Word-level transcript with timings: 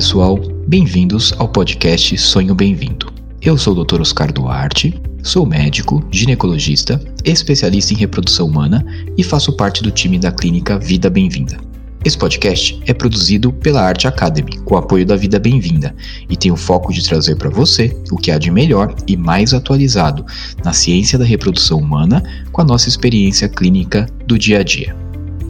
pessoal, 0.00 0.40
bem-vindos 0.66 1.34
ao 1.36 1.46
podcast 1.46 2.16
Sonho 2.16 2.54
Bem-vindo. 2.54 3.12
Eu 3.42 3.58
sou 3.58 3.76
o 3.76 3.84
Dr. 3.84 4.00
Oscar 4.00 4.32
Duarte, 4.32 4.98
sou 5.22 5.44
médico, 5.44 6.02
ginecologista, 6.10 6.98
especialista 7.22 7.92
em 7.92 7.98
reprodução 7.98 8.46
humana 8.46 8.82
e 9.18 9.22
faço 9.22 9.54
parte 9.54 9.82
do 9.82 9.90
time 9.90 10.18
da 10.18 10.32
clínica 10.32 10.78
Vida 10.78 11.10
Bem-vinda. 11.10 11.58
Esse 12.02 12.16
podcast 12.16 12.80
é 12.86 12.94
produzido 12.94 13.52
pela 13.52 13.82
Arte 13.82 14.08
Academy, 14.08 14.56
com 14.64 14.74
apoio 14.74 15.04
da 15.04 15.16
Vida 15.16 15.38
Bem-vinda, 15.38 15.94
e 16.30 16.34
tem 16.34 16.50
o 16.50 16.56
foco 16.56 16.94
de 16.94 17.06
trazer 17.06 17.36
para 17.36 17.50
você 17.50 17.94
o 18.10 18.16
que 18.16 18.30
há 18.30 18.38
de 18.38 18.50
melhor 18.50 18.94
e 19.06 19.18
mais 19.18 19.52
atualizado 19.52 20.24
na 20.64 20.72
ciência 20.72 21.18
da 21.18 21.26
reprodução 21.26 21.78
humana 21.78 22.22
com 22.50 22.62
a 22.62 22.64
nossa 22.64 22.88
experiência 22.88 23.50
clínica 23.50 24.06
do 24.26 24.38
dia 24.38 24.60
a 24.60 24.62
dia. 24.62 24.96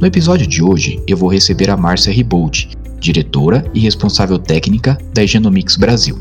No 0.00 0.08
episódio 0.08 0.46
de 0.46 0.60
hoje, 0.60 1.00
eu 1.06 1.16
vou 1.16 1.30
receber 1.30 1.70
a 1.70 1.76
Márcia 1.76 2.12
Ribold, 2.12 2.79
diretora 3.00 3.64
e 3.74 3.80
responsável 3.80 4.38
técnica 4.38 4.98
da 5.14 5.24
Genomics 5.24 5.76
Brasil. 5.76 6.18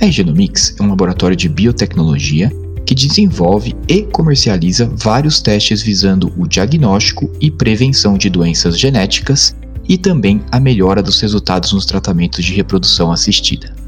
A 0.00 0.06
Genomics 0.06 0.74
é 0.78 0.82
um 0.82 0.88
laboratório 0.88 1.36
de 1.36 1.48
biotecnologia 1.48 2.50
que 2.86 2.94
desenvolve 2.94 3.74
e 3.88 4.02
comercializa 4.02 4.90
vários 4.96 5.40
testes 5.40 5.82
visando 5.82 6.32
o 6.36 6.46
diagnóstico 6.46 7.30
e 7.40 7.50
prevenção 7.50 8.16
de 8.16 8.30
doenças 8.30 8.78
genéticas 8.78 9.54
e 9.88 9.98
também 9.98 10.40
a 10.50 10.60
melhora 10.60 11.02
dos 11.02 11.20
resultados 11.20 11.72
nos 11.72 11.84
tratamentos 11.84 12.44
de 12.44 12.54
reprodução 12.54 13.10
assistida. 13.10 13.81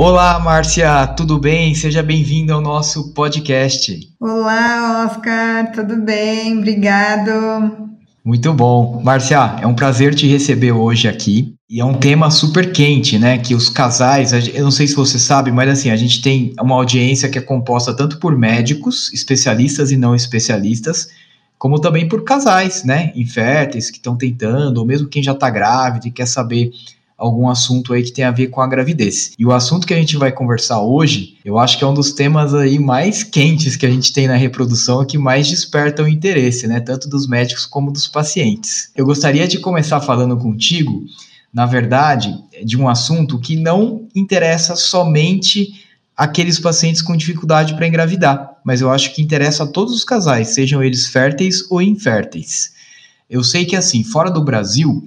Olá, 0.00 0.38
Márcia, 0.38 1.08
tudo 1.08 1.40
bem? 1.40 1.74
Seja 1.74 2.04
bem-vinda 2.04 2.54
ao 2.54 2.60
nosso 2.60 3.12
podcast. 3.14 3.98
Olá, 4.20 5.04
Oscar, 5.04 5.72
tudo 5.72 5.96
bem? 5.96 6.56
Obrigado. 6.56 7.88
Muito 8.24 8.52
bom. 8.52 9.02
Márcia, 9.02 9.56
é 9.60 9.66
um 9.66 9.74
prazer 9.74 10.14
te 10.14 10.24
receber 10.28 10.70
hoje 10.70 11.08
aqui. 11.08 11.52
E 11.68 11.80
é 11.80 11.84
um 11.84 11.94
tema 11.94 12.30
super 12.30 12.70
quente, 12.70 13.18
né? 13.18 13.38
Que 13.38 13.56
os 13.56 13.68
casais, 13.68 14.30
eu 14.54 14.62
não 14.62 14.70
sei 14.70 14.86
se 14.86 14.94
você 14.94 15.18
sabe, 15.18 15.50
mas 15.50 15.68
assim, 15.68 15.90
a 15.90 15.96
gente 15.96 16.22
tem 16.22 16.54
uma 16.60 16.76
audiência 16.76 17.28
que 17.28 17.36
é 17.38 17.42
composta 17.42 17.92
tanto 17.92 18.20
por 18.20 18.38
médicos, 18.38 19.12
especialistas 19.12 19.90
e 19.90 19.96
não 19.96 20.14
especialistas, 20.14 21.08
como 21.58 21.80
também 21.80 22.06
por 22.06 22.22
casais, 22.22 22.84
né? 22.84 23.10
Inférteis 23.16 23.90
que 23.90 23.96
estão 23.96 24.16
tentando, 24.16 24.78
ou 24.78 24.86
mesmo 24.86 25.08
quem 25.08 25.24
já 25.24 25.32
está 25.32 25.50
grávida 25.50 26.06
e 26.06 26.12
quer 26.12 26.26
saber 26.26 26.70
algum 27.18 27.48
assunto 27.48 27.92
aí 27.92 28.04
que 28.04 28.12
tem 28.12 28.24
a 28.24 28.30
ver 28.30 28.46
com 28.46 28.60
a 28.60 28.66
gravidez. 28.68 29.32
E 29.36 29.44
o 29.44 29.52
assunto 29.52 29.84
que 29.84 29.92
a 29.92 29.96
gente 29.96 30.16
vai 30.16 30.30
conversar 30.30 30.80
hoje, 30.80 31.36
eu 31.44 31.58
acho 31.58 31.76
que 31.76 31.82
é 31.82 31.86
um 31.86 31.92
dos 31.92 32.12
temas 32.12 32.54
aí 32.54 32.78
mais 32.78 33.24
quentes 33.24 33.74
que 33.74 33.84
a 33.84 33.90
gente 33.90 34.12
tem 34.12 34.28
na 34.28 34.36
reprodução 34.36 35.02
e 35.02 35.06
que 35.06 35.18
mais 35.18 35.48
desperta 35.48 36.04
o 36.04 36.08
interesse, 36.08 36.68
né, 36.68 36.78
tanto 36.78 37.08
dos 37.08 37.26
médicos 37.26 37.66
como 37.66 37.90
dos 37.90 38.06
pacientes. 38.06 38.92
Eu 38.94 39.04
gostaria 39.04 39.48
de 39.48 39.58
começar 39.58 40.00
falando 40.00 40.36
contigo, 40.36 41.02
na 41.52 41.66
verdade, 41.66 42.32
de 42.64 42.78
um 42.78 42.88
assunto 42.88 43.40
que 43.40 43.56
não 43.56 44.06
interessa 44.14 44.76
somente 44.76 45.84
aqueles 46.16 46.60
pacientes 46.60 47.02
com 47.02 47.16
dificuldade 47.16 47.74
para 47.74 47.86
engravidar, 47.86 48.58
mas 48.64 48.80
eu 48.80 48.90
acho 48.90 49.12
que 49.12 49.22
interessa 49.22 49.64
a 49.64 49.66
todos 49.66 49.94
os 49.94 50.04
casais, 50.04 50.48
sejam 50.48 50.82
eles 50.82 51.08
férteis 51.08 51.68
ou 51.68 51.82
inférteis. 51.82 52.72
Eu 53.28 53.42
sei 53.42 53.64
que 53.64 53.76
assim, 53.76 54.02
fora 54.04 54.30
do 54.30 54.42
Brasil, 54.44 55.02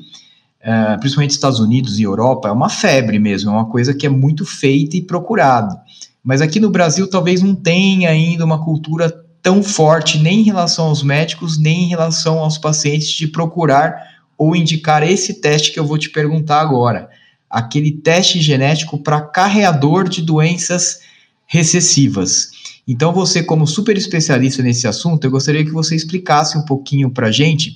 uh, 0.66 1.00
principalmente 1.00 1.32
Estados 1.32 1.60
Unidos 1.60 2.00
e 2.00 2.04
Europa, 2.04 2.50
é 2.50 2.52
uma 2.52 2.70
febre 2.70 3.20
mesmo, 3.20 3.50
é 3.50 3.54
uma 3.54 3.70
coisa 3.70 3.94
que 3.94 4.06
é 4.06 4.10
muito 4.10 4.46
feita 4.46 4.98
e 4.98 5.02
procurada. 5.02 5.80
Mas 6.24 6.42
aqui 6.42 6.60
no 6.60 6.70
Brasil 6.70 7.10
talvez 7.10 7.42
não 7.42 7.56
tenha 7.56 8.10
ainda 8.10 8.46
uma 8.46 8.64
cultura 8.64 9.12
tão 9.42 9.64
forte 9.64 10.20
nem 10.20 10.42
em 10.42 10.44
relação 10.44 10.86
aos 10.86 11.02
médicos, 11.02 11.60
nem 11.60 11.86
em 11.86 11.88
relação 11.88 12.40
aos 12.40 12.58
pacientes 12.58 13.10
de 13.10 13.28
procurar 13.28 13.96
ou 14.38 14.56
indicar 14.56 15.04
esse 15.04 15.36
teste 15.36 15.72
que 15.72 15.80
eu 15.80 15.86
vou 15.86 15.98
te 15.98 16.10
perguntar 16.10 16.62
agora. 16.62 17.10
Aquele 17.50 17.92
teste 17.92 18.40
genético 18.40 18.98
para 18.98 19.22
carreador 19.22 20.08
de 20.08 20.22
doenças 20.22 21.02
recessivas. 21.46 22.50
Então, 22.88 23.12
você, 23.12 23.44
como 23.44 23.68
super 23.68 23.98
especialista 23.98 24.64
nesse 24.64 24.88
assunto, 24.88 25.26
eu 25.26 25.32
gostaria 25.32 25.66
que 25.66 25.72
você 25.72 25.96
explicasse 25.96 26.58
um 26.58 26.64
pouquinho 26.64 27.10
para 27.10 27.28
a 27.28 27.32
gente 27.32 27.76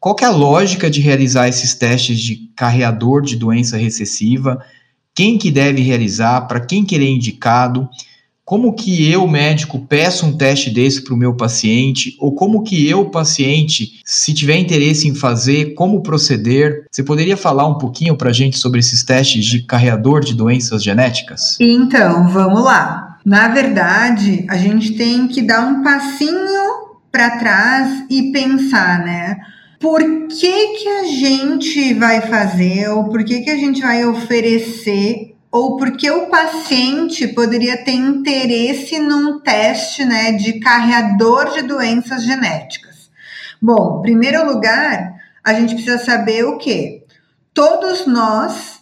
qual 0.00 0.16
é 0.22 0.24
a 0.24 0.30
lógica 0.30 0.90
de 0.90 1.02
realizar 1.02 1.46
esses 1.46 1.74
testes 1.74 2.18
de 2.18 2.50
carreador 2.56 3.20
de 3.20 3.36
doença 3.36 3.76
recessiva? 3.76 4.64
Quem 5.14 5.36
que 5.36 5.50
deve 5.50 5.82
realizar? 5.82 6.40
Para 6.48 6.58
quem 6.58 6.84
que 6.86 6.94
ele 6.94 7.04
é 7.04 7.10
indicado? 7.10 7.86
Como 8.42 8.72
que 8.72 9.08
eu, 9.12 9.28
médico, 9.28 9.78
peço 9.86 10.24
um 10.24 10.36
teste 10.36 10.70
desse 10.70 11.04
para 11.04 11.12
o 11.12 11.16
meu 11.16 11.36
paciente? 11.36 12.16
Ou 12.18 12.34
como 12.34 12.62
que 12.62 12.88
eu, 12.88 13.10
paciente, 13.10 14.00
se 14.02 14.32
tiver 14.32 14.56
interesse 14.56 15.06
em 15.06 15.14
fazer, 15.14 15.74
como 15.74 16.02
proceder? 16.02 16.86
Você 16.90 17.02
poderia 17.02 17.36
falar 17.36 17.66
um 17.66 17.76
pouquinho 17.76 18.16
para 18.16 18.30
a 18.30 18.32
gente 18.32 18.56
sobre 18.56 18.80
esses 18.80 19.04
testes 19.04 19.44
de 19.44 19.62
carreador 19.62 20.24
de 20.24 20.34
doenças 20.34 20.82
genéticas? 20.82 21.58
Então, 21.60 22.26
vamos 22.28 22.64
lá. 22.64 23.18
Na 23.24 23.48
verdade, 23.48 24.46
a 24.48 24.56
gente 24.56 24.94
tem 24.94 25.28
que 25.28 25.42
dar 25.42 25.60
um 25.60 25.82
passinho 25.82 26.88
para 27.12 27.38
trás 27.38 28.04
e 28.08 28.32
pensar, 28.32 29.04
né? 29.04 29.36
Por 29.80 30.02
que, 30.28 30.76
que 30.76 30.88
a 30.88 31.04
gente 31.04 31.94
vai 31.94 32.20
fazer, 32.20 32.90
ou 32.90 33.08
por 33.08 33.24
que, 33.24 33.40
que 33.40 33.50
a 33.50 33.56
gente 33.56 33.80
vai 33.80 34.04
oferecer, 34.04 35.34
ou 35.50 35.78
por 35.78 35.96
que 35.96 36.10
o 36.10 36.26
paciente 36.26 37.26
poderia 37.28 37.82
ter 37.82 37.92
interesse 37.92 38.98
num 38.98 39.40
teste 39.40 40.04
né, 40.04 40.32
de 40.32 40.60
carreador 40.60 41.54
de 41.54 41.62
doenças 41.62 42.22
genéticas. 42.22 43.10
Bom, 43.60 43.98
em 43.98 44.02
primeiro 44.02 44.46
lugar, 44.46 45.14
a 45.42 45.54
gente 45.54 45.74
precisa 45.74 45.98
saber 45.98 46.44
o 46.44 46.58
que? 46.58 47.02
Todos 47.54 48.06
nós 48.06 48.80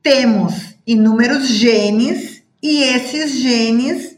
temos 0.00 0.76
inúmeros 0.86 1.48
genes 1.48 2.44
e 2.62 2.84
esses 2.84 3.32
genes 3.32 4.16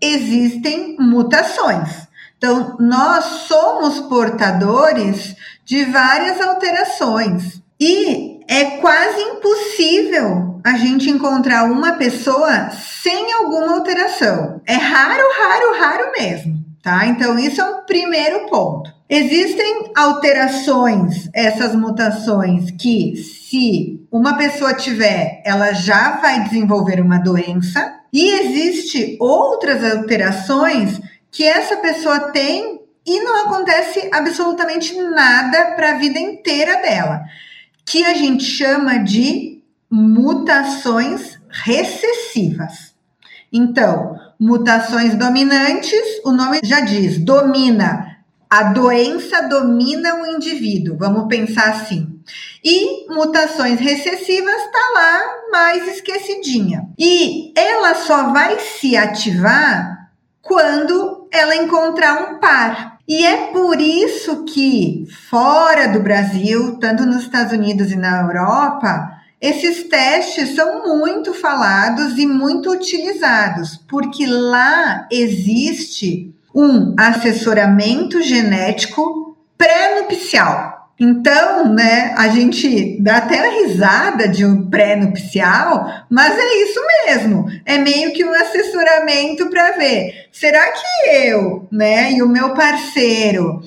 existem 0.00 0.96
mutações. 0.98 2.03
Então, 2.44 2.76
nós 2.78 3.24
somos 3.48 4.00
portadores 4.00 5.34
de 5.64 5.82
várias 5.86 6.38
alterações 6.42 7.62
e 7.80 8.38
é 8.46 8.64
quase 8.82 9.18
impossível 9.18 10.60
a 10.62 10.72
gente 10.72 11.08
encontrar 11.08 11.64
uma 11.64 11.92
pessoa 11.92 12.68
sem 12.68 13.32
alguma 13.32 13.72
alteração. 13.72 14.60
É 14.66 14.74
raro, 14.74 15.22
raro, 15.38 15.80
raro 15.80 16.12
mesmo, 16.12 16.58
tá? 16.82 17.06
Então, 17.06 17.38
isso 17.38 17.62
é 17.62 17.64
um 17.64 17.86
primeiro 17.86 18.46
ponto. 18.50 18.92
Existem 19.08 19.90
alterações, 19.96 21.30
essas 21.32 21.74
mutações, 21.74 22.70
que 22.72 23.16
se 23.16 24.06
uma 24.12 24.36
pessoa 24.36 24.74
tiver, 24.74 25.40
ela 25.46 25.72
já 25.72 26.18
vai 26.18 26.44
desenvolver 26.44 27.00
uma 27.00 27.16
doença. 27.16 28.00
E 28.12 28.28
existe 28.28 29.16
outras 29.18 29.82
alterações 29.82 31.00
que 31.34 31.42
essa 31.42 31.76
pessoa 31.78 32.30
tem 32.30 32.80
e 33.04 33.20
não 33.20 33.44
acontece 33.44 34.08
absolutamente 34.12 34.94
nada 34.96 35.72
para 35.72 35.90
a 35.90 35.98
vida 35.98 36.18
inteira 36.18 36.80
dela, 36.80 37.22
que 37.84 38.04
a 38.04 38.14
gente 38.14 38.44
chama 38.44 38.98
de 38.98 39.60
mutações 39.90 41.36
recessivas. 41.50 42.94
Então, 43.52 44.16
mutações 44.38 45.16
dominantes, 45.16 46.00
o 46.24 46.30
nome 46.30 46.60
já 46.62 46.80
diz, 46.80 47.18
domina. 47.18 48.14
A 48.48 48.64
doença 48.72 49.42
domina 49.48 50.22
o 50.22 50.26
indivíduo, 50.26 50.96
vamos 50.96 51.26
pensar 51.26 51.70
assim. 51.70 52.20
E 52.62 53.12
mutações 53.12 53.80
recessivas 53.80 54.54
está 54.54 54.90
lá 54.94 55.22
mais 55.50 55.88
esquecidinha. 55.88 56.88
E 56.96 57.52
ela 57.56 57.96
só 57.96 58.32
vai 58.32 58.60
se 58.60 58.96
ativar 58.96 59.94
quando 60.44 61.13
ela 61.34 61.56
encontrar 61.56 62.22
um 62.22 62.38
par. 62.38 62.98
E 63.06 63.26
é 63.26 63.48
por 63.48 63.80
isso 63.80 64.44
que, 64.44 65.06
fora 65.28 65.88
do 65.88 66.00
Brasil, 66.00 66.78
tanto 66.78 67.04
nos 67.04 67.22
Estados 67.22 67.52
Unidos 67.52 67.90
e 67.90 67.96
na 67.96 68.22
Europa, 68.22 69.10
esses 69.40 69.84
testes 69.84 70.54
são 70.54 70.84
muito 70.86 71.34
falados 71.34 72.16
e 72.16 72.26
muito 72.26 72.70
utilizados, 72.70 73.76
porque 73.88 74.24
lá 74.24 75.06
existe 75.10 76.34
um 76.54 76.94
assessoramento 76.98 78.22
genético 78.22 79.36
pré-nupcial. 79.58 80.73
Então, 80.98 81.74
né, 81.74 82.14
a 82.16 82.28
gente 82.28 83.02
dá 83.02 83.16
até 83.16 83.38
a 83.38 83.50
risada 83.62 84.28
de 84.28 84.44
um 84.44 84.70
pré-nupcial, 84.70 86.04
mas 86.08 86.38
é 86.38 86.62
isso 86.62 86.80
mesmo. 87.06 87.46
É 87.66 87.78
meio 87.78 88.12
que 88.12 88.24
um 88.24 88.32
assessoramento 88.32 89.50
para 89.50 89.72
ver, 89.72 90.28
será 90.30 90.70
que 90.70 91.10
eu, 91.10 91.68
né, 91.70 92.12
e 92.12 92.22
o 92.22 92.28
meu 92.28 92.54
parceiro, 92.54 93.60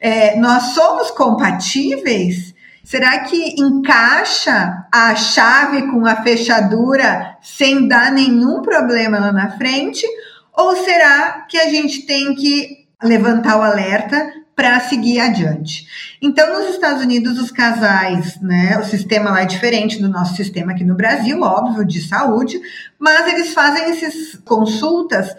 é, 0.00 0.36
nós 0.36 0.74
somos 0.74 1.12
compatíveis? 1.12 2.52
Será 2.82 3.20
que 3.20 3.54
encaixa 3.60 4.84
a 4.92 5.14
chave 5.14 5.82
com 5.82 6.04
a 6.04 6.16
fechadura 6.16 7.36
sem 7.40 7.86
dar 7.86 8.10
nenhum 8.10 8.60
problema 8.60 9.20
lá 9.20 9.32
na 9.32 9.50
frente? 9.56 10.04
Ou 10.52 10.76
será 10.76 11.46
que 11.48 11.56
a 11.56 11.68
gente 11.68 12.04
tem 12.06 12.34
que 12.34 12.82
levantar 13.00 13.56
o 13.56 13.62
alerta 13.62 14.41
para 14.54 14.80
seguir 14.80 15.18
adiante. 15.18 15.86
Então, 16.20 16.52
nos 16.52 16.74
Estados 16.74 17.02
Unidos, 17.02 17.38
os 17.38 17.50
casais, 17.50 18.40
né, 18.40 18.78
o 18.78 18.84
sistema 18.84 19.30
lá 19.30 19.42
é 19.42 19.46
diferente 19.46 20.00
do 20.00 20.08
nosso 20.08 20.36
sistema 20.36 20.72
aqui 20.72 20.84
no 20.84 20.94
Brasil, 20.94 21.40
óbvio, 21.40 21.84
de 21.84 22.06
saúde, 22.06 22.60
mas 22.98 23.26
eles 23.32 23.54
fazem 23.54 23.84
essas 23.84 24.38
consultas 24.44 25.34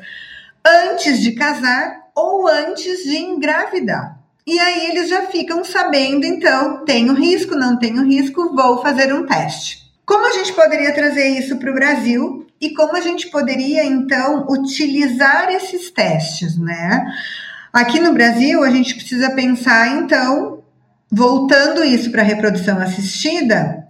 antes 0.66 1.20
de 1.22 1.34
casar 1.34 2.04
ou 2.16 2.48
antes 2.48 3.04
de 3.04 3.18
engravidar. 3.18 4.20
E 4.46 4.60
aí 4.60 4.90
eles 4.90 5.10
já 5.10 5.28
ficam 5.28 5.64
sabendo, 5.64 6.26
então, 6.26 6.84
tenho 6.84 7.14
risco, 7.14 7.56
não 7.56 7.80
tenho 7.80 8.04
risco, 8.04 8.54
vou 8.54 8.82
fazer 8.82 9.14
um 9.14 9.26
teste. 9.26 9.84
Como 10.06 10.28
a 10.28 10.32
gente 10.32 10.52
poderia 10.52 10.94
trazer 10.94 11.30
isso 11.30 11.58
para 11.58 11.72
o 11.72 11.74
Brasil 11.74 12.46
e 12.60 12.74
como 12.74 12.96
a 12.96 13.02
gente 13.02 13.30
poderia, 13.30 13.86
então, 13.86 14.46
utilizar 14.50 15.50
esses 15.50 15.90
testes, 15.92 16.58
né? 16.58 17.06
Aqui 17.74 18.00
no 18.00 18.14
Brasil, 18.14 18.64
a 18.64 18.70
gente 18.70 18.94
precisa 18.94 19.32
pensar, 19.32 19.88
então, 19.98 20.60
voltando 21.12 21.84
isso 21.84 22.12
para 22.12 22.22
a 22.22 22.26
reprodução 22.26 22.78
assistida, 22.78 23.88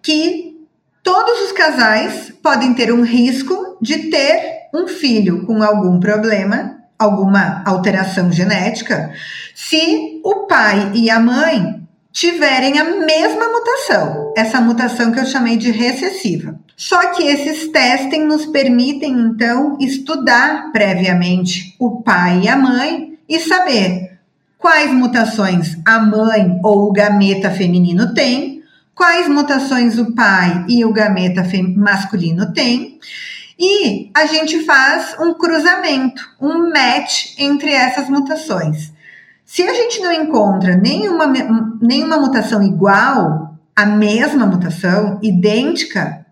que 0.00 0.56
todos 1.02 1.40
os 1.46 1.50
casais 1.50 2.32
podem 2.40 2.72
ter 2.74 2.92
um 2.92 3.02
risco 3.02 3.76
de 3.82 4.08
ter 4.08 4.68
um 4.72 4.86
filho 4.86 5.44
com 5.46 5.60
algum 5.64 5.98
problema, 5.98 6.78
alguma 6.96 7.64
alteração 7.66 8.30
genética, 8.30 9.12
se 9.52 10.20
o 10.24 10.46
pai 10.46 10.92
e 10.94 11.10
a 11.10 11.18
mãe 11.18 11.82
tiverem 12.12 12.78
a 12.78 12.84
mesma 12.84 13.48
mutação, 13.48 14.32
essa 14.36 14.60
mutação 14.60 15.10
que 15.10 15.18
eu 15.18 15.26
chamei 15.26 15.56
de 15.56 15.72
recessiva. 15.72 16.58
Só 16.76 17.10
que 17.10 17.24
esses 17.24 17.68
testes 17.72 18.24
nos 18.24 18.46
permitem, 18.46 19.12
então, 19.12 19.76
estudar 19.80 20.70
previamente 20.70 21.74
o 21.80 22.00
pai 22.02 22.42
e 22.44 22.48
a 22.48 22.56
mãe 22.56 23.07
e 23.28 23.38
saber 23.40 24.18
quais 24.56 24.90
mutações 24.92 25.76
a 25.84 26.00
mãe 26.00 26.58
ou 26.64 26.88
o 26.88 26.92
gameta 26.92 27.50
feminino 27.50 28.14
tem, 28.14 28.62
quais 28.94 29.28
mutações 29.28 29.98
o 29.98 30.14
pai 30.14 30.64
e 30.68 30.84
o 30.84 30.92
gameta 30.92 31.44
masculino 31.76 32.52
tem. 32.52 32.98
E 33.58 34.10
a 34.14 34.26
gente 34.26 34.64
faz 34.64 35.16
um 35.20 35.34
cruzamento, 35.34 36.22
um 36.40 36.70
match 36.70 37.34
entre 37.38 37.72
essas 37.72 38.08
mutações. 38.08 38.92
Se 39.44 39.62
a 39.62 39.72
gente 39.72 40.00
não 40.00 40.12
encontra 40.12 40.76
nenhuma, 40.76 41.26
nenhuma 41.80 42.18
mutação 42.18 42.62
igual, 42.62 43.56
a 43.74 43.86
mesma 43.86 44.46
mutação, 44.46 45.18
idêntica, 45.22 46.26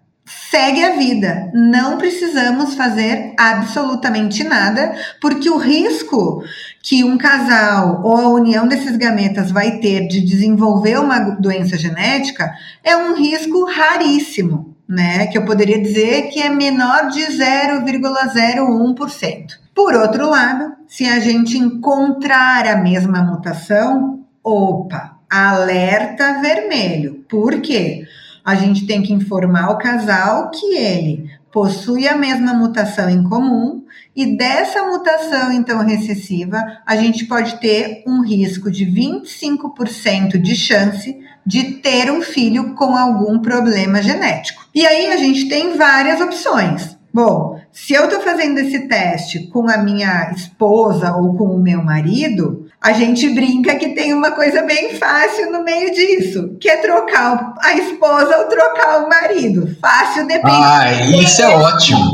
segue 0.50 0.84
a 0.84 0.96
vida. 0.96 1.50
Não 1.54 1.96
precisamos 1.96 2.74
fazer 2.74 3.34
absolutamente 3.38 4.44
nada, 4.44 4.94
porque 5.20 5.48
o 5.48 5.56
risco 5.56 6.42
que 6.86 7.02
um 7.02 7.18
casal 7.18 8.00
ou 8.04 8.16
a 8.16 8.28
união 8.28 8.68
desses 8.68 8.96
gametas 8.96 9.50
vai 9.50 9.78
ter 9.78 10.06
de 10.06 10.20
desenvolver 10.20 11.00
uma 11.00 11.18
doença 11.18 11.76
genética 11.76 12.54
é 12.84 12.96
um 12.96 13.16
risco 13.16 13.64
raríssimo, 13.64 14.76
né? 14.88 15.26
Que 15.26 15.36
eu 15.36 15.44
poderia 15.44 15.82
dizer 15.82 16.28
que 16.28 16.40
é 16.40 16.48
menor 16.48 17.08
de 17.08 17.22
0,01%. 17.22 19.46
Por 19.74 19.94
outro 19.94 20.30
lado, 20.30 20.76
se 20.86 21.06
a 21.06 21.18
gente 21.18 21.58
encontrar 21.58 22.68
a 22.68 22.76
mesma 22.76 23.20
mutação, 23.20 24.24
opa, 24.40 25.18
alerta 25.28 26.40
vermelho. 26.40 27.24
Por 27.28 27.60
quê? 27.60 28.06
a 28.46 28.54
gente 28.54 28.86
tem 28.86 29.02
que 29.02 29.12
informar 29.12 29.70
o 29.70 29.78
casal 29.78 30.52
que 30.52 30.76
ele 30.76 31.28
possui 31.56 32.06
a 32.06 32.14
mesma 32.14 32.52
mutação 32.52 33.08
em 33.08 33.22
comum 33.22 33.82
e 34.14 34.36
dessa 34.36 34.84
mutação 34.84 35.50
então 35.50 35.82
recessiva, 35.82 36.62
a 36.84 36.94
gente 36.96 37.24
pode 37.24 37.58
ter 37.60 38.04
um 38.06 38.20
risco 38.20 38.70
de 38.70 38.84
25% 38.84 40.36
de 40.36 40.54
chance 40.54 41.18
de 41.46 41.62
ter 41.76 42.12
um 42.12 42.20
filho 42.20 42.74
com 42.74 42.94
algum 42.94 43.38
problema 43.38 44.02
genético. 44.02 44.66
E 44.74 44.86
aí 44.86 45.06
a 45.06 45.16
gente 45.16 45.48
tem 45.48 45.78
várias 45.78 46.20
opções. 46.20 46.94
Bom, 47.10 47.58
se 47.72 47.94
eu 47.94 48.04
estou 48.04 48.20
fazendo 48.20 48.58
esse 48.58 48.80
teste 48.80 49.46
com 49.46 49.66
a 49.70 49.78
minha 49.78 50.32
esposa 50.32 51.16
ou 51.16 51.38
com 51.38 51.44
o 51.44 51.58
meu 51.58 51.82
marido, 51.82 52.65
a 52.80 52.92
gente 52.92 53.28
brinca 53.30 53.74
que 53.76 53.94
tem 53.94 54.12
uma 54.12 54.30
coisa 54.30 54.62
bem 54.62 54.94
fácil 54.94 55.50
no 55.50 55.64
meio 55.64 55.92
disso, 55.92 56.56
que 56.60 56.68
é 56.68 56.76
trocar 56.76 57.54
a 57.60 57.74
esposa 57.74 58.38
ou 58.38 58.44
trocar 58.46 59.04
o 59.04 59.08
marido. 59.08 59.76
Fácil 59.80 60.26
depende. 60.26 60.54
Ah, 60.54 60.92
isso 61.20 61.42
é 61.42 61.48
ótimo. 61.48 62.12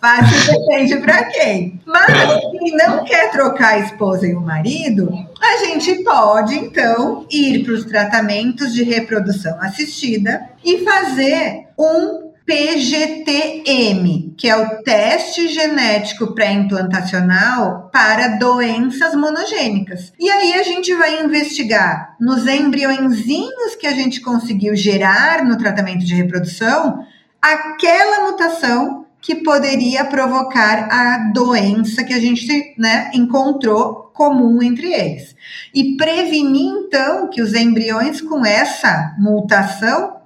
Fácil 0.00 0.52
depende 0.52 0.96
para 0.98 1.24
quem. 1.24 1.80
Mas 1.84 2.06
quem 2.52 2.76
não 2.76 3.04
quer 3.04 3.30
trocar 3.32 3.74
a 3.74 3.78
esposa 3.80 4.26
e 4.26 4.34
o 4.34 4.40
marido, 4.40 5.10
a 5.42 5.56
gente 5.64 6.04
pode 6.04 6.54
então 6.54 7.26
ir 7.30 7.64
para 7.64 7.74
os 7.74 7.84
tratamentos 7.84 8.72
de 8.72 8.84
reprodução 8.84 9.60
assistida 9.60 10.48
e 10.64 10.84
fazer 10.84 11.66
um 11.76 12.27
PGTM, 12.48 14.34
que 14.38 14.48
é 14.48 14.56
o 14.56 14.82
teste 14.82 15.48
genético 15.48 16.34
pré-implantacional 16.34 17.90
para 17.92 18.38
doenças 18.38 19.14
monogênicas. 19.14 20.14
E 20.18 20.30
aí 20.30 20.54
a 20.54 20.62
gente 20.62 20.94
vai 20.94 21.22
investigar 21.22 22.16
nos 22.18 22.46
embriõezinhos 22.46 23.74
que 23.78 23.86
a 23.86 23.92
gente 23.92 24.22
conseguiu 24.22 24.74
gerar 24.74 25.44
no 25.44 25.58
tratamento 25.58 26.06
de 26.06 26.14
reprodução 26.14 27.04
aquela 27.42 28.30
mutação 28.30 29.04
que 29.20 29.34
poderia 29.34 30.06
provocar 30.06 30.88
a 30.90 31.30
doença 31.34 32.02
que 32.02 32.14
a 32.14 32.18
gente 32.18 32.74
né, 32.78 33.10
encontrou 33.12 34.10
comum 34.14 34.62
entre 34.62 34.90
eles. 34.90 35.36
E 35.74 35.98
prevenir, 35.98 36.72
então, 36.86 37.28
que 37.28 37.42
os 37.42 37.52
embriões 37.52 38.22
com 38.22 38.46
essa 38.46 39.14
mutação 39.18 40.16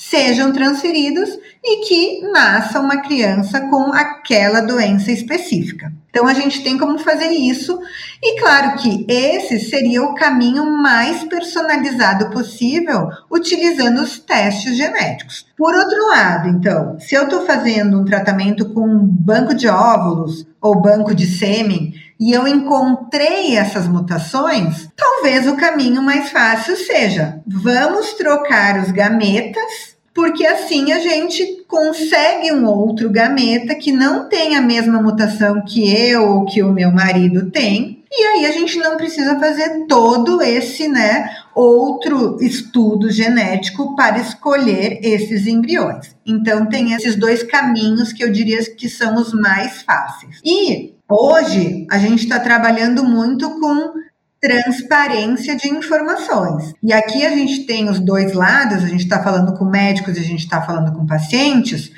sejam 0.00 0.50
transferidos 0.50 1.28
e 1.62 1.86
que 1.86 2.22
nasça 2.32 2.80
uma 2.80 3.02
criança 3.02 3.60
com 3.60 3.92
aquela 3.92 4.60
doença 4.60 5.12
específica. 5.12 5.92
Então 6.10 6.26
a 6.26 6.34
gente 6.34 6.64
tem 6.64 6.76
como 6.76 6.98
fazer 6.98 7.28
isso, 7.28 7.78
e 8.20 8.40
claro 8.40 8.76
que 8.78 9.06
esse 9.08 9.60
seria 9.60 10.02
o 10.02 10.14
caminho 10.14 10.66
mais 10.82 11.22
personalizado 11.24 12.30
possível, 12.30 13.08
utilizando 13.30 14.00
os 14.02 14.18
testes 14.18 14.76
genéticos. 14.76 15.46
Por 15.56 15.72
outro 15.72 16.08
lado, 16.08 16.48
então, 16.48 16.98
se 16.98 17.14
eu 17.14 17.24
estou 17.24 17.46
fazendo 17.46 18.00
um 18.00 18.04
tratamento 18.04 18.70
com 18.70 18.80
um 18.80 19.06
banco 19.06 19.54
de 19.54 19.68
óvulos 19.68 20.44
ou 20.60 20.80
banco 20.80 21.14
de 21.14 21.26
sêmen 21.26 21.94
e 22.18 22.32
eu 22.32 22.46
encontrei 22.46 23.56
essas 23.56 23.86
mutações, 23.86 24.88
talvez 24.96 25.46
o 25.46 25.56
caminho 25.56 26.02
mais 26.02 26.30
fácil 26.30 26.76
seja: 26.76 27.40
vamos 27.46 28.14
trocar 28.14 28.80
os 28.80 28.90
gametas 28.90 29.89
porque 30.14 30.46
assim 30.46 30.92
a 30.92 30.98
gente 30.98 31.64
consegue 31.68 32.52
um 32.52 32.66
outro 32.66 33.08
gameta 33.10 33.74
que 33.74 33.92
não 33.92 34.28
tem 34.28 34.56
a 34.56 34.60
mesma 34.60 35.00
mutação 35.00 35.64
que 35.64 35.88
eu 35.94 36.22
ou 36.28 36.44
que 36.46 36.62
o 36.62 36.72
meu 36.72 36.90
marido 36.90 37.50
tem. 37.50 38.00
E 38.12 38.26
aí 38.26 38.46
a 38.46 38.50
gente 38.50 38.76
não 38.78 38.96
precisa 38.96 39.38
fazer 39.38 39.86
todo 39.86 40.42
esse, 40.42 40.88
né, 40.88 41.30
outro 41.54 42.38
estudo 42.40 43.08
genético 43.08 43.94
para 43.94 44.18
escolher 44.18 44.98
esses 45.00 45.46
embriões. 45.46 46.16
Então 46.26 46.66
tem 46.66 46.92
esses 46.92 47.14
dois 47.14 47.44
caminhos 47.44 48.12
que 48.12 48.24
eu 48.24 48.32
diria 48.32 48.58
que 48.64 48.88
são 48.88 49.14
os 49.14 49.32
mais 49.32 49.82
fáceis. 49.82 50.40
E 50.44 50.94
hoje 51.08 51.86
a 51.88 51.98
gente 51.98 52.24
está 52.24 52.40
trabalhando 52.40 53.04
muito 53.04 53.48
com 53.60 53.92
transparência 54.40 55.54
de 55.54 55.68
informações. 55.68 56.74
E 56.82 56.92
aqui 56.92 57.26
a 57.26 57.30
gente 57.30 57.64
tem 57.64 57.88
os 57.90 58.00
dois 58.00 58.32
lados, 58.32 58.82
a 58.82 58.88
gente 58.88 59.04
está 59.04 59.22
falando 59.22 59.52
com 59.58 59.64
médicos 59.64 60.16
e 60.16 60.20
a 60.20 60.24
gente 60.24 60.44
está 60.44 60.62
falando 60.62 60.92
com 60.96 61.06
pacientes. 61.06 61.92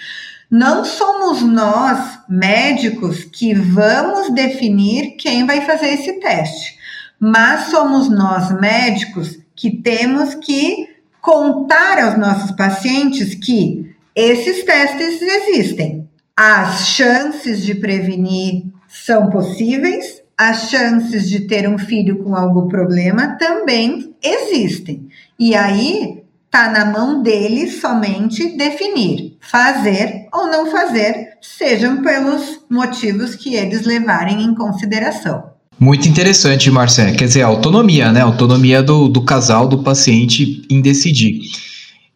Não 0.50 0.84
somos 0.84 1.40
nós, 1.40 2.18
médicos, 2.28 3.25
que 3.25 3.54
vamos 3.54 4.34
definir 4.34 5.16
quem 5.16 5.46
vai 5.46 5.62
fazer 5.62 5.94
esse 5.94 6.14
teste, 6.14 6.76
mas 7.18 7.70
somos 7.70 8.11
nós, 8.11 8.61
médicos, 8.61 9.38
que 9.54 9.70
temos 9.70 10.34
que 10.34 10.88
contar 11.20 12.02
aos 12.02 12.18
nossos 12.18 12.50
pacientes 12.50 13.34
que 13.34 13.94
esses 14.14 14.64
testes 14.64 15.22
existem. 15.22 16.08
As 16.37 16.88
chances 16.88 17.62
de 17.62 17.75
prevenir 17.76 18.64
são 18.88 19.30
possíveis, 19.30 20.21
as 20.49 20.70
chances 20.70 21.28
de 21.28 21.40
ter 21.40 21.68
um 21.68 21.78
filho 21.78 22.22
com 22.25 22.34
algum 22.34 22.66
problema 22.66 23.37
também 23.38 24.12
existem. 24.22 25.08
E 25.38 25.54
aí 25.54 26.22
está 26.46 26.70
na 26.70 26.84
mão 26.84 27.22
deles 27.22 27.80
somente 27.80 28.56
definir, 28.56 29.37
fazer 29.40 30.26
ou 30.32 30.49
não 30.49 30.70
fazer, 30.70 31.28
sejam 31.40 32.02
pelos 32.02 32.61
motivos 32.68 33.34
que 33.34 33.54
eles 33.54 33.87
levarem 33.87 34.42
em 34.42 34.54
consideração. 34.54 35.44
Muito 35.78 36.06
interessante, 36.06 36.70
Marcelo. 36.70 37.16
Quer 37.16 37.25
dizer, 37.25 37.42
a 37.42 37.46
autonomia, 37.46 38.12
né? 38.12 38.20
A 38.20 38.25
autonomia 38.25 38.82
do, 38.82 39.08
do 39.08 39.22
casal, 39.22 39.66
do 39.66 39.82
paciente 39.82 40.62
em 40.70 40.80
decidir. 40.80 41.40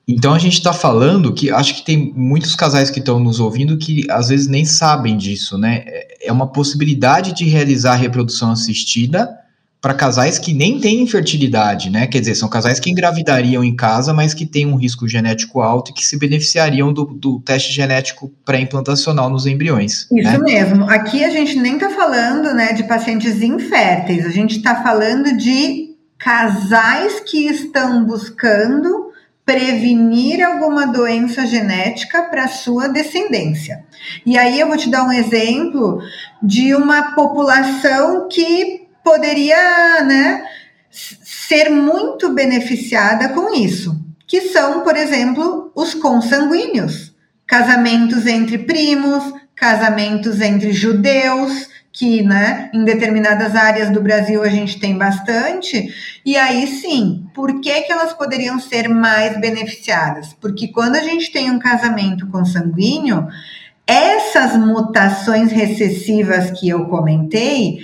Então 0.09 0.33
a 0.33 0.39
gente 0.39 0.55
está 0.55 0.73
falando 0.73 1.33
que 1.33 1.51
acho 1.51 1.75
que 1.75 1.85
tem 1.85 2.13
muitos 2.15 2.55
casais 2.55 2.91
que 2.91 3.01
estão 3.01 3.19
nos 3.19 3.41
ouvindo 3.41 3.77
que 3.77 4.07
às 4.09 4.29
vezes 4.29 4.47
nem 4.47 4.65
sabem 4.65 5.17
disso, 5.17 5.59
né? 5.59 5.85
É 6.23 6.31
uma 6.31 6.47
possibilidade 6.47 7.33
de 7.33 7.45
realizar 7.45 7.97
reprodução 7.97 8.53
assistida 8.53 9.29
para 9.81 9.95
casais 9.95 10.39
que 10.39 10.53
nem 10.53 10.81
têm 10.81 11.03
infertilidade, 11.03 11.91
né? 11.91 12.07
Quer 12.07 12.21
dizer, 12.21 12.35
são 12.35 12.49
casais 12.49 12.81
que 12.81 12.91
engravidariam 12.91 13.63
em 13.63 13.75
casa, 13.75 14.13
mas 14.13 14.33
que 14.33 14.47
têm 14.47 14.67
um 14.67 14.77
risco 14.77 15.09
genético 15.09 15.61
alto 15.61 15.91
e 15.91 15.95
que 15.95 16.05
se 16.05 16.19
beneficiariam 16.19 16.93
do, 16.93 17.05
do 17.05 17.41
teste 17.41 17.73
genético 17.73 18.33
pré-implantacional 18.45 19.29
nos 19.29 19.45
embriões. 19.45 20.09
Isso 20.11 20.11
né? 20.11 20.39
mesmo. 20.39 20.91
Aqui 20.91 21.23
a 21.25 21.31
gente 21.31 21.57
nem 21.59 21.75
está 21.75 21.91
falando 21.91 22.55
né, 22.55 22.73
de 22.73 22.85
pacientes 22.85 23.43
inférteis, 23.43 24.25
a 24.25 24.31
gente 24.31 24.57
está 24.57 24.83
falando 24.83 25.37
de 25.37 25.95
casais 26.19 27.21
que 27.21 27.47
estão 27.47 28.05
buscando 28.05 29.06
prevenir 29.47 30.45
alguma 30.45 30.89
doença 30.89 31.47
genética 31.47 32.25
para 32.25 32.49
sua 32.49 32.89
descendência. 32.89 33.85
E 34.27 34.37
aí 34.37 34.59
eu 34.59 34.67
vou 34.67 34.77
te 34.77 34.91
dar 34.91 35.05
um 35.05 35.13
exemplo 35.13 36.03
de 36.43 36.75
uma 36.75 37.15
população 37.15 38.29
que 38.29 38.89
poderia 39.05 40.03
né, 40.03 40.45
ser 40.91 41.71
muito 41.71 42.35
beneficiada 42.35 43.29
com 43.29 43.55
isso, 43.55 43.97
que 44.27 44.41
são, 44.41 44.81
por 44.81 44.97
exemplo, 44.97 45.71
os 45.77 45.95
consanguíneos, 45.95 47.15
casamentos 47.47 48.27
entre 48.27 48.59
primos, 48.59 49.33
casamentos 49.55 50.41
entre 50.41 50.73
judeus, 50.73 51.69
que 51.97 52.23
né, 52.23 52.71
em 52.75 52.85
determinadas 52.85 53.55
áreas 53.55 53.89
do 53.89 54.03
Brasil 54.03 54.43
a 54.43 54.51
gente 54.51 54.79
tem 54.79 54.99
bastante, 54.99 55.89
e 56.27 56.37
aí 56.37 56.67
sim, 56.67 57.25
por 57.35 57.59
que, 57.63 57.81
que 57.83 57.91
elas 57.91 58.13
poderiam 58.13 58.61
ser 58.61 58.87
mais 58.87 59.41
beneficiadas? 59.41 60.35
Porque 60.39 60.69
quando 60.69 60.97
a 60.97 61.03
gente 61.03 61.33
tem 61.33 61.51
um 61.51 61.59
casamento 61.59 62.27
consanguíneo, 62.27 63.27
essas 63.87 64.59
mutações 64.59 65.51
recessivas 65.51 66.51
que 66.51 66.69
eu 66.69 66.85
comentei, 66.85 67.79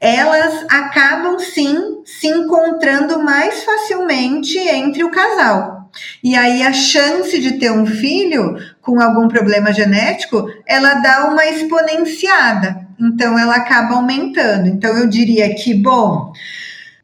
elas 0.00 0.64
acabam 0.70 1.36
sim 1.40 2.02
se 2.04 2.28
encontrando 2.28 3.20
mais 3.24 3.64
facilmente 3.64 4.56
entre 4.58 5.02
o 5.02 5.10
casal. 5.10 5.90
E 6.22 6.36
aí 6.36 6.62
a 6.62 6.72
chance 6.72 7.36
de 7.40 7.58
ter 7.58 7.72
um 7.72 7.86
filho 7.86 8.54
com 8.80 9.00
algum 9.00 9.26
problema 9.26 9.72
genético, 9.72 10.46
ela 10.64 10.94
dá 10.94 11.24
uma 11.24 11.44
exponenciada. 11.46 12.85
Então 12.98 13.38
ela 13.38 13.56
acaba 13.56 13.94
aumentando. 13.94 14.68
Então 14.68 14.96
eu 14.96 15.06
diria 15.06 15.54
que, 15.54 15.74
bom, 15.74 16.32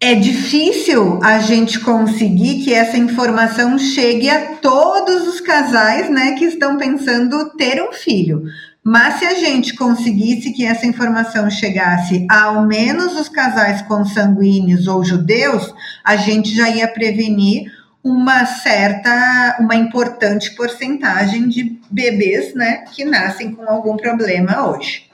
é 0.00 0.14
difícil 0.14 1.20
a 1.22 1.38
gente 1.38 1.78
conseguir 1.78 2.64
que 2.64 2.74
essa 2.74 2.96
informação 2.96 3.78
chegue 3.78 4.28
a 4.28 4.56
todos 4.56 5.28
os 5.28 5.40
casais, 5.40 6.10
né, 6.10 6.32
que 6.32 6.44
estão 6.44 6.76
pensando 6.76 7.50
ter 7.56 7.80
um 7.80 7.92
filho. 7.92 8.42
Mas 8.84 9.20
se 9.20 9.24
a 9.24 9.34
gente 9.34 9.76
conseguisse 9.76 10.52
que 10.52 10.64
essa 10.64 10.86
informação 10.86 11.48
chegasse 11.48 12.26
ao 12.28 12.66
menos 12.66 13.16
os 13.16 13.28
casais 13.28 13.80
consanguíneos 13.82 14.88
ou 14.88 15.04
judeus, 15.04 15.72
a 16.02 16.16
gente 16.16 16.52
já 16.52 16.68
ia 16.68 16.88
prevenir 16.88 17.70
uma 18.02 18.44
certa, 18.44 19.56
uma 19.60 19.76
importante 19.76 20.50
porcentagem 20.56 21.48
de 21.48 21.78
bebês, 21.88 22.54
né, 22.54 22.78
que 22.92 23.04
nascem 23.04 23.54
com 23.54 23.62
algum 23.70 23.96
problema 23.96 24.68
hoje. 24.68 25.04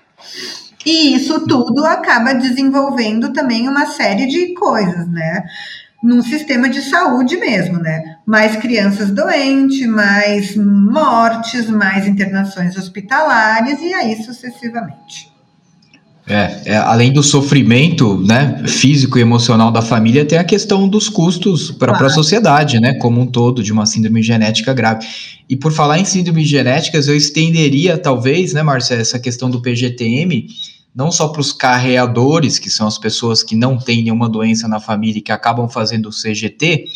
E 0.88 1.14
isso 1.14 1.40
tudo 1.46 1.84
acaba 1.84 2.32
desenvolvendo 2.32 3.30
também 3.30 3.68
uma 3.68 3.84
série 3.84 4.26
de 4.26 4.54
coisas, 4.54 5.06
né? 5.06 5.42
num 6.02 6.22
sistema 6.22 6.68
de 6.68 6.80
saúde 6.80 7.36
mesmo, 7.36 7.78
né? 7.78 8.18
Mais 8.24 8.54
crianças 8.56 9.10
doentes, 9.10 9.84
mais 9.86 10.54
mortes, 10.56 11.68
mais 11.68 12.06
internações 12.06 12.76
hospitalares 12.76 13.80
e 13.82 13.92
aí 13.92 14.22
sucessivamente. 14.22 15.28
É, 16.24 16.60
é, 16.66 16.76
além 16.76 17.12
do 17.12 17.22
sofrimento 17.22 18.18
né, 18.18 18.62
físico 18.66 19.18
e 19.18 19.22
emocional 19.22 19.72
da 19.72 19.80
família, 19.80 20.26
tem 20.26 20.38
a 20.38 20.44
questão 20.44 20.86
dos 20.86 21.08
custos 21.08 21.70
para 21.70 21.92
claro. 21.92 22.06
a 22.06 22.10
sociedade, 22.10 22.78
né, 22.78 22.94
como 22.94 23.20
um 23.20 23.26
todo, 23.26 23.62
de 23.62 23.72
uma 23.72 23.86
síndrome 23.86 24.22
genética 24.22 24.74
grave. 24.74 25.06
E 25.48 25.56
por 25.56 25.72
falar 25.72 25.98
em 25.98 26.04
síndromes 26.04 26.46
genéticas, 26.46 27.08
eu 27.08 27.16
estenderia, 27.16 27.96
talvez, 27.96 28.52
né, 28.52 28.62
Marcia, 28.62 28.96
essa 28.96 29.18
questão 29.18 29.48
do 29.48 29.62
PGTM, 29.62 30.46
não 30.98 31.12
só 31.12 31.28
para 31.28 31.40
os 31.40 31.52
carreadores, 31.52 32.58
que 32.58 32.68
são 32.68 32.84
as 32.84 32.98
pessoas 32.98 33.44
que 33.44 33.54
não 33.54 33.78
têm 33.78 34.02
nenhuma 34.02 34.28
doença 34.28 34.66
na 34.66 34.80
família 34.80 35.20
e 35.20 35.22
que 35.22 35.30
acabam 35.30 35.68
fazendo 35.68 36.08
o 36.08 36.10
CGT, 36.10 36.86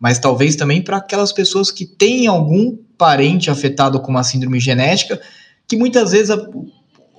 mas 0.00 0.18
talvez 0.18 0.56
também 0.56 0.80
para 0.80 0.96
aquelas 0.96 1.30
pessoas 1.30 1.70
que 1.70 1.84
têm 1.84 2.26
algum 2.26 2.74
parente 2.96 3.50
afetado 3.50 4.00
com 4.00 4.10
uma 4.10 4.24
síndrome 4.24 4.58
genética, 4.58 5.20
que 5.68 5.76
muitas 5.76 6.12
vezes 6.12 6.30
a, 6.30 6.42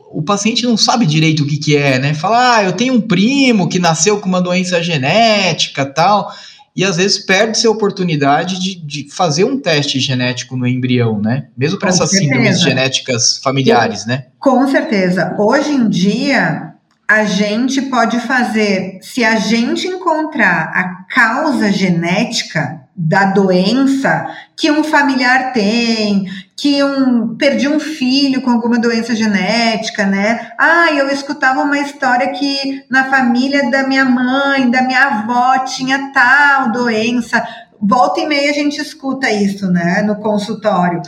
o 0.10 0.24
paciente 0.24 0.64
não 0.64 0.76
sabe 0.76 1.06
direito 1.06 1.44
o 1.44 1.48
que, 1.48 1.58
que 1.58 1.78
é, 1.78 2.00
né? 2.00 2.16
Fala, 2.16 2.56
ah, 2.56 2.64
eu 2.64 2.74
tenho 2.74 2.96
um 2.96 3.02
primo 3.02 3.70
que 3.70 3.78
nasceu 3.78 4.20
com 4.20 4.28
uma 4.28 4.42
doença 4.42 4.82
genética 4.82 5.86
tal 5.86 6.34
e 6.76 6.86
às 6.86 6.98
vezes 6.98 7.20
perde-se 7.20 7.68
a 7.68 7.72
oportunidade 7.72 8.60
de, 8.60 8.76
de, 8.76 9.10
fazer 9.12 9.44
um 9.44 9.60
teste 9.60 10.00
genético 10.00 10.56
no 10.56 10.66
embrião, 10.66 11.20
né? 11.20 11.48
Mesmo 11.58 11.78
para 11.78 11.90
essas 11.90 12.10
certeza. 12.10 12.32
síndromes 12.32 12.62
genéticas 12.62 13.38
familiares, 13.44 14.06
né? 14.06 14.28
Com 14.40 14.68
certeza. 14.68 15.36
Hoje 15.38 15.72
em 15.72 15.90
dia, 15.90 16.74
a 17.08 17.26
gente 17.26 17.82
pode 17.84 18.20
fazer, 18.22 19.00
se 19.02 19.22
a 19.24 19.36
gente 19.36 19.86
encontrar 19.86 20.72
a 20.74 21.04
causa 21.14 21.70
genética 21.70 22.82
da 22.96 23.26
doença 23.26 24.28
que 24.56 24.72
um 24.72 24.84
familiar 24.84 25.52
tem, 25.52 26.26
que 26.62 26.84
um 26.84 27.36
perdi 27.36 27.68
um 27.68 27.80
filho 27.80 28.40
com 28.40 28.52
alguma 28.52 28.78
doença 28.78 29.16
genética, 29.16 30.06
né? 30.06 30.52
Ah, 30.60 30.92
eu 30.94 31.10
escutava 31.10 31.64
uma 31.64 31.80
história 31.80 32.32
que 32.34 32.86
na 32.88 33.10
família 33.10 33.72
da 33.72 33.88
minha 33.88 34.06
mãe, 34.06 34.70
da 34.70 34.84
minha 34.84 35.02
avó 35.06 35.58
tinha 35.66 36.12
tal 36.14 36.72
doença. 36.72 37.44
Volta 37.82 38.20
e 38.20 38.28
meia 38.28 38.52
a 38.52 38.54
gente 38.54 38.80
escuta 38.80 39.32
isso, 39.32 39.72
né, 39.72 40.04
no 40.04 40.18
consultório. 40.18 41.02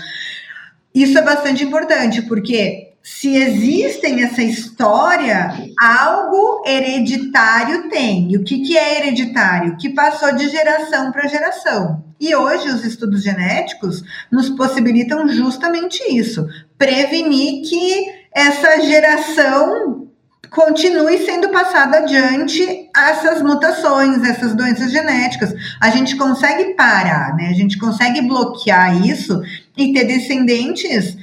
Isso 0.92 1.20
é 1.20 1.22
bastante 1.22 1.64
importante, 1.64 2.24
porque 2.24 2.93
se 3.04 3.36
existem 3.36 4.24
essa 4.24 4.42
história, 4.42 5.54
algo 5.78 6.64
hereditário 6.66 7.90
tem. 7.90 8.32
E 8.32 8.38
o 8.38 8.46
que, 8.46 8.60
que 8.60 8.78
é 8.78 8.98
hereditário? 8.98 9.76
Que 9.76 9.90
passou 9.90 10.34
de 10.34 10.48
geração 10.48 11.12
para 11.12 11.28
geração. 11.28 12.02
E 12.18 12.34
hoje 12.34 12.70
os 12.70 12.86
estudos 12.86 13.22
genéticos 13.22 14.02
nos 14.32 14.50
possibilitam 14.50 15.28
justamente 15.28 16.02
isso: 16.16 16.48
prevenir 16.78 17.68
que 17.68 18.06
essa 18.34 18.80
geração 18.80 20.08
continue 20.50 21.18
sendo 21.26 21.50
passada 21.50 21.98
adiante 21.98 22.90
essas 22.96 23.42
mutações, 23.42 24.24
essas 24.24 24.56
doenças 24.56 24.94
genéticas. 24.94 25.54
A 25.82 25.90
gente 25.90 26.16
consegue 26.16 26.74
parar, 26.76 27.36
né? 27.36 27.50
A 27.50 27.54
gente 27.54 27.78
consegue 27.78 28.22
bloquear 28.22 29.06
isso 29.06 29.42
e 29.76 29.92
ter 29.92 30.06
descendentes 30.06 31.18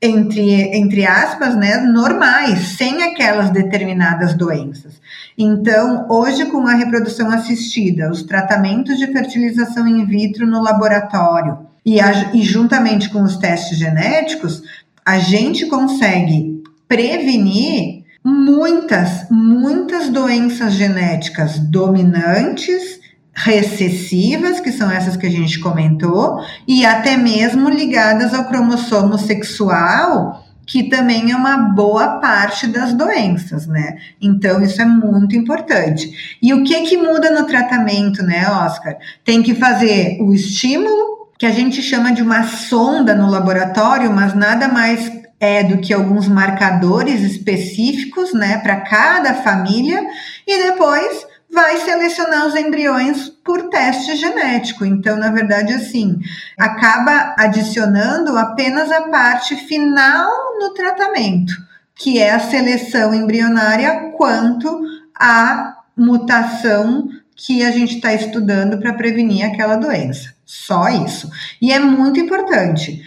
entre, 0.00 0.76
entre 0.76 1.06
aspas, 1.06 1.56
né, 1.56 1.78
normais, 1.78 2.76
sem 2.76 3.02
aquelas 3.02 3.50
determinadas 3.50 4.34
doenças. 4.34 5.00
Então, 5.36 6.06
hoje, 6.08 6.46
com 6.46 6.66
a 6.66 6.74
reprodução 6.74 7.30
assistida, 7.30 8.10
os 8.10 8.22
tratamentos 8.22 8.98
de 8.98 9.06
fertilização 9.06 9.86
in 9.86 10.04
vitro 10.04 10.46
no 10.46 10.62
laboratório 10.62 11.58
e, 11.84 12.00
a, 12.00 12.34
e 12.34 12.42
juntamente 12.42 13.08
com 13.10 13.22
os 13.22 13.36
testes 13.36 13.78
genéticos, 13.78 14.62
a 15.04 15.18
gente 15.18 15.66
consegue 15.66 16.62
prevenir 16.88 18.04
muitas, 18.24 19.28
muitas 19.30 20.08
doenças 20.08 20.74
genéticas 20.74 21.58
dominantes 21.58 23.00
recessivas, 23.36 24.60
que 24.60 24.72
são 24.72 24.90
essas 24.90 25.14
que 25.14 25.26
a 25.26 25.30
gente 25.30 25.60
comentou, 25.60 26.40
e 26.66 26.86
até 26.86 27.18
mesmo 27.18 27.68
ligadas 27.68 28.32
ao 28.32 28.46
cromossomo 28.46 29.18
sexual, 29.18 30.42
que 30.66 30.84
também 30.84 31.30
é 31.30 31.36
uma 31.36 31.58
boa 31.58 32.18
parte 32.18 32.66
das 32.66 32.94
doenças, 32.94 33.66
né? 33.66 33.98
Então 34.20 34.62
isso 34.62 34.80
é 34.80 34.86
muito 34.86 35.36
importante. 35.36 36.38
E 36.42 36.54
o 36.54 36.64
que 36.64 36.80
que 36.86 36.96
muda 36.96 37.30
no 37.30 37.46
tratamento, 37.46 38.22
né, 38.22 38.48
Oscar? 38.48 38.96
Tem 39.22 39.42
que 39.42 39.54
fazer 39.54 40.18
o 40.20 40.32
estímulo, 40.32 41.28
que 41.38 41.44
a 41.44 41.52
gente 41.52 41.82
chama 41.82 42.12
de 42.12 42.22
uma 42.22 42.42
sonda 42.44 43.14
no 43.14 43.30
laboratório, 43.30 44.10
mas 44.10 44.34
nada 44.34 44.66
mais 44.66 45.12
é 45.38 45.62
do 45.62 45.76
que 45.76 45.92
alguns 45.92 46.26
marcadores 46.26 47.20
específicos, 47.20 48.32
né, 48.32 48.56
para 48.58 48.76
cada 48.76 49.34
família, 49.34 50.02
e 50.46 50.70
depois 50.70 51.26
vai 51.56 51.78
selecionar 51.78 52.46
os 52.46 52.54
embriões 52.54 53.30
por 53.42 53.70
teste 53.70 54.14
genético. 54.14 54.84
Então, 54.84 55.16
na 55.16 55.30
verdade, 55.30 55.72
assim, 55.72 56.20
acaba 56.58 57.34
adicionando 57.38 58.36
apenas 58.36 58.92
a 58.92 59.08
parte 59.08 59.56
final 59.56 60.30
no 60.60 60.74
tratamento, 60.74 61.54
que 61.94 62.18
é 62.18 62.30
a 62.32 62.38
seleção 62.38 63.14
embrionária 63.14 64.12
quanto 64.18 64.82
à 65.18 65.78
mutação 65.96 67.08
que 67.34 67.64
a 67.64 67.70
gente 67.70 67.96
está 67.96 68.12
estudando 68.12 68.78
para 68.78 68.92
prevenir 68.92 69.46
aquela 69.46 69.76
doença. 69.76 70.34
Só 70.44 70.90
isso. 70.90 71.30
E 71.60 71.72
é 71.72 71.78
muito 71.78 72.20
importante 72.20 73.02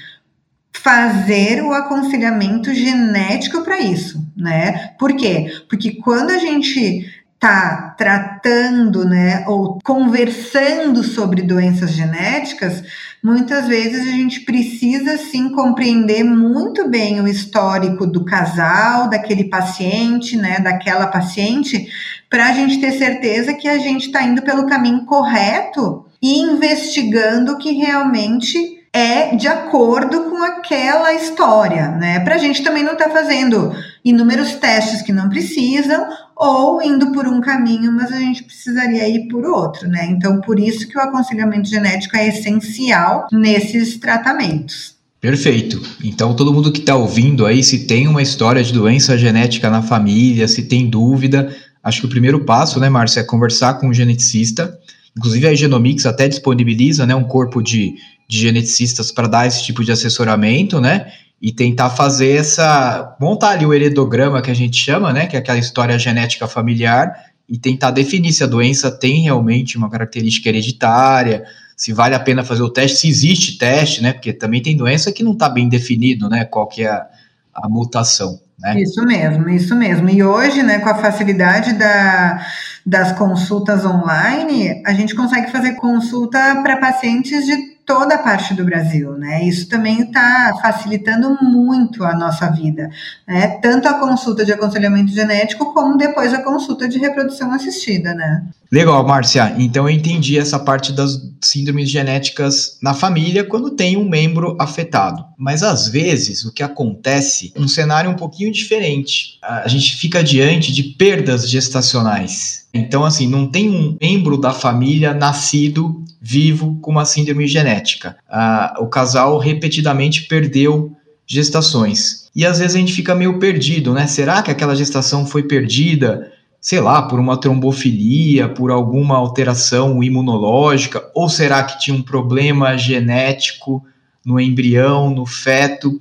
fazer 0.74 1.62
o 1.62 1.72
aconselhamento 1.72 2.74
genético 2.74 3.62
para 3.64 3.80
isso, 3.80 4.26
né? 4.36 4.94
Por 4.98 5.16
quê? 5.16 5.52
Porque 5.70 5.92
quando 6.02 6.32
a 6.32 6.40
gente 6.40 7.06
está 7.40 7.96
tratando, 7.98 9.06
né, 9.06 9.46
ou 9.48 9.80
conversando 9.82 11.02
sobre 11.06 11.42
doenças 11.42 11.92
genéticas, 11.92 12.84
muitas 13.24 13.66
vezes 13.66 14.06
a 14.06 14.12
gente 14.12 14.42
precisa 14.42 15.18
sim 15.18 15.50
compreender 15.54 16.22
muito 16.26 16.90
bem 16.90 17.22
o 17.22 17.28
histórico 17.30 18.06
do 18.06 18.26
casal, 18.26 19.10
daquele 19.10 19.46
paciente, 19.46 20.36
né, 20.36 20.60
daquela 20.60 21.08
paciente, 21.08 21.88
para 22.30 22.48
a 22.48 22.52
gente 22.52 22.82
ter 22.82 22.92
certeza 22.92 23.54
que 23.54 23.70
a 23.70 23.78
gente 23.78 24.08
está 24.08 24.22
indo 24.22 24.42
pelo 24.42 24.68
caminho 24.68 25.06
correto 25.06 26.06
e 26.22 26.42
investigando 26.42 27.58
que 27.58 27.72
realmente 27.72 28.79
é 28.94 29.36
de 29.36 29.48
acordo 29.48 30.30
com 30.30 30.44
aquela 30.44 31.14
história, 31.14 31.90
né? 31.90 32.20
Para 32.22 32.36
a 32.36 32.38
gente 32.38 32.64
também 32.64 32.84
não 32.84 32.94
estar 32.94 33.10
tá 33.10 33.12
fazendo 33.12 33.72
inúmeros 34.04 34.54
testes 34.54 35.02
que 35.02 35.14
não 35.14 35.30
precisam 35.30 36.08
ou 36.36 36.82
indo 36.82 37.12
por 37.12 37.28
um 37.28 37.42
caminho, 37.42 37.92
mas 37.92 38.12
a 38.12 38.18
gente 38.18 38.44
precisaria 38.44 39.08
ir 39.08 39.28
por 39.28 39.46
outro, 39.46 39.88
né? 39.88 40.08
Então, 40.10 40.40
por 40.42 40.60
isso 40.60 40.88
que 40.88 40.98
o 40.98 41.02
aconselhamento 41.02 41.68
genético 41.68 42.16
é 42.18 42.30
essencial 42.30 43.28
nesses 43.32 43.98
tratamentos. 43.98 44.96
Perfeito. 45.22 45.82
Então, 46.02 46.34
todo 46.34 46.54
mundo 46.54 46.72
que 46.72 46.80
está 46.80 46.96
ouvindo 46.96 47.46
aí, 47.46 47.62
se 47.62 47.86
tem 47.86 48.08
uma 48.08 48.22
história 48.22 48.64
de 48.64 48.72
doença 48.72 49.18
genética 49.18 49.70
na 49.70 49.82
família, 49.82 50.48
se 50.48 50.64
tem 50.64 50.90
dúvida, 50.90 51.54
acho 51.84 52.02
que 52.02 52.08
o 52.08 52.10
primeiro 52.10 52.46
passo, 52.46 52.80
né, 52.80 52.90
Márcia, 52.90 53.20
é 53.20 53.24
conversar 53.24 53.74
com 53.76 53.90
o 53.90 53.94
geneticista. 53.94 54.80
Inclusive, 55.20 55.48
a 55.48 55.54
Genomics 55.54 56.06
até 56.06 56.28
disponibiliza 56.28 57.06
né, 57.06 57.14
um 57.14 57.24
corpo 57.24 57.62
de 57.62 57.96
de 58.30 58.38
geneticistas 58.38 59.12
para 59.12 59.28
dar 59.28 59.48
esse 59.48 59.64
tipo 59.64 59.84
de 59.84 59.92
assessoramento, 59.92 60.80
né? 60.80 61.12
E 61.42 61.52
tentar 61.52 61.90
fazer 61.90 62.36
essa. 62.36 63.16
montar 63.20 63.52
ali 63.52 63.66
o 63.66 63.74
heredograma 63.74 64.42
que 64.42 64.52
a 64.52 64.54
gente 64.54 64.78
chama, 64.78 65.12
né? 65.12 65.26
Que 65.26 65.36
é 65.36 65.40
aquela 65.40 65.58
história 65.58 65.98
genética 65.98 66.48
familiar, 66.48 67.12
e 67.48 67.58
tentar 67.58 67.90
definir 67.90 68.32
se 68.32 68.44
a 68.44 68.48
doença 68.48 68.92
tem 68.92 69.24
realmente 69.24 69.76
uma 69.78 69.90
característica 69.90 70.48
hereditária, 70.48 71.44
se 71.76 71.92
vale 71.92 72.14
a 72.14 72.20
pena 72.20 72.44
fazer 72.44 72.62
o 72.62 72.70
teste, 72.70 73.00
se 73.00 73.08
existe 73.08 73.58
teste, 73.58 74.04
né? 74.04 74.14
Porque 74.14 74.32
também 74.32 74.62
tem 74.62 74.78
doença 74.78 75.12
que 75.12 75.24
não 75.24 75.32
está 75.32 75.50
bem 75.50 75.68
definido, 75.68 76.30
né? 76.30 76.46
Qual 76.46 76.68
que 76.68 76.84
é 76.84 76.90
a, 76.90 77.08
a 77.56 77.68
mutação. 77.68 78.40
Né? 78.60 78.82
Isso 78.82 79.04
mesmo, 79.06 79.50
isso 79.50 79.76
mesmo. 79.76 80.10
E 80.10 80.22
hoje, 80.22 80.62
né, 80.62 80.80
com 80.80 80.90
a 80.90 80.96
facilidade 80.96 81.74
da, 81.74 82.46
das 82.86 83.12
consultas 83.14 83.86
online, 83.86 84.82
a 84.86 84.94
gente 84.94 85.16
consegue 85.16 85.52
fazer 85.52 85.74
consulta 85.76 86.62
para 86.62 86.78
pacientes 86.78 87.46
de 87.46 87.80
toda 87.90 88.14
a 88.14 88.20
parte 88.20 88.54
do 88.54 88.64
Brasil, 88.64 89.14
né? 89.14 89.44
Isso 89.44 89.68
também 89.68 90.02
está 90.02 90.56
facilitando 90.62 91.36
muito 91.42 92.04
a 92.04 92.14
nossa 92.16 92.48
vida, 92.52 92.88
né? 93.28 93.48
Tanto 93.64 93.88
a 93.88 93.96
consulta 93.96 94.46
de 94.46 94.54
aconselhamento 94.54 95.12
genético 95.12 95.74
como 95.74 95.98
depois 95.98 96.32
a 96.32 96.44
consulta 96.44 96.88
de 96.88 97.00
reprodução 97.00 97.52
assistida, 97.52 98.14
né? 98.14 98.44
Legal, 98.72 99.04
Márcia. 99.04 99.56
Então 99.58 99.90
eu 99.90 99.96
entendi 99.96 100.38
essa 100.38 100.60
parte 100.60 100.94
das 100.94 101.20
síndromes 101.42 101.90
genéticas 101.90 102.78
na 102.84 102.94
família 102.94 103.44
quando 103.44 103.72
tem 103.72 103.98
um 103.98 104.08
membro 104.08 104.56
afetado. 104.60 105.26
Mas 105.36 105.64
às 105.64 105.88
vezes 105.88 106.46
o 106.46 106.54
que 106.54 106.62
acontece 106.62 107.52
é 107.56 107.60
um 107.60 107.68
cenário 107.68 108.12
um 108.12 108.16
pouquinho 108.16 108.52
diferente. 108.52 109.40
A 109.42 109.68
gente 109.68 109.98
fica 109.98 110.24
diante 110.24 110.72
de 110.72 110.84
perdas 110.84 111.50
gestacionais. 111.50 112.68
Então, 112.74 113.04
assim, 113.04 113.28
não 113.28 113.48
tem 113.48 113.70
um 113.70 113.98
membro 114.00 114.38
da 114.38 114.52
família 114.52 115.14
nascido 115.14 116.04
vivo 116.22 116.78
com 116.82 116.92
uma 116.92 117.06
síndrome 117.06 117.48
genética. 117.48 118.18
Ah, 118.30 118.76
o 118.80 118.88
casal 118.88 119.38
repetidamente 119.38 120.24
perdeu 120.24 120.96
gestações. 121.26 122.30
E 122.36 122.46
às 122.46 122.60
vezes 122.60 122.76
a 122.76 122.80
gente 122.80 122.94
fica 122.94 123.16
meio 123.16 123.40
perdido, 123.40 123.94
né? 123.94 124.08
Será 124.08 124.42
que 124.42 124.52
aquela 124.52 124.76
gestação 124.76 125.26
foi 125.26 125.44
perdida, 125.44 126.32
sei 126.60 126.80
lá, 126.80 127.04
por 127.04 127.20
uma 127.20 127.40
trombofilia, 127.40 128.50
por 128.50 128.72
alguma 128.72 129.16
alteração 129.16 130.04
imunológica? 130.04 131.04
Ou 131.16 131.30
será 131.30 131.64
que 131.64 131.80
tinha 131.80 131.96
um 131.96 132.02
problema 132.02 132.78
genético 132.78 133.84
no 134.26 134.40
embrião, 134.40 135.10
no 135.10 135.26
feto, 135.26 136.00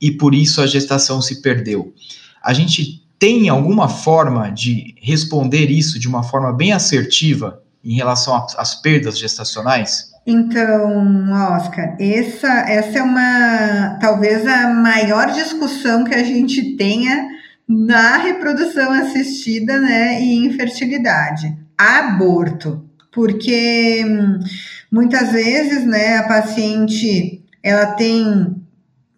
e 0.00 0.10
por 0.10 0.34
isso 0.34 0.60
a 0.60 0.66
gestação 0.66 1.22
se 1.22 1.40
perdeu? 1.40 1.94
A 2.42 2.52
gente 2.52 3.02
tem 3.20 3.50
alguma 3.50 3.86
forma 3.86 4.50
de 4.50 4.94
responder 4.98 5.70
isso 5.70 6.00
de 6.00 6.08
uma 6.08 6.22
forma 6.22 6.54
bem 6.54 6.72
assertiva 6.72 7.62
em 7.84 7.94
relação 7.94 8.34
às 8.56 8.74
perdas 8.80 9.18
gestacionais? 9.18 10.10
Então, 10.26 11.30
Oscar, 11.54 11.96
essa, 12.00 12.48
essa 12.48 12.98
é 12.98 13.02
uma 13.02 13.98
talvez 14.00 14.46
a 14.46 14.68
maior 14.68 15.32
discussão 15.32 16.04
que 16.04 16.14
a 16.14 16.24
gente 16.24 16.76
tenha 16.76 17.28
na 17.68 18.16
reprodução 18.16 18.90
assistida 18.90 19.78
né, 19.78 20.22
e 20.22 20.46
infertilidade. 20.46 21.58
Aborto. 21.76 22.88
Porque 23.12 24.02
hum, 24.06 24.38
muitas 24.90 25.32
vezes 25.32 25.84
né, 25.84 26.16
a 26.16 26.28
paciente 26.28 27.44
ela 27.62 27.86
tem 27.86 28.56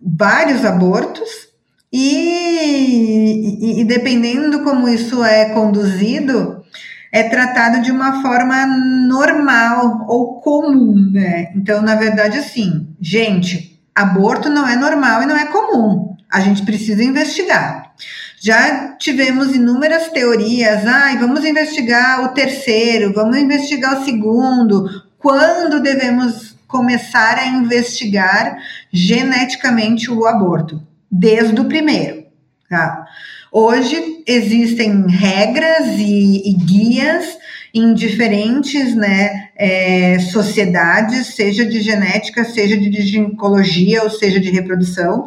vários 0.00 0.64
abortos 0.64 1.51
e, 1.92 3.81
e, 3.81 3.85
dependendo 3.85 4.62
como 4.62 4.88
isso 4.88 5.22
é 5.22 5.50
conduzido, 5.50 6.64
é 7.12 7.24
tratado 7.24 7.83
de 7.83 7.92
uma 7.92 8.22
forma 8.22 8.66
normal 9.07 10.07
ou 10.09 10.40
comum, 10.40 11.11
né? 11.12 11.52
Então, 11.55 11.83
na 11.83 11.94
verdade, 11.94 12.38
assim, 12.38 12.88
gente, 12.98 13.78
aborto 13.94 14.48
não 14.48 14.66
é 14.66 14.74
normal 14.74 15.22
e 15.22 15.26
não 15.26 15.37
é 15.37 15.44
comum. 15.46 16.16
A 16.33 16.40
gente 16.40 16.62
precisa 16.64 17.05
investigar. 17.05 17.92
Já 18.40 18.94
tivemos 18.96 19.55
inúmeras 19.55 20.09
teorias, 20.09 20.87
ai, 20.87 21.18
vamos 21.18 21.44
investigar 21.44 22.24
o 22.24 22.28
terceiro, 22.28 23.12
vamos 23.12 23.37
investigar 23.37 24.00
o 24.00 24.05
segundo, 24.05 24.88
quando 25.18 25.81
devemos 25.81 26.57
começar 26.66 27.38
a 27.38 27.46
investigar 27.46 28.57
geneticamente 28.90 30.11
o 30.11 30.26
aborto? 30.26 30.83
Desde 31.14 31.61
o 31.61 31.66
primeiro, 31.66 32.25
tá? 32.70 33.05
Hoje 33.53 34.22
existem 34.27 35.07
regras 35.09 35.88
e, 35.98 36.48
e 36.48 36.55
guias 36.55 37.37
em 37.75 37.92
diferentes 37.92 38.94
né, 38.94 39.51
é, 39.57 40.18
sociedades, 40.18 41.35
seja 41.35 41.66
de 41.66 41.83
genética, 41.83 42.46
seja 42.46 42.79
de 42.79 43.03
ginecologia, 43.03 44.03
ou 44.03 44.09
seja 44.09 44.40
de 44.40 44.51
reprodução, 44.51 45.27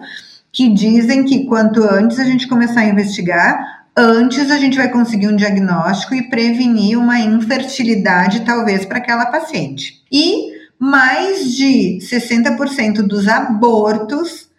que 0.52 0.74
dizem 0.74 1.24
que 1.24 1.46
quanto 1.46 1.84
antes 1.84 2.18
a 2.18 2.24
gente 2.24 2.48
começar 2.48 2.82
a 2.82 2.90
investigar, 2.90 3.86
antes 3.96 4.50
a 4.50 4.58
gente 4.58 4.78
vai 4.78 4.90
conseguir 4.90 5.28
um 5.28 5.36
diagnóstico 5.36 6.16
e 6.16 6.28
prevenir 6.28 6.98
uma 6.98 7.20
infertilidade, 7.20 8.42
talvez, 8.42 8.86
para 8.86 8.98
aquela 8.98 9.28
paciente. 9.28 10.04
E 10.12 10.56
mais 10.80 11.56
de 11.56 12.00
60% 12.02 13.04
dos 13.04 13.28
abortos 13.28 14.50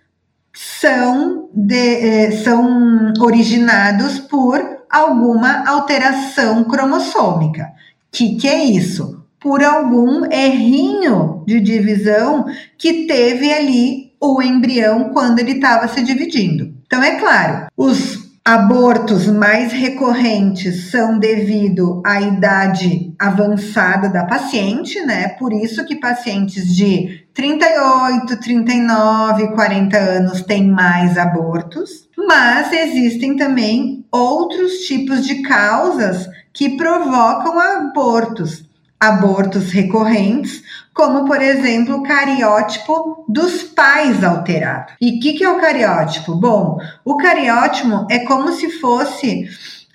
são, 0.57 1.51
de, 1.53 1.77
eh, 1.77 2.31
são 2.43 3.13
originados 3.21 4.19
por 4.19 4.59
alguma 4.91 5.69
alteração 5.69 6.65
cromossômica. 6.65 7.69
Que, 8.11 8.37
que 8.37 8.49
é 8.49 8.65
isso? 8.65 9.23
Por 9.39 9.63
algum 9.63 10.25
errinho 10.33 11.45
de 11.47 11.61
divisão 11.61 12.47
que 12.79 13.07
teve 13.07 13.53
ali 13.53 14.13
o 14.19 14.41
embrião 14.41 15.11
quando 15.11 15.41
ele 15.41 15.53
estava 15.53 15.89
se 15.89 16.03
dividindo. 16.03 16.75
Então, 16.87 17.03
é 17.03 17.17
claro, 17.17 17.67
os 17.77 18.27
abortos 18.43 19.27
mais 19.27 19.73
recorrentes 19.73 20.91
são 20.91 21.19
devido 21.19 22.01
à 22.07 22.21
idade 22.21 23.13
avançada 23.19 24.09
da 24.09 24.25
paciente, 24.25 25.01
né? 25.03 25.29
Por 25.31 25.53
isso 25.53 25.85
que 25.85 25.97
pacientes 25.97 26.75
de 26.75 27.26
38, 27.37 28.41
39, 28.41 29.49
40 29.49 29.95
anos 29.95 30.41
têm 30.41 30.71
mais 30.71 31.19
abortos, 31.19 32.09
mas 32.17 32.73
existem 32.73 33.37
também 33.37 34.07
outros 34.11 34.87
tipos 34.87 35.27
de 35.27 35.43
causas 35.43 36.27
que 36.51 36.79
provocam 36.79 37.61
abortos, 37.61 38.65
abortos 38.99 39.71
recorrentes, 39.71 40.63
como 40.95 41.27
por 41.27 41.43
exemplo 41.43 41.97
o 41.97 42.03
cariótipo 42.03 43.27
dos 43.29 43.63
pais 43.63 44.25
alterado. 44.25 44.95
E 44.99 45.19
o 45.19 45.21
que, 45.21 45.35
que 45.35 45.45
é 45.45 45.51
o 45.51 45.61
cariótipo? 45.61 46.35
Bom, 46.35 46.79
o 47.05 47.19
cariótipo 47.19 48.07
é 48.11 48.21
como 48.21 48.51
se 48.53 48.81
fosse 48.81 49.47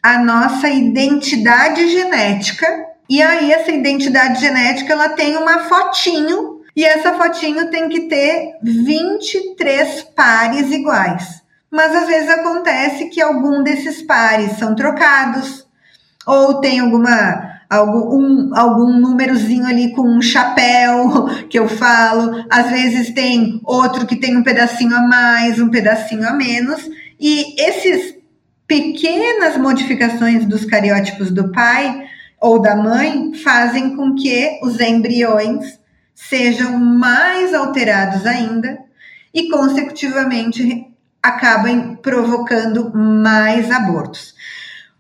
a 0.04 0.20
nossa 0.20 0.70
identidade 0.70 1.90
genética. 1.90 2.68
E 3.10 3.20
aí 3.20 3.52
essa 3.52 3.72
identidade 3.72 4.40
genética 4.40 4.94
ela 4.94 5.10
tem 5.10 5.36
uma 5.36 5.62
fotinho 5.62 6.51
e 6.76 6.86
essa 6.86 7.14
fotinho 7.14 7.70
tem 7.70 7.90
que 7.90 8.02
ter 8.02 8.58
23 8.64 10.04
pares 10.16 10.72
iguais. 10.72 11.42
Mas 11.70 11.96
às 11.96 12.08
vezes 12.08 12.30
acontece 12.30 13.10
que 13.10 13.22
algum 13.22 13.64
desses 13.64 14.02
pares 14.02 14.58
são 14.58 14.76
trocados, 14.76 15.66
ou 16.26 16.62
tem 16.62 16.80
alguma 16.80 17.50
algum, 17.70 18.18
um, 18.18 18.52
algum 18.54 19.00
númerozinho 19.00 19.66
ali 19.66 19.94
com 19.94 20.02
um 20.02 20.22
chapéu 20.22 21.30
que 21.50 21.58
eu 21.58 21.70
falo, 21.70 22.46
às 22.50 22.70
vezes 22.70 23.12
tem 23.12 23.62
outro 23.64 24.06
que 24.06 24.18
tem 24.18 24.36
um 24.36 24.44
pedacinho 24.44 24.94
a 24.94 25.02
mais, 25.02 25.60
um 25.60 25.70
pedacinho 25.70 26.28
a 26.28 26.34
menos, 26.34 26.82
e 27.18 27.56
esses 27.58 28.16
pequenas 28.68 29.58
modificações 29.58 30.46
dos 30.46 30.66
cariótipos 30.66 31.32
do 31.32 31.52
pai 31.52 32.04
ou 32.42 32.60
da 32.60 32.76
mãe 32.76 33.34
fazem 33.36 33.96
com 33.96 34.16
que 34.16 34.60
os 34.64 34.80
embriões 34.80 35.80
sejam 36.30 36.78
mais 36.78 37.54
alterados 37.54 38.26
ainda 38.26 38.80
e, 39.34 39.50
consecutivamente, 39.50 40.88
acabem 41.22 41.96
provocando 41.96 42.92
mais 42.96 43.72
abortos. 43.72 44.34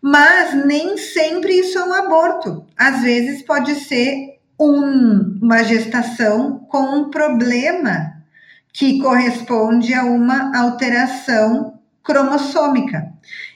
Mas 0.02 0.54
nem 0.66 0.98
sempre 0.98 1.54
isso 1.60 1.78
é 1.78 1.86
um 1.86 1.94
aborto. 1.94 2.66
Às 2.78 3.02
vezes 3.02 3.44
pode 3.44 3.76
ser 3.76 4.40
um, 4.60 5.40
uma 5.42 5.64
gestação 5.64 6.60
com 6.70 6.82
um 6.82 7.10
problema 7.10 8.14
que 8.74 9.00
corresponde 9.00 9.94
a 9.94 10.04
uma 10.04 10.58
alteração 10.58 11.80
cromossômica. 12.04 13.12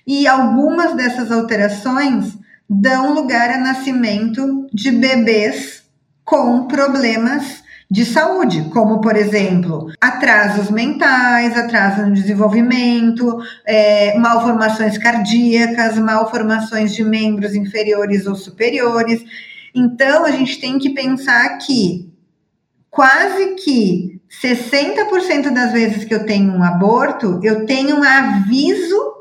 E 0.05 0.27
algumas 0.27 0.93
dessas 0.93 1.31
alterações 1.31 2.37
dão 2.69 3.13
lugar 3.13 3.49
a 3.49 3.57
nascimento 3.57 4.67
de 4.73 4.91
bebês 4.91 5.84
com 6.25 6.67
problemas 6.67 7.63
de 7.89 8.03
saúde, 8.03 8.69
como 8.73 8.99
por 8.99 9.15
exemplo, 9.15 9.91
atrasos 10.01 10.71
mentais, 10.71 11.55
atraso 11.55 12.01
no 12.01 12.13
desenvolvimento, 12.13 13.39
é, 13.65 14.17
malformações 14.17 14.97
cardíacas, 14.97 15.97
malformações 15.97 16.95
de 16.95 17.03
membros 17.03 17.53
inferiores 17.53 18.25
ou 18.25 18.35
superiores. 18.35 19.23
Então, 19.73 20.25
a 20.25 20.31
gente 20.31 20.59
tem 20.59 20.79
que 20.79 20.89
pensar 20.89 21.59
que 21.59 22.11
quase 22.89 23.55
que 23.55 24.19
60% 24.41 25.53
das 25.53 25.71
vezes 25.71 26.05
que 26.05 26.13
eu 26.13 26.25
tenho 26.25 26.51
um 26.51 26.63
aborto, 26.63 27.39
eu 27.43 27.65
tenho 27.65 27.97
um 27.97 28.03
aviso 28.03 29.13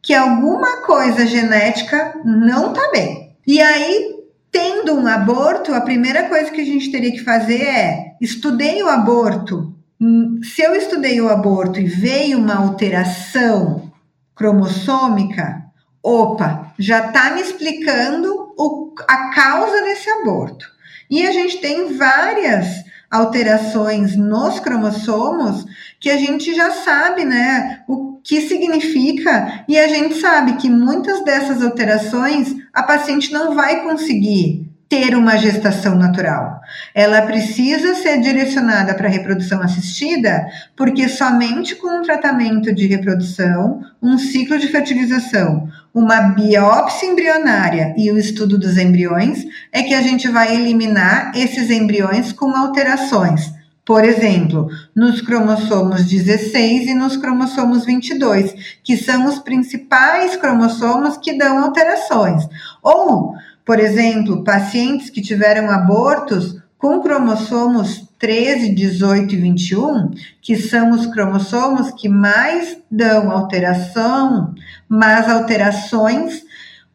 que 0.00 0.14
alguma 0.14 0.82
coisa 0.82 1.26
genética 1.26 2.14
não 2.24 2.72
tá 2.72 2.90
bem. 2.92 3.34
E 3.46 3.60
aí, 3.60 4.13
tendo 4.54 4.94
um 4.94 5.08
aborto, 5.08 5.74
a 5.74 5.80
primeira 5.80 6.28
coisa 6.28 6.48
que 6.52 6.60
a 6.60 6.64
gente 6.64 6.92
teria 6.92 7.10
que 7.10 7.24
fazer 7.24 7.60
é: 7.60 8.14
estudei 8.20 8.80
o 8.84 8.88
aborto. 8.88 9.74
Hum, 10.00 10.40
se 10.44 10.62
eu 10.62 10.76
estudei 10.76 11.20
o 11.20 11.28
aborto 11.28 11.80
e 11.80 11.84
veio 11.84 12.38
uma 12.38 12.54
alteração 12.54 13.92
cromossômica, 14.32 15.64
opa, 16.00 16.72
já 16.78 17.06
está 17.06 17.32
me 17.34 17.40
explicando 17.40 18.54
o, 18.56 18.94
a 19.08 19.34
causa 19.34 19.82
desse 19.82 20.08
aborto. 20.08 20.66
E 21.10 21.26
a 21.26 21.32
gente 21.32 21.58
tem 21.58 21.96
várias 21.96 22.84
alterações 23.10 24.14
nos 24.16 24.60
cromossomos 24.60 25.64
que 25.98 26.10
a 26.10 26.16
gente 26.16 26.54
já 26.54 26.70
sabe, 26.70 27.24
né, 27.24 27.82
o 27.88 28.13
que 28.24 28.40
significa, 28.40 29.64
e 29.68 29.78
a 29.78 29.86
gente 29.86 30.14
sabe 30.14 30.54
que 30.54 30.70
muitas 30.70 31.22
dessas 31.22 31.62
alterações 31.62 32.56
a 32.72 32.82
paciente 32.82 33.30
não 33.30 33.54
vai 33.54 33.82
conseguir 33.84 34.66
ter 34.88 35.14
uma 35.16 35.36
gestação 35.36 35.96
natural. 35.96 36.60
Ela 36.94 37.22
precisa 37.22 37.94
ser 37.94 38.20
direcionada 38.20 38.94
para 38.94 39.08
reprodução 39.08 39.60
assistida, 39.60 40.46
porque 40.76 41.08
somente 41.08 41.74
com 41.74 41.98
um 41.98 42.02
tratamento 42.02 42.72
de 42.72 42.86
reprodução, 42.86 43.80
um 44.02 44.16
ciclo 44.16 44.58
de 44.58 44.68
fertilização, 44.68 45.68
uma 45.92 46.20
biópsia 46.20 47.06
embrionária 47.06 47.94
e 47.96 48.10
o 48.10 48.18
estudo 48.18 48.56
dos 48.56 48.78
embriões 48.78 49.44
é 49.72 49.82
que 49.82 49.94
a 49.94 50.00
gente 50.00 50.28
vai 50.28 50.54
eliminar 50.54 51.32
esses 51.34 51.70
embriões 51.70 52.32
com 52.32 52.54
alterações. 52.56 53.52
Por 53.84 54.04
exemplo, 54.04 54.68
nos 54.94 55.20
cromossomos 55.20 56.04
16 56.04 56.88
e 56.88 56.94
nos 56.94 57.16
cromossomos 57.16 57.84
22, 57.84 58.78
que 58.82 58.96
são 58.96 59.26
os 59.26 59.38
principais 59.38 60.36
cromossomos 60.36 61.18
que 61.18 61.36
dão 61.36 61.62
alterações. 61.62 62.48
Ou 62.82 63.34
por 63.64 63.80
exemplo, 63.80 64.44
pacientes 64.44 65.08
que 65.08 65.22
tiveram 65.22 65.70
abortos 65.70 66.62
com 66.76 67.00
cromossomos 67.00 68.06
13, 68.18 68.74
18 68.74 69.34
e 69.34 69.36
21, 69.38 70.10
que 70.42 70.54
são 70.56 70.90
os 70.90 71.06
cromossomos 71.06 71.90
que 71.92 72.08
mais 72.08 72.76
dão 72.90 73.30
alteração, 73.30 74.54
mas 74.86 75.30
alterações 75.30 76.42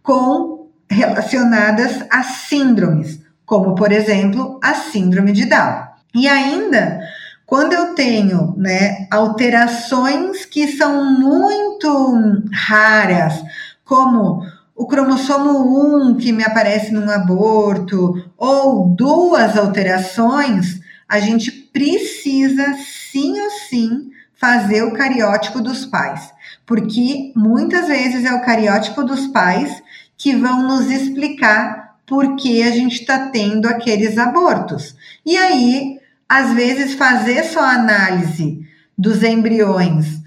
com 0.03 0.67
relacionadas 0.87 2.05
a 2.11 2.21
síndromes, 2.21 3.19
como 3.45 3.73
por 3.73 3.91
exemplo, 3.91 4.59
a 4.63 4.75
síndrome 4.75 5.31
de 5.31 5.45
Down. 5.45 5.88
E 6.13 6.27
ainda, 6.27 6.99
quando 7.45 7.73
eu 7.73 7.95
tenho, 7.95 8.53
né, 8.57 9.07
alterações 9.11 10.45
que 10.45 10.67
são 10.67 11.19
muito 11.19 12.43
raras, 12.51 13.41
como 13.83 14.43
o 14.75 14.87
cromossomo 14.87 16.09
1 16.11 16.15
que 16.17 16.31
me 16.31 16.43
aparece 16.43 16.91
num 16.93 17.09
aborto, 17.09 18.23
ou 18.37 18.89
duas 18.95 19.57
alterações, 19.57 20.79
a 21.07 21.19
gente 21.19 21.51
precisa 21.51 22.75
sim 23.11 23.39
ou 23.41 23.49
sim 23.49 24.11
fazer 24.35 24.83
o 24.83 24.93
cariótipo 24.93 25.59
dos 25.59 25.85
pais, 25.85 26.31
porque 26.65 27.33
muitas 27.35 27.87
vezes 27.87 28.23
é 28.23 28.33
o 28.33 28.41
cariótipo 28.41 29.03
dos 29.03 29.27
pais 29.27 29.83
que 30.17 30.35
vão 30.35 30.63
nos 30.63 30.89
explicar 30.89 31.97
por 32.05 32.35
que 32.37 32.63
a 32.63 32.71
gente 32.71 33.01
está 33.01 33.27
tendo 33.27 33.67
aqueles 33.67 34.17
abortos. 34.17 34.95
E 35.25 35.35
aí, 35.35 35.98
às 36.29 36.53
vezes, 36.53 36.93
fazer 36.93 37.43
só 37.43 37.59
análise 37.59 38.61
dos 38.95 39.23
embriões 39.23 40.19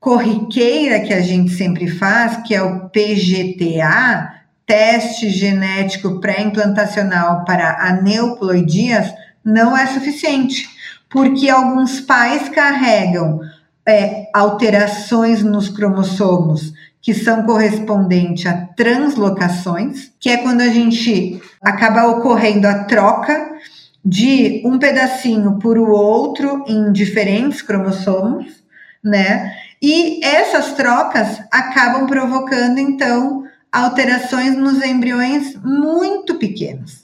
corriqueira 0.00 0.98
que 1.00 1.12
a 1.12 1.20
gente 1.20 1.52
sempre 1.52 1.88
faz, 1.88 2.38
que 2.38 2.52
é 2.54 2.60
o 2.60 2.88
PGTA, 2.88 4.34
teste 4.66 5.30
genético 5.30 6.18
pré-implantacional 6.18 7.44
para 7.44 7.88
aneuploidias, 7.88 9.12
não 9.44 9.76
é 9.76 9.86
suficiente, 9.86 10.68
porque 11.08 11.48
alguns 11.48 12.00
pais 12.00 12.48
carregam 12.48 13.40
é, 13.86 14.28
alterações 14.34 15.42
nos 15.42 15.68
cromossomos 15.68 16.72
que 17.00 17.12
são 17.12 17.44
correspondentes 17.44 18.46
a 18.46 18.54
translocações, 18.76 20.10
que 20.18 20.30
é 20.30 20.36
quando 20.38 20.62
a 20.62 20.68
gente 20.68 21.40
acaba 21.60 22.06
ocorrendo 22.06 22.66
a 22.66 22.84
troca 22.84 23.52
de 24.04 24.62
um 24.64 24.78
pedacinho 24.78 25.58
por 25.58 25.78
o 25.78 25.90
outro 25.90 26.64
em 26.66 26.92
diferentes 26.92 27.62
cromossomos, 27.62 28.62
né? 29.02 29.52
E 29.80 30.24
essas 30.24 30.72
trocas 30.72 31.40
acabam 31.50 32.06
provocando, 32.06 32.78
então, 32.78 33.44
alterações 33.70 34.56
nos 34.56 34.84
embriões 34.84 35.56
muito 35.56 36.36
pequenas. 36.36 37.02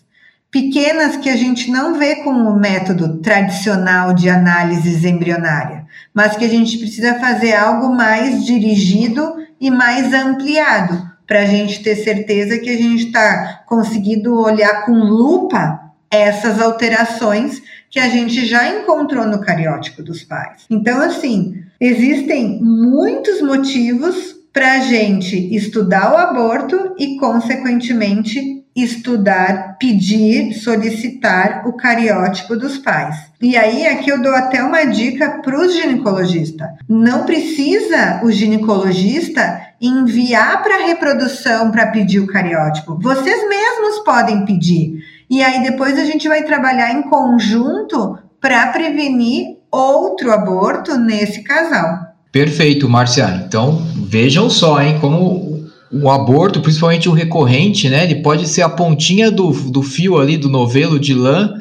Pequenas 0.51 1.17
que 1.17 1.29
a 1.29 1.37
gente 1.37 1.71
não 1.71 1.99
vê 1.99 2.17
com 2.17 2.31
o 2.31 2.59
método 2.59 3.19
tradicional 3.19 4.15
de 4.15 4.31
análise 4.31 5.07
embrionária, 5.07 5.87
mas 6.15 6.37
que 6.37 6.45
a 6.45 6.49
gente 6.49 6.79
precisa 6.79 7.21
fazer 7.21 7.55
algo 7.55 7.95
mais 7.95 8.45
dirigido 8.47 9.37
e 9.61 9.71
mais 9.71 10.15
ampliado, 10.15 11.07
para 11.27 11.41
a 11.41 11.47
gente 11.47 11.83
ter 11.83 11.97
certeza 11.97 12.59
que 12.59 12.71
a 12.71 12.77
gente 12.77 13.07
está 13.07 13.63
conseguindo 13.67 14.41
olhar 14.41 14.87
com 14.87 14.93
lupa 14.93 15.88
essas 16.11 16.61
alterações 16.61 17.63
que 17.91 17.99
a 17.99 18.09
gente 18.09 18.45
já 18.47 18.69
encontrou 18.69 19.27
no 19.27 19.41
cariótipo 19.41 20.03
dos 20.03 20.23
pais. 20.23 20.65
Então, 20.71 21.01
assim, 21.01 21.63
existem 21.81 22.61
muitos 22.63 23.41
motivos 23.41 24.37
para 24.53 24.73
a 24.73 24.79
gente 24.81 25.37
estudar 25.55 26.13
o 26.13 26.17
aborto 26.17 26.95
e, 26.99 27.17
consequentemente, 27.19 28.59
estudar, 28.75 29.77
pedir, 29.79 30.55
solicitar 30.55 31.67
o 31.67 31.73
cariótipo 31.73 32.57
dos 32.57 32.79
pais. 32.79 33.17
E 33.41 33.57
aí, 33.57 33.87
aqui 33.87 34.11
eu 34.11 34.23
dou 34.23 34.35
até 34.35 34.63
uma 34.63 34.85
dica 34.85 35.41
para 35.43 35.59
o 35.59 35.69
ginecologista. 35.69 36.75
Não 36.89 37.25
precisa 37.25 38.21
o 38.23 38.31
ginecologista 38.31 39.61
enviar 39.81 40.63
para 40.63 40.87
reprodução 40.87 41.71
para 41.71 41.87
pedir 41.89 42.21
o 42.21 42.27
cariótipo. 42.27 42.99
Vocês 43.01 43.49
mesmos 43.49 44.01
podem 44.05 44.45
pedir. 44.45 45.03
E 45.31 45.43
aí 45.43 45.63
depois 45.63 45.99
a 45.99 46.05
gente 46.05 46.27
vai 46.29 46.43
trabalhar 46.45 46.93
em 46.93 47.03
conjunto 47.03 48.19
para 48.41 48.69
prevenir 48.69 49.59
outro 49.71 50.33
aborto 50.33 50.97
nesse 50.97 51.43
casal. 51.43 51.99
Perfeito, 52.33 52.89
Marcia. 52.89 53.45
Então, 53.47 53.83
vejam 53.97 54.49
só, 54.49 54.81
hein, 54.81 54.99
como 55.01 55.69
o 55.91 56.11
aborto, 56.11 56.61
principalmente 56.61 57.09
o 57.09 57.13
recorrente, 57.13 57.89
né, 57.89 58.05
ele 58.05 58.17
pode 58.17 58.47
ser 58.47 58.63
a 58.63 58.69
pontinha 58.69 59.31
do, 59.31 59.51
do 59.71 59.83
fio 59.83 60.19
ali 60.19 60.37
do 60.37 60.49
novelo 60.49 60.99
de 60.99 61.15
lã 61.15 61.55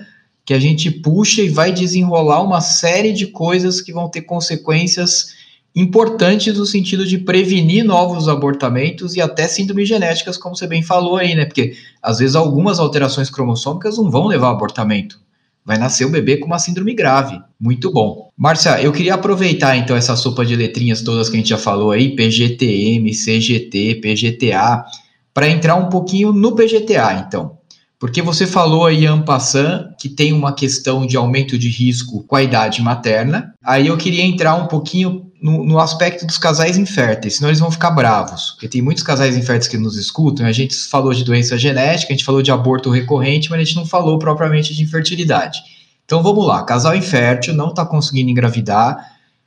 que 0.46 0.54
a 0.54 0.60
gente 0.60 0.90
puxa 0.90 1.42
e 1.42 1.50
vai 1.50 1.74
desenrolar 1.74 2.42
uma 2.42 2.62
série 2.62 3.12
de 3.12 3.28
coisas 3.28 3.82
que 3.82 3.92
vão 3.92 4.10
ter 4.10 4.22
consequências 4.22 5.36
importantes 5.80 6.58
no 6.58 6.66
sentido 6.66 7.06
de 7.06 7.20
prevenir 7.20 7.86
novos 7.86 8.28
abortamentos 8.28 9.16
e 9.16 9.22
até 9.22 9.48
síndromes 9.48 9.88
genéticas, 9.88 10.36
como 10.36 10.56
você 10.56 10.66
bem 10.66 10.82
falou 10.82 11.18
aí, 11.18 11.36
né? 11.36 11.46
Porque 11.46 11.76
às 12.02 12.18
vezes 12.18 12.36
algumas 12.36 12.80
alterações 12.80 13.30
cromossômicas 13.30 13.96
não 13.96 14.10
vão 14.10 14.26
levar 14.26 14.48
ao 14.48 14.56
abortamento, 14.56 15.20
vai 15.64 15.78
nascer 15.78 16.04
o 16.06 16.10
bebê 16.10 16.38
com 16.38 16.48
uma 16.48 16.58
síndrome 16.58 16.96
grave. 16.96 17.40
Muito 17.62 17.92
bom. 17.92 18.32
Márcia, 18.36 18.82
eu 18.82 18.92
queria 18.92 19.14
aproveitar 19.14 19.78
então 19.78 19.96
essa 19.96 20.16
sopa 20.16 20.44
de 20.44 20.56
letrinhas 20.56 21.04
todas 21.04 21.30
que 21.30 21.36
a 21.36 21.40
gente 21.40 21.50
já 21.50 21.60
falou 21.60 21.92
aí, 21.92 22.16
PGTM, 22.16 23.12
CGT, 23.12 24.02
PGTA, 24.02 24.84
para 25.32 25.48
entrar 25.48 25.76
um 25.76 25.90
pouquinho 25.90 26.34
no 26.34 26.56
PGTA, 26.56 27.24
então. 27.28 27.56
Porque 28.00 28.22
você 28.22 28.48
falou 28.48 28.86
aí, 28.86 29.06
Ampassan, 29.06 29.92
que 30.00 30.10
tem 30.10 30.34
uma 30.34 30.54
questão 30.54 31.06
de 31.06 31.18
aumento 31.18 31.58
de 31.58 31.68
risco 31.68 32.24
com 32.24 32.36
a 32.36 32.42
idade 32.42 32.82
materna. 32.82 33.54
Aí 33.64 33.88
eu 33.88 33.98
queria 33.98 34.24
entrar 34.24 34.56
um 34.56 34.68
pouquinho 34.68 35.27
no, 35.42 35.64
no, 35.64 35.80
aspecto 35.80 36.26
dos 36.26 36.38
casais 36.38 36.78
inférteis, 36.78 37.36
senão 37.36 37.50
eles 37.50 37.60
vão 37.60 37.72
ficar 37.72 37.92
bravos. 37.92 38.52
Porque 38.52 38.68
tem 38.68 38.82
muitos 38.82 39.04
casais 39.04 39.38
inférteis 39.38 39.68
que 39.68 39.78
nos 39.78 39.96
escutam, 39.96 40.46
a 40.46 40.52
gente 40.52 40.76
falou 40.76 41.14
de 41.14 41.24
doença 41.24 41.58
genética, 41.58 42.12
a 42.12 42.16
gente 42.16 42.26
falou 42.26 42.42
de 42.42 42.52
aborto 42.52 42.90
recorrente, 42.90 43.50
mas 43.50 43.60
a 43.60 43.64
gente 43.64 43.76
não 43.76 43.86
falou 43.86 44.18
propriamente 44.18 44.74
de 44.74 44.84
infertilidade. 44.84 45.60
Então 46.06 46.24
vamos 46.24 46.46
lá, 46.46 46.64
casal 46.64 46.96
infértil 46.96 47.54
não 47.54 47.70
está 47.70 47.86
conseguindo 47.86 48.30
engravidar, 48.30 48.98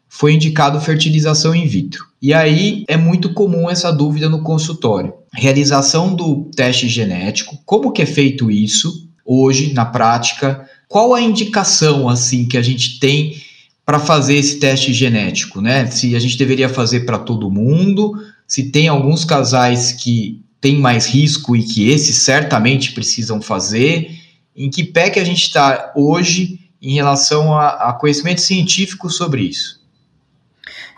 foi 0.08 0.34
indicado 0.34 0.80
fertilização 0.80 1.54
in 1.54 1.66
vitro. 1.66 2.04
E 2.20 2.34
aí 2.34 2.84
é 2.88 2.96
muito 2.96 3.32
comum 3.32 3.70
essa 3.70 3.92
dúvida 3.92 4.28
no 4.28 4.42
consultório. 4.42 5.14
Realização 5.32 6.14
do 6.14 6.50
teste 6.54 6.88
genético, 6.88 7.56
como 7.64 7.92
que 7.92 8.02
é 8.02 8.06
feito 8.06 8.50
isso 8.50 9.08
hoje 9.24 9.72
na 9.72 9.86
prática? 9.86 10.68
Qual 10.88 11.14
a 11.14 11.20
indicação 11.20 12.08
assim 12.08 12.46
que 12.46 12.58
a 12.58 12.62
gente 12.62 12.98
tem 12.98 13.40
para 13.84 13.98
fazer 13.98 14.36
esse 14.36 14.58
teste 14.58 14.92
genético, 14.92 15.60
né? 15.60 15.86
Se 15.86 16.14
a 16.14 16.18
gente 16.20 16.38
deveria 16.38 16.68
fazer 16.68 17.00
para 17.00 17.18
todo 17.18 17.50
mundo, 17.50 18.12
se 18.46 18.70
tem 18.70 18.88
alguns 18.88 19.24
casais 19.24 19.92
que 19.92 20.44
têm 20.60 20.78
mais 20.78 21.06
risco 21.06 21.56
e 21.56 21.62
que 21.62 21.90
esses 21.90 22.16
certamente 22.16 22.92
precisam 22.92 23.40
fazer, 23.40 24.10
em 24.54 24.68
que 24.68 24.84
pé 24.84 25.10
que 25.10 25.18
a 25.18 25.24
gente 25.24 25.42
está 25.42 25.92
hoje 25.96 26.60
em 26.82 26.94
relação 26.94 27.54
a, 27.54 27.90
a 27.90 27.92
conhecimento 27.92 28.40
científico 28.40 29.08
sobre 29.08 29.42
isso? 29.42 29.80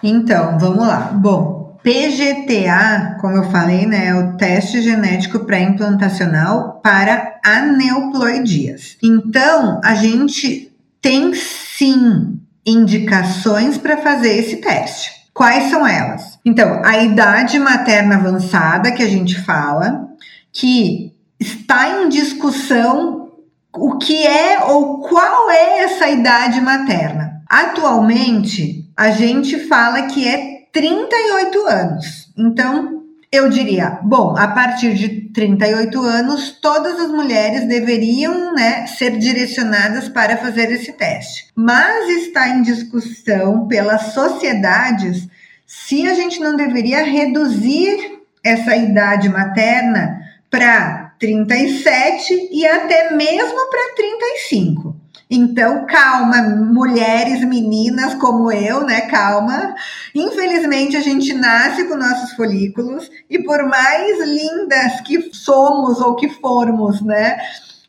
Então, 0.03 0.59
vamos 0.59 0.87
lá. 0.87 1.13
Bom, 1.13 1.79
PGTA, 1.83 3.19
como 3.21 3.37
eu 3.37 3.51
falei, 3.51 3.87
né, 3.87 4.09
é 4.09 4.15
o 4.15 4.37
teste 4.37 4.83
genético 4.83 5.41
pré-implantacional 5.41 6.81
para 6.83 7.41
aneuploidias. 7.45 8.97
Então, 9.03 9.81
a 9.85 9.95
gente 9.95 10.73
tem 11.01 11.33
sim 11.35 12.41
indicações 12.67 13.79
para 13.79 13.97
fazer 13.99 14.37
esse 14.37 14.57
teste. 14.57 15.11
Quais 15.35 15.71
são 15.71 15.87
elas? 15.87 16.39
Então, 16.45 16.83
a 16.85 16.99
idade 16.99 17.59
materna 17.59 18.17
avançada 18.17 18.93
que 18.93 19.03
a 19.03 19.09
gente 19.09 19.41
fala, 19.43 20.09
que 20.53 21.13
está 21.41 22.03
em 22.03 22.09
discussão 22.09 23.31
o 23.75 23.97
que 23.97 24.27
é 24.27 24.65
ou 24.65 25.01
qual 25.01 25.51
é 25.51 25.81
essa 25.81 26.09
idade 26.09 26.61
materna. 26.61 27.43
Atualmente, 27.49 28.87
a 28.97 29.11
gente 29.11 29.59
fala 29.67 30.03
que 30.03 30.29
é 30.29 30.67
38 30.73 31.67
anos. 31.67 32.33
Então, 32.37 33.02
eu 33.33 33.49
diria, 33.49 33.99
bom, 34.03 34.37
a 34.37 34.47
partir 34.47 34.93
de 34.93 35.09
38 35.33 35.99
anos, 36.03 36.51
todas 36.61 37.01
as 37.01 37.11
mulheres 37.11 37.67
deveriam 37.67 38.55
né, 38.55 38.87
ser 38.87 39.17
direcionadas 39.17 40.07
para 40.07 40.37
fazer 40.37 40.71
esse 40.71 40.93
teste. 40.93 41.47
Mas 41.57 42.11
está 42.11 42.51
em 42.51 42.61
discussão 42.61 43.67
pelas 43.67 44.13
sociedades 44.13 45.27
se 45.67 46.07
a 46.07 46.13
gente 46.13 46.39
não 46.41 46.55
deveria 46.55 47.03
reduzir 47.03 48.21
essa 48.45 48.77
idade 48.77 49.31
materna 49.31 50.21
para 50.51 51.15
37 51.19 52.51
e 52.53 52.67
até 52.67 53.15
mesmo 53.17 53.71
para 53.71 53.95
35. 53.97 55.02
Então, 55.35 55.87
calma, 55.87 56.43
mulheres, 56.43 57.43
meninas 57.43 58.13
como 58.17 58.53
eu, 58.53 58.85
né? 58.85 59.01
Calma. 59.03 59.75
Infelizmente, 60.15 60.95
a 60.95 61.01
gente 61.01 61.33
nasce 61.33 61.85
com 61.85 61.97
nossos 61.97 62.35
folículos 62.35 63.11
e 63.31 63.39
por 63.39 63.67
mais 63.67 64.29
lindas 64.29 65.01
que 65.01 65.31
somos 65.33 66.03
ou 66.03 66.17
que 66.17 66.29
formos, 66.29 67.01
né? 67.01 67.39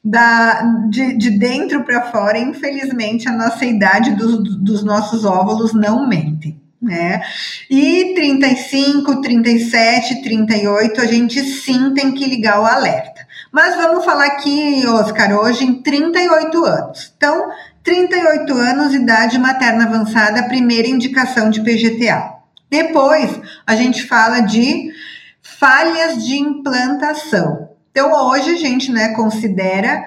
Da, 0.01 0.61
de, 0.89 1.17
de 1.17 1.31
dentro 1.31 1.83
para 1.83 2.09
fora, 2.11 2.39
infelizmente, 2.39 3.27
a 3.27 3.33
nossa 3.33 3.65
idade 3.65 4.11
do, 4.11 4.41
dos 4.41 4.81
nossos 4.81 5.25
óvulos 5.25 5.73
não 5.73 6.07
mente. 6.07 6.57
Né? 6.81 7.21
E 7.69 8.13
35, 8.15 9.21
37, 9.21 10.21
38, 10.21 11.01
a 11.01 11.05
gente 11.05 11.41
sim 11.41 11.93
tem 11.93 12.13
que 12.13 12.25
ligar 12.25 12.61
o 12.61 12.65
alerta. 12.65 13.22
Mas 13.53 13.75
vamos 13.75 14.03
falar 14.03 14.25
aqui, 14.25 14.83
Oscar, 14.87 15.31
hoje 15.39 15.63
em 15.63 15.83
38 15.83 16.65
anos. 16.65 17.13
Então, 17.15 17.51
38 17.83 18.51
anos, 18.51 18.95
idade 18.95 19.37
materna 19.37 19.83
avançada, 19.83 20.47
primeira 20.47 20.87
indicação 20.87 21.51
de 21.51 21.61
PGTA. 21.61 22.33
Depois, 22.67 23.39
a 23.67 23.75
gente 23.75 24.07
fala 24.07 24.39
de 24.39 24.91
falhas 25.39 26.25
de 26.25 26.35
implantação. 26.35 27.69
Então, 27.91 28.11
hoje 28.27 28.55
a 28.55 28.57
gente 28.57 28.91
né, 28.91 29.09
considera 29.09 30.03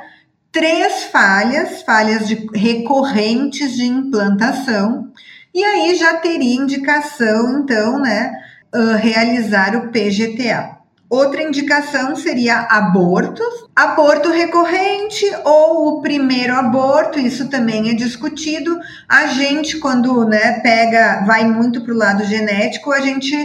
três 0.51 1.05
falhas, 1.05 1.83
falhas 1.83 2.27
de, 2.27 2.49
recorrentes 2.53 3.77
de 3.77 3.85
implantação, 3.85 5.13
e 5.55 5.63
aí 5.63 5.95
já 5.95 6.15
teria 6.15 6.61
indicação, 6.61 7.61
então, 7.61 8.01
né, 8.01 8.33
uh, 8.75 8.97
realizar 8.97 9.77
o 9.77 9.93
PGTA. 9.93 10.76
Outra 11.09 11.43
indicação 11.43 12.17
seria 12.17 12.59
abortos, 12.63 13.47
aborto 13.75 14.29
recorrente 14.31 15.25
ou 15.45 15.89
o 15.89 16.03
primeiro 16.03 16.53
aborto, 16.53 17.21
isso 17.21 17.49
também 17.49 17.91
é 17.91 17.95
discutido. 17.95 18.77
A 19.09 19.29
gente, 19.29 19.79
quando 19.79 20.25
né, 20.25 20.59
pega, 20.61 21.25
vai 21.25 21.45
muito 21.45 21.83
para 21.83 21.95
o 21.95 21.97
lado 21.97 22.25
genético, 22.25 22.91
a 22.91 23.01
gente 23.01 23.37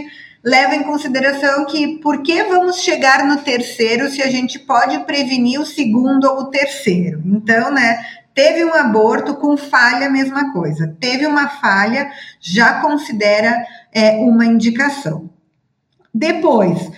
leva 0.42 0.74
em 0.74 0.82
consideração 0.82 1.64
que 1.66 1.98
por 1.98 2.20
que 2.24 2.42
vamos 2.42 2.80
chegar 2.80 3.24
no 3.24 3.36
terceiro 3.36 4.10
se 4.10 4.20
a 4.20 4.28
gente 4.28 4.58
pode 4.58 4.98
prevenir 5.04 5.60
o 5.60 5.66
segundo 5.66 6.24
ou 6.24 6.40
o 6.40 6.50
terceiro? 6.50 7.22
Então, 7.24 7.70
né, 7.72 8.04
teve 8.34 8.64
um 8.64 8.74
aborto 8.74 9.36
com 9.36 9.56
falha, 9.56 10.10
mesma 10.10 10.52
coisa. 10.52 10.96
Teve 10.98 11.28
uma 11.28 11.48
falha, 11.48 12.10
já 12.40 12.80
considera 12.80 13.64
é, 13.92 14.16
uma 14.16 14.44
indicação. 14.44 15.30
Depois, 16.12 16.90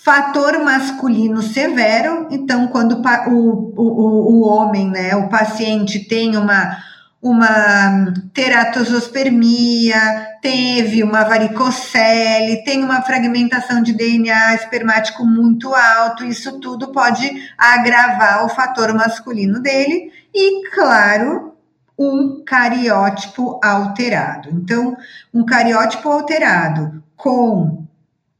Fator 0.00 0.62
masculino 0.62 1.42
severo, 1.42 2.28
então, 2.30 2.68
quando 2.68 3.02
o, 3.26 3.72
o, 3.76 4.32
o 4.32 4.48
homem, 4.48 4.88
né, 4.88 5.16
o 5.16 5.28
paciente 5.28 5.98
tem 5.98 6.36
uma, 6.36 6.78
uma 7.20 8.14
teratosospermia, 8.32 9.98
teve 10.40 11.02
uma 11.02 11.24
varicocele, 11.24 12.62
tem 12.64 12.84
uma 12.84 13.02
fragmentação 13.02 13.82
de 13.82 13.92
DNA 13.92 14.54
espermático 14.54 15.26
muito 15.26 15.74
alto, 15.74 16.24
isso 16.24 16.60
tudo 16.60 16.92
pode 16.92 17.28
agravar 17.58 18.46
o 18.46 18.48
fator 18.48 18.94
masculino 18.94 19.60
dele, 19.60 20.12
e, 20.32 20.70
claro, 20.70 21.56
um 21.98 22.44
cariótipo 22.46 23.58
alterado. 23.60 24.48
Então, 24.52 24.96
um 25.34 25.44
cariótipo 25.44 26.08
alterado 26.08 27.02
com 27.16 27.87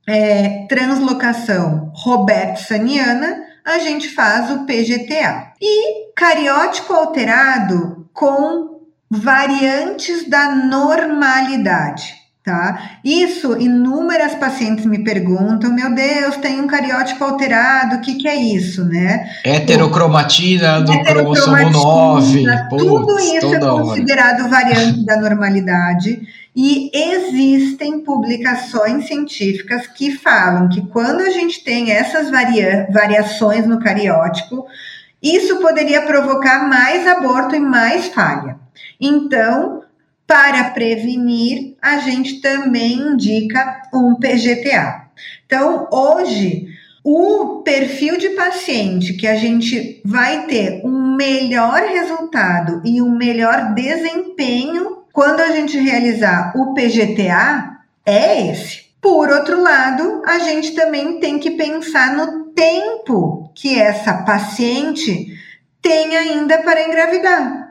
é, 0.09 0.67
translocação 0.67 1.93
robertsoniana, 1.95 3.45
a 3.65 3.79
gente 3.79 4.09
faz 4.09 4.51
o 4.51 4.65
PGTA. 4.65 5.53
E 5.61 6.13
cariótipo 6.15 6.95
alterado 6.95 8.09
com 8.15 8.81
variantes 9.11 10.29
da 10.29 10.55
normalidade. 10.55 12.15
Tá? 12.49 12.93
Isso, 13.05 13.59
inúmeras 13.59 14.35
pacientes 14.35 14.87
me 14.87 15.05
perguntam, 15.05 15.71
meu 15.71 15.95
Deus, 15.95 16.39
tem 16.39 16.59
um 16.59 16.67
cariótipo 16.67 17.23
alterado, 17.23 17.97
o 17.97 18.01
que, 18.01 18.15
que 18.15 18.27
é 18.27 18.37
isso, 18.37 18.87
né? 18.87 19.29
Heterocromatina 19.45 20.81
do 20.81 20.99
cromossomo 21.05 21.69
9. 21.69 22.47
Tudo 22.71 23.19
isso 23.19 23.55
é 23.55 23.61
considerado 23.61 24.41
hora. 24.41 24.49
variante 24.49 25.05
da 25.05 25.21
normalidade. 25.21 26.23
E 26.57 26.91
existem 26.95 28.01
publicações 28.01 29.07
científicas 29.07 29.87
que 29.87 30.17
falam 30.17 30.71
que 30.71 30.81
quando 30.87 31.21
a 31.21 31.29
gente 31.29 31.63
tem 31.63 31.93
essas 31.93 32.31
varia 32.31 32.89
variações 32.91 33.67
no 33.67 33.79
cariótipo, 33.79 34.67
isso 35.23 35.59
poderia 35.61 36.01
provocar 36.01 36.67
mais 36.67 37.07
aborto 37.07 37.55
e 37.55 37.61
mais 37.61 38.09
falha. 38.09 38.57
Então, 38.99 39.83
para 40.29 40.65
prevenir, 40.71 41.75
a 41.81 42.01
gente 42.01 42.43
também 42.43 42.93
indica 42.93 43.81
um 43.95 44.15
PGTA. 44.15 45.09
Então, 45.47 45.89
hoje, 45.91 46.69
o 47.03 47.63
perfil 47.63 48.19
de 48.19 48.29
paciente 48.31 49.15
que 49.15 49.27
a 49.27 49.37
gente 49.37 50.03
vai 50.05 50.45
ter 50.47 50.83
um 50.85 51.17
melhor 51.17 51.81
resultado 51.81 52.83
e 52.85 53.01
um 53.01 53.11
melhor 53.11 53.73
desempenho 53.73 54.99
quando 55.15 55.41
a 55.41 55.49
gente 55.49 55.79
realizar 55.79 56.53
o 56.55 56.75
PGTA, 56.75 57.79
é 58.05 58.51
esse. 58.51 58.83
Por 59.01 59.31
outro 59.31 59.61
lado, 59.61 60.23
a 60.27 60.39
gente 60.41 60.73
também 60.75 61.19
tem 61.21 61.39
que 61.39 61.53
pensar 61.53 62.15
no 62.15 62.53
tempo 62.53 63.51
que 63.55 63.81
essa 63.81 64.13
paciente 64.25 65.27
tem 65.81 66.15
ainda 66.15 66.59
para 66.59 66.87
engravidar. 66.87 67.68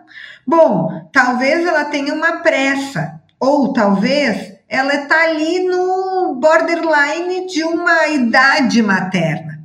Bom, 0.48 1.10
talvez 1.12 1.66
ela 1.66 1.84
tenha 1.86 2.14
uma 2.14 2.38
pressa, 2.38 3.20
ou 3.38 3.74
talvez 3.74 4.54
ela 4.70 4.96
está 4.96 5.24
ali 5.24 5.68
no 5.68 6.36
borderline 6.40 7.48
de 7.48 7.64
uma 7.66 8.08
idade 8.08 8.82
materna. 8.82 9.60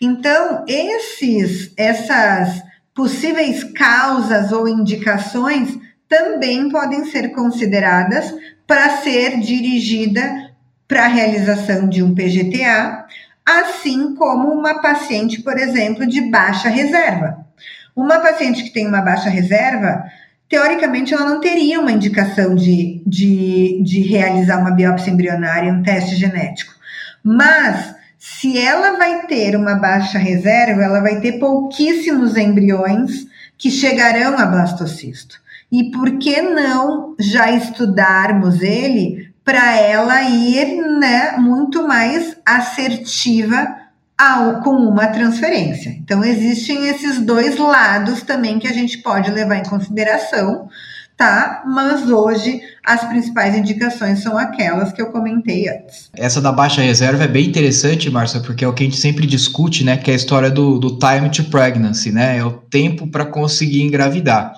Então, 0.00 0.64
esses, 0.68 1.72
essas 1.76 2.62
possíveis 2.94 3.64
causas 3.64 4.52
ou 4.52 4.68
indicações 4.68 5.76
também 6.08 6.68
podem 6.70 7.06
ser 7.06 7.30
consideradas 7.30 8.32
para 8.66 8.98
ser 8.98 9.40
dirigida 9.40 10.50
para 10.86 11.06
a 11.06 11.08
realização 11.08 11.88
de 11.88 12.02
um 12.02 12.14
PGTA, 12.14 13.04
assim 13.44 14.14
como 14.14 14.48
uma 14.48 14.80
paciente, 14.80 15.42
por 15.42 15.58
exemplo, 15.58 16.06
de 16.06 16.20
baixa 16.20 16.68
reserva. 16.68 17.46
Uma 17.94 18.18
paciente 18.18 18.64
que 18.64 18.72
tem 18.72 18.86
uma 18.86 19.02
baixa 19.02 19.28
reserva, 19.28 20.04
teoricamente, 20.50 21.14
ela 21.14 21.24
não 21.24 21.40
teria 21.40 21.80
uma 21.80 21.92
indicação 21.92 22.56
de, 22.56 23.00
de, 23.06 23.80
de 23.84 24.00
realizar 24.00 24.58
uma 24.58 24.72
biópsia 24.72 25.12
embrionária, 25.12 25.72
um 25.72 25.82
teste 25.82 26.16
genético. 26.16 26.74
Mas, 27.22 27.94
se 28.18 28.58
ela 28.58 28.98
vai 28.98 29.26
ter 29.26 29.56
uma 29.56 29.76
baixa 29.76 30.18
reserva, 30.18 30.82
ela 30.82 31.00
vai 31.00 31.20
ter 31.20 31.38
pouquíssimos 31.38 32.36
embriões 32.36 33.28
que 33.56 33.70
chegarão 33.70 34.36
a 34.36 34.44
blastocisto. 34.44 35.40
E 35.70 35.92
por 35.92 36.18
que 36.18 36.42
não 36.42 37.14
já 37.18 37.52
estudarmos 37.52 38.60
ele 38.60 39.32
para 39.44 39.76
ela 39.76 40.22
ir 40.22 40.82
né, 40.98 41.36
muito 41.38 41.86
mais 41.86 42.36
assertiva 42.44 43.79
ao, 44.20 44.60
com 44.60 44.72
uma 44.72 45.06
transferência. 45.06 45.88
Então, 45.98 46.22
existem 46.22 46.88
esses 46.88 47.18
dois 47.24 47.56
lados 47.56 48.20
também 48.20 48.58
que 48.58 48.68
a 48.68 48.72
gente 48.72 48.98
pode 48.98 49.30
levar 49.30 49.56
em 49.56 49.62
consideração, 49.62 50.68
tá? 51.16 51.62
Mas 51.66 52.10
hoje 52.10 52.60
as 52.84 53.02
principais 53.04 53.56
indicações 53.56 54.22
são 54.22 54.36
aquelas 54.36 54.92
que 54.92 55.00
eu 55.00 55.06
comentei 55.06 55.70
antes. 55.70 56.10
Essa 56.12 56.38
da 56.38 56.52
baixa 56.52 56.82
reserva 56.82 57.24
é 57.24 57.28
bem 57.28 57.46
interessante, 57.46 58.10
Márcia, 58.10 58.40
porque 58.40 58.62
é 58.62 58.68
o 58.68 58.74
que 58.74 58.82
a 58.82 58.86
gente 58.86 58.98
sempre 58.98 59.26
discute, 59.26 59.84
né? 59.84 59.96
Que 59.96 60.10
é 60.10 60.12
a 60.12 60.16
história 60.16 60.50
do, 60.50 60.78
do 60.78 60.98
time 60.98 61.30
to 61.30 61.44
pregnancy, 61.44 62.12
né? 62.12 62.36
É 62.36 62.44
o 62.44 62.50
tempo 62.50 63.06
para 63.06 63.24
conseguir 63.24 63.80
engravidar. 63.80 64.52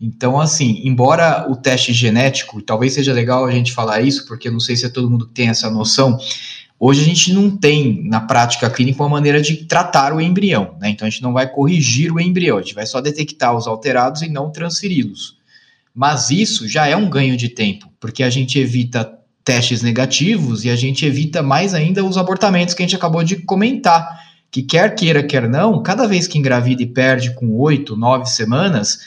Então, 0.00 0.40
assim, 0.40 0.80
embora 0.84 1.46
o 1.48 1.56
teste 1.56 1.92
genético, 1.92 2.60
talvez 2.62 2.92
seja 2.92 3.12
legal 3.12 3.44
a 3.46 3.50
gente 3.50 3.72
falar 3.72 4.00
isso, 4.00 4.26
porque 4.26 4.48
eu 4.48 4.52
não 4.52 4.60
sei 4.60 4.76
se 4.76 4.86
é 4.86 4.88
todo 4.88 5.10
mundo 5.10 5.26
que 5.26 5.34
tem 5.34 5.48
essa 5.48 5.70
noção, 5.70 6.18
Hoje 6.84 7.00
a 7.00 7.04
gente 7.04 7.32
não 7.32 7.48
tem 7.48 8.02
na 8.08 8.22
prática 8.22 8.68
clínica 8.68 9.00
uma 9.00 9.08
maneira 9.08 9.40
de 9.40 9.54
tratar 9.66 10.12
o 10.12 10.20
embrião, 10.20 10.74
né? 10.80 10.90
Então 10.90 11.06
a 11.06 11.10
gente 11.10 11.22
não 11.22 11.32
vai 11.32 11.48
corrigir 11.48 12.10
o 12.10 12.18
embrião, 12.18 12.58
a 12.58 12.60
gente 12.60 12.74
vai 12.74 12.84
só 12.84 13.00
detectar 13.00 13.56
os 13.56 13.68
alterados 13.68 14.20
e 14.22 14.28
não 14.28 14.50
transferi-los. 14.50 15.36
Mas 15.94 16.30
isso 16.30 16.66
já 16.68 16.88
é 16.88 16.96
um 16.96 17.08
ganho 17.08 17.36
de 17.36 17.48
tempo, 17.48 17.88
porque 18.00 18.24
a 18.24 18.30
gente 18.30 18.58
evita 18.58 19.16
testes 19.44 19.80
negativos 19.80 20.64
e 20.64 20.70
a 20.70 20.74
gente 20.74 21.06
evita 21.06 21.40
mais 21.40 21.72
ainda 21.72 22.04
os 22.04 22.18
abortamentos 22.18 22.74
que 22.74 22.82
a 22.82 22.84
gente 22.84 22.96
acabou 22.96 23.22
de 23.22 23.36
comentar. 23.36 24.20
Que 24.50 24.60
quer 24.60 24.92
queira, 24.96 25.22
quer 25.22 25.48
não, 25.48 25.80
cada 25.84 26.08
vez 26.08 26.26
que 26.26 26.36
engravida 26.36 26.82
e 26.82 26.86
perde 26.86 27.32
com 27.36 27.56
oito, 27.60 27.94
nove 27.94 28.26
semanas, 28.26 28.98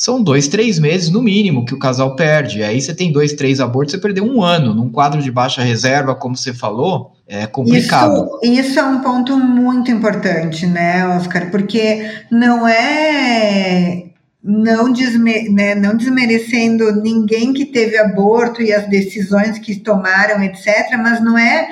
são 0.00 0.22
dois, 0.22 0.48
três 0.48 0.78
meses 0.78 1.10
no 1.10 1.20
mínimo 1.20 1.66
que 1.66 1.74
o 1.74 1.78
casal 1.78 2.16
perde. 2.16 2.62
Aí 2.62 2.80
você 2.80 2.94
tem 2.94 3.12
dois, 3.12 3.34
três 3.34 3.60
abortos, 3.60 3.92
você 3.92 4.00
perdeu 4.00 4.24
um 4.24 4.42
ano. 4.42 4.72
Num 4.72 4.88
quadro 4.88 5.20
de 5.20 5.30
baixa 5.30 5.60
reserva, 5.60 6.14
como 6.14 6.34
você 6.34 6.54
falou, 6.54 7.12
é 7.28 7.46
complicado. 7.46 8.30
Isso, 8.42 8.60
isso 8.62 8.78
é 8.78 8.82
um 8.82 9.02
ponto 9.02 9.36
muito 9.36 9.90
importante, 9.90 10.66
né, 10.66 11.06
Oscar? 11.06 11.50
Porque 11.50 12.10
não 12.30 12.66
é 12.66 14.04
não, 14.42 14.90
desme, 14.90 15.50
né, 15.50 15.74
não 15.74 15.94
desmerecendo 15.94 16.96
ninguém 17.02 17.52
que 17.52 17.66
teve 17.66 17.98
aborto 17.98 18.62
e 18.62 18.72
as 18.72 18.88
decisões 18.88 19.58
que 19.58 19.78
tomaram, 19.80 20.42
etc., 20.42 20.96
mas 20.96 21.22
não 21.22 21.36
é 21.36 21.68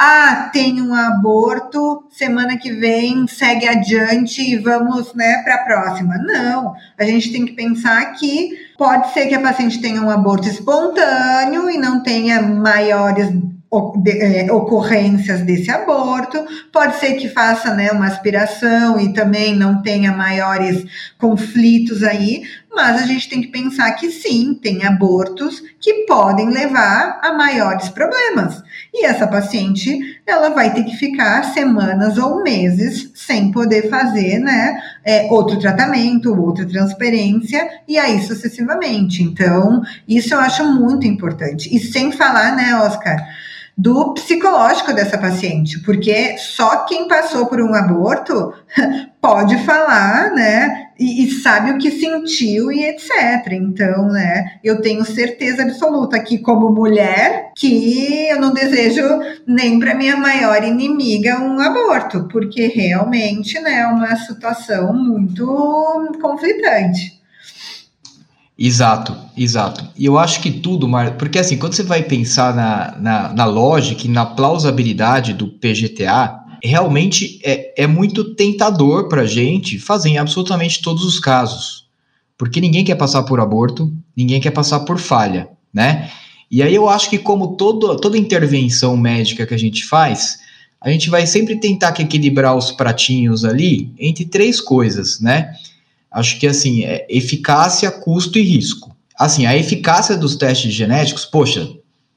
ah, 0.00 0.48
tem 0.52 0.80
um 0.80 0.94
aborto, 0.94 2.06
semana 2.08 2.56
que 2.56 2.70
vem 2.70 3.26
segue 3.26 3.66
adiante 3.66 4.40
e 4.40 4.56
vamos 4.56 5.12
né, 5.12 5.42
para 5.42 5.56
a 5.56 5.64
próxima. 5.64 6.14
Não, 6.18 6.72
a 6.96 7.02
gente 7.02 7.32
tem 7.32 7.44
que 7.44 7.52
pensar 7.52 8.12
que 8.12 8.56
pode 8.78 9.12
ser 9.12 9.26
que 9.26 9.34
a 9.34 9.42
paciente 9.42 9.80
tenha 9.80 10.00
um 10.00 10.08
aborto 10.08 10.46
espontâneo 10.46 11.68
e 11.68 11.76
não 11.78 12.00
tenha 12.00 12.40
maiores 12.40 13.28
ocorrências 13.70 15.42
desse 15.42 15.70
aborto, 15.70 16.42
pode 16.72 16.96
ser 16.96 17.14
que 17.14 17.28
faça 17.28 17.74
né, 17.74 17.90
uma 17.92 18.06
aspiração 18.06 18.98
e 18.98 19.12
também 19.12 19.54
não 19.54 19.82
tenha 19.82 20.10
maiores 20.10 20.84
conflitos 21.18 22.02
aí, 22.02 22.42
mas 22.74 23.02
a 23.02 23.06
gente 23.06 23.28
tem 23.28 23.42
que 23.42 23.48
pensar 23.48 23.90
que 23.92 24.10
sim, 24.10 24.54
tem 24.54 24.86
abortos 24.86 25.62
que 25.80 26.06
podem 26.06 26.48
levar 26.48 27.20
a 27.22 27.32
maiores 27.32 27.88
problemas. 27.90 28.62
E 28.92 29.04
essa 29.04 29.26
paciente, 29.26 30.18
ela 30.26 30.50
vai 30.50 30.72
ter 30.72 30.84
que 30.84 30.96
ficar 30.96 31.42
semanas 31.52 32.16
ou 32.16 32.42
meses 32.42 33.10
sem 33.14 33.50
poder 33.52 33.90
fazer, 33.90 34.38
né, 34.38 34.80
é, 35.04 35.28
outro 35.30 35.58
tratamento, 35.58 36.34
outra 36.34 36.66
transferência, 36.66 37.68
e 37.86 37.98
aí 37.98 38.22
sucessivamente. 38.22 39.22
Então, 39.22 39.82
isso 40.06 40.32
eu 40.32 40.40
acho 40.40 40.64
muito 40.64 41.06
importante. 41.06 41.74
E 41.74 41.78
sem 41.78 42.12
falar, 42.12 42.56
né, 42.56 42.74
Oscar, 42.80 43.18
do 43.78 44.12
psicológico 44.12 44.92
dessa 44.92 45.16
paciente, 45.16 45.78
porque 45.84 46.36
só 46.36 46.84
quem 46.84 47.06
passou 47.06 47.46
por 47.46 47.60
um 47.60 47.72
aborto 47.72 48.52
pode 49.22 49.56
falar, 49.58 50.32
né? 50.32 50.86
E, 50.98 51.22
e, 51.22 51.30
sabe 51.30 51.70
o 51.70 51.78
que 51.78 51.92
sentiu 51.92 52.72
e 52.72 52.84
etc. 52.84 53.52
Então, 53.52 54.08
né, 54.08 54.58
eu 54.64 54.80
tenho 54.80 55.04
certeza 55.04 55.62
absoluta 55.62 56.18
que, 56.18 56.38
como 56.38 56.72
mulher, 56.72 57.52
que 57.56 58.26
eu 58.28 58.40
não 58.40 58.52
desejo 58.52 59.04
nem 59.46 59.78
para 59.78 59.94
minha 59.94 60.16
maior 60.16 60.64
inimiga 60.64 61.38
um 61.38 61.60
aborto, 61.60 62.26
porque 62.26 62.66
realmente, 62.66 63.60
né, 63.60 63.78
é 63.82 63.86
uma 63.86 64.16
situação 64.16 64.92
muito 64.92 65.46
conflitante. 66.20 67.17
Exato, 68.58 69.16
exato. 69.36 69.86
E 69.96 70.04
eu 70.04 70.18
acho 70.18 70.40
que 70.40 70.50
tudo, 70.50 70.88
Mar... 70.88 71.16
porque 71.16 71.38
assim, 71.38 71.56
quando 71.56 71.74
você 71.74 71.84
vai 71.84 72.02
pensar 72.02 72.52
na, 72.56 72.98
na, 72.98 73.32
na 73.32 73.44
lógica 73.44 74.04
e 74.04 74.10
na 74.10 74.26
plausibilidade 74.26 75.32
do 75.32 75.46
PGTA, 75.46 76.40
realmente 76.62 77.40
é, 77.44 77.84
é 77.84 77.86
muito 77.86 78.34
tentador 78.34 79.08
para 79.08 79.24
gente 79.24 79.78
fazer 79.78 80.08
em 80.08 80.18
absolutamente 80.18 80.82
todos 80.82 81.04
os 81.04 81.20
casos. 81.20 81.86
Porque 82.36 82.60
ninguém 82.60 82.84
quer 82.84 82.96
passar 82.96 83.22
por 83.22 83.38
aborto, 83.38 83.92
ninguém 84.16 84.40
quer 84.40 84.50
passar 84.50 84.80
por 84.80 84.98
falha, 84.98 85.48
né? 85.72 86.10
E 86.50 86.60
aí 86.60 86.74
eu 86.74 86.88
acho 86.88 87.10
que 87.10 87.18
como 87.18 87.56
todo, 87.56 87.96
toda 87.96 88.18
intervenção 88.18 88.96
médica 88.96 89.46
que 89.46 89.54
a 89.54 89.58
gente 89.58 89.84
faz, 89.84 90.38
a 90.80 90.90
gente 90.90 91.10
vai 91.10 91.26
sempre 91.26 91.56
tentar 91.56 91.94
equilibrar 92.00 92.56
os 92.56 92.72
pratinhos 92.72 93.44
ali 93.44 93.92
entre 93.98 94.24
três 94.24 94.60
coisas, 94.60 95.20
né? 95.20 95.52
Acho 96.10 96.38
que 96.38 96.46
assim, 96.46 96.84
é 96.84 97.06
eficácia, 97.08 97.90
custo 97.90 98.38
e 98.38 98.42
risco. 98.42 98.96
Assim, 99.18 99.46
a 99.46 99.56
eficácia 99.56 100.16
dos 100.16 100.36
testes 100.36 100.72
genéticos, 100.72 101.24
poxa, 101.24 101.68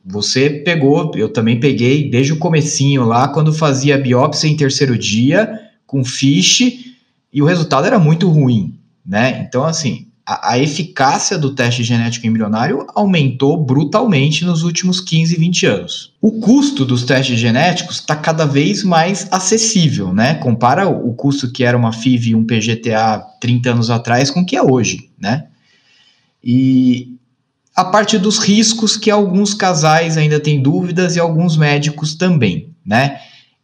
você 0.05 0.49
pegou, 0.49 1.11
eu 1.15 1.29
também 1.29 1.59
peguei 1.59 2.09
desde 2.09 2.33
o 2.33 2.37
comecinho 2.37 3.03
lá, 3.03 3.27
quando 3.27 3.53
fazia 3.53 3.97
biópsia 3.97 4.47
em 4.47 4.55
terceiro 4.55 4.97
dia, 4.97 5.59
com 5.85 6.03
fiche, 6.03 6.95
e 7.33 7.41
o 7.41 7.45
resultado 7.45 7.85
era 7.87 7.99
muito 7.99 8.29
ruim, 8.29 8.77
né? 9.05 9.45
Então, 9.47 9.63
assim, 9.63 10.07
a, 10.31 10.53
a, 10.53 10.59
eficácia 10.59 11.37
do 11.37 11.53
teste 11.53 11.83
genético 11.83 12.25
embrionário 12.25 12.87
aumentou 12.95 13.57
brutalmente 13.57 14.45
nos 14.45 14.63
últimos 14.63 15.01
15, 15.01 15.35
20 15.35 15.65
anos. 15.65 16.13
O 16.21 16.39
custo 16.39 16.85
dos 16.85 17.03
testes 17.03 17.37
genéticos 17.37 17.97
está 17.97 18.15
cada 18.15 18.45
vez 18.45 18.81
mais 18.81 19.27
acessível, 19.29 20.13
né? 20.13 20.35
Compara 20.35 20.87
o, 20.87 21.13
custo 21.13 21.51
que 21.51 21.65
era 21.65 21.77
uma 21.77 21.91
FIV 21.91 22.29
e 22.29 22.35
um 22.35 22.45
PGTA 22.45 23.21
30 23.41 23.71
anos 23.71 23.89
atrás 23.89 24.31
com 24.31 24.39
o 24.39 24.45
que 24.45 24.55
é 24.55 24.63
hoje, 24.63 25.09
né? 25.19 25.47
E 26.41 27.17
a 27.75 27.83
parte 27.83 28.17
dos 28.17 28.39
riscos 28.39 28.95
que 28.95 29.11
alguns 29.11 29.53
casais 29.53 30.15
ainda 30.15 30.39
têm 30.39 30.61
dúvidas 30.61 31.17
e 31.17 31.19
alguns 31.19 31.57
médicos 31.57 32.15
também, 32.15 32.69
né? 32.85 33.19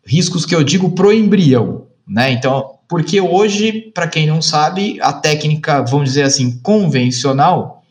Riscos 0.06 0.46
que 0.46 0.54
eu 0.54 0.64
digo 0.64 0.92
pro 0.92 1.14
embrião, 1.14 1.88
né? 2.06 2.30
Então, 2.32 2.77
porque 2.88 3.20
hoje, 3.20 3.92
para 3.94 4.08
quem 4.08 4.26
não 4.26 4.42
sabe, 4.42 4.98
a 5.02 5.12
técnica, 5.12 5.82
vamos 5.82 6.10
dizer 6.10 6.24
assim, 6.24 6.60
convencional 6.60 7.84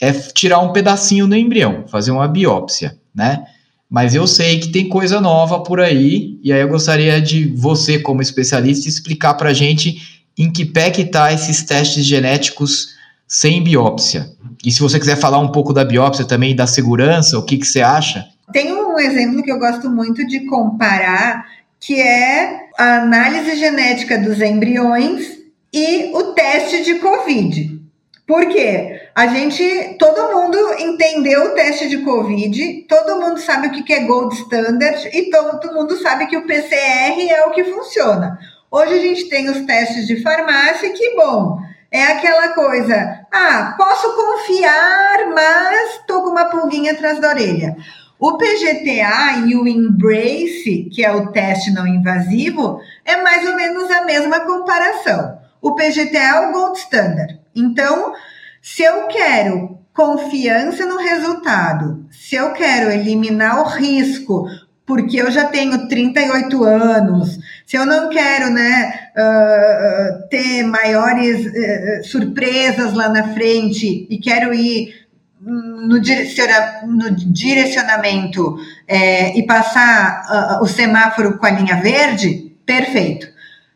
é 0.00 0.12
tirar 0.12 0.58
um 0.58 0.72
pedacinho 0.72 1.26
do 1.26 1.34
embrião, 1.34 1.84
fazer 1.88 2.10
uma 2.10 2.28
biópsia, 2.28 2.98
né? 3.14 3.44
Mas 3.88 4.14
eu 4.14 4.26
sei 4.26 4.58
que 4.58 4.68
tem 4.68 4.88
coisa 4.88 5.20
nova 5.20 5.60
por 5.60 5.80
aí, 5.80 6.38
e 6.42 6.52
aí 6.52 6.60
eu 6.60 6.68
gostaria 6.68 7.20
de 7.20 7.46
você, 7.56 7.98
como 7.98 8.20
especialista, 8.20 8.88
explicar 8.88 9.34
para 9.34 9.50
a 9.50 9.54
gente 9.54 10.22
em 10.36 10.52
que 10.52 10.64
pé 10.64 10.90
que 10.90 11.04
tá 11.04 11.32
esses 11.32 11.62
testes 11.62 12.04
genéticos 12.04 12.94
sem 13.26 13.62
biópsia. 13.62 14.28
E 14.64 14.70
se 14.70 14.80
você 14.80 14.98
quiser 14.98 15.16
falar 15.16 15.38
um 15.38 15.48
pouco 15.48 15.72
da 15.72 15.84
biópsia 15.84 16.24
também, 16.24 16.54
da 16.54 16.66
segurança, 16.66 17.38
o 17.38 17.44
que, 17.44 17.56
que 17.56 17.66
você 17.66 17.80
acha? 17.80 18.26
Tem 18.52 18.72
um 18.72 18.98
exemplo 18.98 19.42
que 19.42 19.50
eu 19.50 19.58
gosto 19.58 19.88
muito 19.88 20.26
de 20.26 20.46
comparar, 20.46 21.46
que 21.86 22.02
é 22.02 22.66
a 22.76 22.96
análise 22.96 23.54
genética 23.54 24.18
dos 24.18 24.40
embriões 24.40 25.38
e 25.72 26.10
o 26.14 26.32
teste 26.32 26.82
de 26.82 26.96
Covid. 26.96 27.80
Por 28.26 28.48
quê? 28.48 29.02
A 29.14 29.28
gente, 29.28 29.96
todo 29.96 30.34
mundo 30.34 30.58
entendeu 30.80 31.44
o 31.44 31.54
teste 31.54 31.88
de 31.88 31.98
Covid, 31.98 32.86
todo 32.88 33.20
mundo 33.20 33.38
sabe 33.38 33.68
o 33.68 33.70
que 33.70 33.92
é 33.92 34.00
gold 34.00 34.34
standard 34.34 35.08
e 35.16 35.30
todo 35.30 35.72
mundo 35.72 35.96
sabe 36.02 36.26
que 36.26 36.36
o 36.36 36.44
PCR 36.44 37.30
é 37.30 37.46
o 37.46 37.52
que 37.52 37.62
funciona. 37.62 38.36
Hoje 38.68 38.94
a 38.94 39.00
gente 39.00 39.28
tem 39.28 39.48
os 39.48 39.60
testes 39.60 40.08
de 40.08 40.20
farmácia, 40.20 40.92
que 40.92 41.14
bom, 41.14 41.56
é 41.92 42.02
aquela 42.02 42.48
coisa, 42.48 43.20
ah, 43.32 43.76
posso 43.78 44.12
confiar, 44.12 45.28
mas 45.32 46.00
tô 46.04 46.20
com 46.22 46.30
uma 46.30 46.46
pulguinha 46.46 46.94
atrás 46.94 47.20
da 47.20 47.28
orelha. 47.28 47.76
O 48.18 48.38
PGTA 48.38 49.46
e 49.46 49.54
o 49.54 49.68
Embrace, 49.68 50.88
que 50.90 51.04
é 51.04 51.12
o 51.12 51.30
teste 51.32 51.70
não 51.70 51.86
invasivo, 51.86 52.80
é 53.04 53.22
mais 53.22 53.46
ou 53.46 53.54
menos 53.54 53.90
a 53.90 54.04
mesma 54.04 54.40
comparação. 54.40 55.38
O 55.60 55.74
PGTA 55.74 56.18
é 56.18 56.48
o 56.48 56.52
gold 56.52 56.78
standard. 56.78 57.38
Então, 57.54 58.14
se 58.62 58.82
eu 58.82 59.06
quero 59.08 59.78
confiança 59.92 60.84
no 60.86 60.98
resultado, 60.98 62.06
se 62.10 62.36
eu 62.36 62.52
quero 62.52 62.90
eliminar 62.90 63.60
o 63.60 63.68
risco, 63.68 64.46
porque 64.86 65.16
eu 65.16 65.30
já 65.30 65.46
tenho 65.46 65.88
38 65.88 66.64
anos, 66.64 67.38
se 67.66 67.76
eu 67.76 67.84
não 67.84 68.08
quero 68.08 68.50
né, 68.50 69.10
uh, 69.16 70.28
ter 70.28 70.62
maiores 70.62 71.46
uh, 71.46 72.04
surpresas 72.04 72.92
lá 72.92 73.08
na 73.08 73.34
frente 73.34 74.06
e 74.08 74.18
quero 74.18 74.54
ir 74.54 75.05
no, 75.46 76.00
direciona, 76.00 76.80
no 76.84 77.10
direcionamento 77.14 78.58
é, 78.88 79.38
e 79.38 79.46
passar 79.46 80.58
uh, 80.60 80.64
o 80.64 80.66
semáforo 80.66 81.38
com 81.38 81.46
a 81.46 81.50
linha 81.50 81.76
verde, 81.76 82.52
perfeito. 82.66 83.28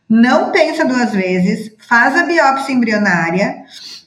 Não 0.09 0.51
pensa 0.51 0.85
duas 0.85 1.13
vezes, 1.13 1.71
faz 1.79 2.17
a 2.17 2.25
biópsia 2.25 2.73
embrionária 2.73 3.59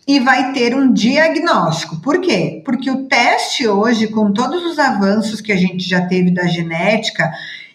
e 0.05 0.19
vai 0.19 0.51
ter 0.51 0.75
um 0.75 0.91
diagnóstico. 0.91 2.01
Por 2.01 2.19
quê? 2.19 2.61
Porque 2.65 2.91
o 2.91 3.05
teste 3.05 3.65
hoje, 3.65 4.07
com 4.07 4.33
todos 4.33 4.65
os 4.65 4.77
avanços 4.77 5.39
que 5.39 5.53
a 5.53 5.55
gente 5.55 5.87
já 5.87 6.05
teve 6.05 6.31
da 6.31 6.45
genética 6.45 7.31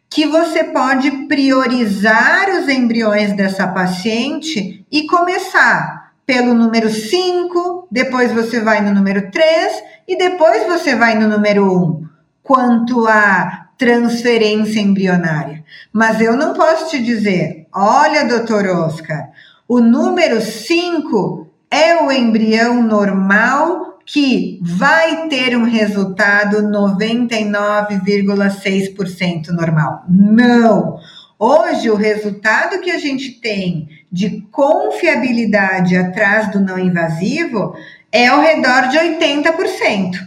que 0.07 0.27
você 0.27 0.65
pode 0.65 1.09
priorizar 1.27 2.51
os 2.51 2.69
embriões 2.69 3.35
dessa 3.35 3.67
paciente 3.67 4.85
e 4.91 5.07
começar 5.07 6.13
pelo 6.23 6.53
número 6.53 6.87
5, 6.87 7.87
depois 7.89 8.31
você 8.31 8.59
vai 8.59 8.79
no 8.81 8.93
número 8.93 9.31
3 9.31 9.83
e 10.07 10.15
depois 10.15 10.67
você 10.67 10.93
vai 10.93 11.17
no 11.17 11.27
número 11.27 11.65
1, 11.65 12.05
quanto 12.43 13.07
à 13.07 13.69
transferência 13.75 14.79
embrionária. 14.79 15.63
Mas 15.91 16.21
eu 16.21 16.37
não 16.37 16.53
posso 16.53 16.91
te 16.91 17.01
dizer, 17.01 17.65
olha, 17.73 18.25
doutor 18.25 18.67
Oscar, 18.67 19.31
o 19.67 19.79
número 19.79 20.41
5 20.41 21.47
é 21.71 22.03
o 22.03 22.11
embrião 22.11 22.83
normal 22.83 23.86
que 24.07 24.59
vai 24.61 25.27
ter 25.27 25.55
um 25.57 25.65
resultado 25.65 26.63
99,6% 26.63 29.49
normal. 29.49 30.05
Não! 30.07 30.97
Hoje, 31.37 31.89
o 31.89 31.95
resultado 31.95 32.79
que 32.79 32.89
a 32.89 32.97
gente 32.97 33.31
tem 33.41 33.89
de 34.09 34.47
confiabilidade 34.49 35.97
atrás 35.97 36.49
do 36.49 36.61
não 36.61 36.79
invasivo 36.79 37.75
é 38.09 38.27
ao 38.27 38.39
redor 38.39 38.87
de 38.87 38.97
80%. 38.97 40.25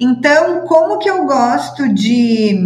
Então, 0.00 0.66
como 0.66 0.98
que 0.98 1.10
eu 1.10 1.26
gosto 1.26 1.92
de 1.92 2.58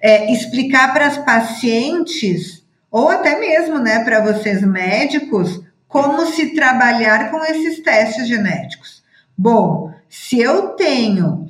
é, 0.00 0.32
explicar 0.32 0.94
para 0.94 1.06
as 1.06 1.18
pacientes, 1.18 2.64
ou 2.90 3.10
até 3.10 3.38
mesmo 3.38 3.78
né, 3.78 4.02
para 4.02 4.20
vocês 4.20 4.62
médicos, 4.62 5.60
como 5.86 6.24
se 6.28 6.54
trabalhar 6.54 7.30
com 7.30 7.44
esses 7.44 7.80
testes 7.80 8.26
genéticos? 8.26 8.95
Bom, 9.36 9.92
se 10.08 10.40
eu 10.40 10.68
tenho 10.70 11.48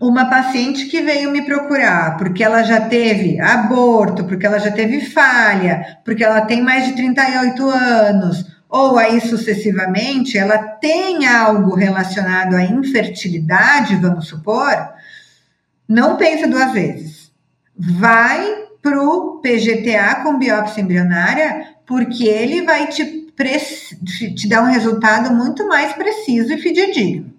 uma 0.00 0.26
paciente 0.26 0.86
que 0.86 1.02
veio 1.02 1.30
me 1.30 1.42
procurar 1.42 2.16
porque 2.16 2.42
ela 2.42 2.62
já 2.62 2.80
teve 2.80 3.40
aborto, 3.40 4.24
porque 4.24 4.46
ela 4.46 4.58
já 4.58 4.70
teve 4.70 5.00
falha, 5.00 5.98
porque 6.04 6.22
ela 6.22 6.42
tem 6.42 6.62
mais 6.62 6.86
de 6.86 6.92
38 6.92 7.68
anos, 7.68 8.46
ou 8.68 8.96
aí 8.98 9.20
sucessivamente, 9.20 10.38
ela 10.38 10.58
tem 10.58 11.26
algo 11.26 11.74
relacionado 11.74 12.54
à 12.54 12.62
infertilidade, 12.62 13.96
vamos 13.96 14.28
supor, 14.28 14.74
não 15.88 16.16
pensa 16.16 16.46
duas 16.46 16.72
vezes. 16.72 17.32
Vai 17.76 18.66
para 18.82 19.02
o 19.02 19.40
PGTA 19.40 20.16
com 20.22 20.38
biópsia 20.38 20.82
embrionária, 20.82 21.74
porque 21.86 22.24
ele 22.24 22.62
vai 22.62 22.86
te, 22.88 23.27
te 23.44 24.48
dar 24.48 24.62
um 24.62 24.72
resultado 24.72 25.32
muito 25.32 25.66
mais 25.68 25.92
preciso 25.92 26.52
e 26.52 26.58
fidedigno. 26.58 27.32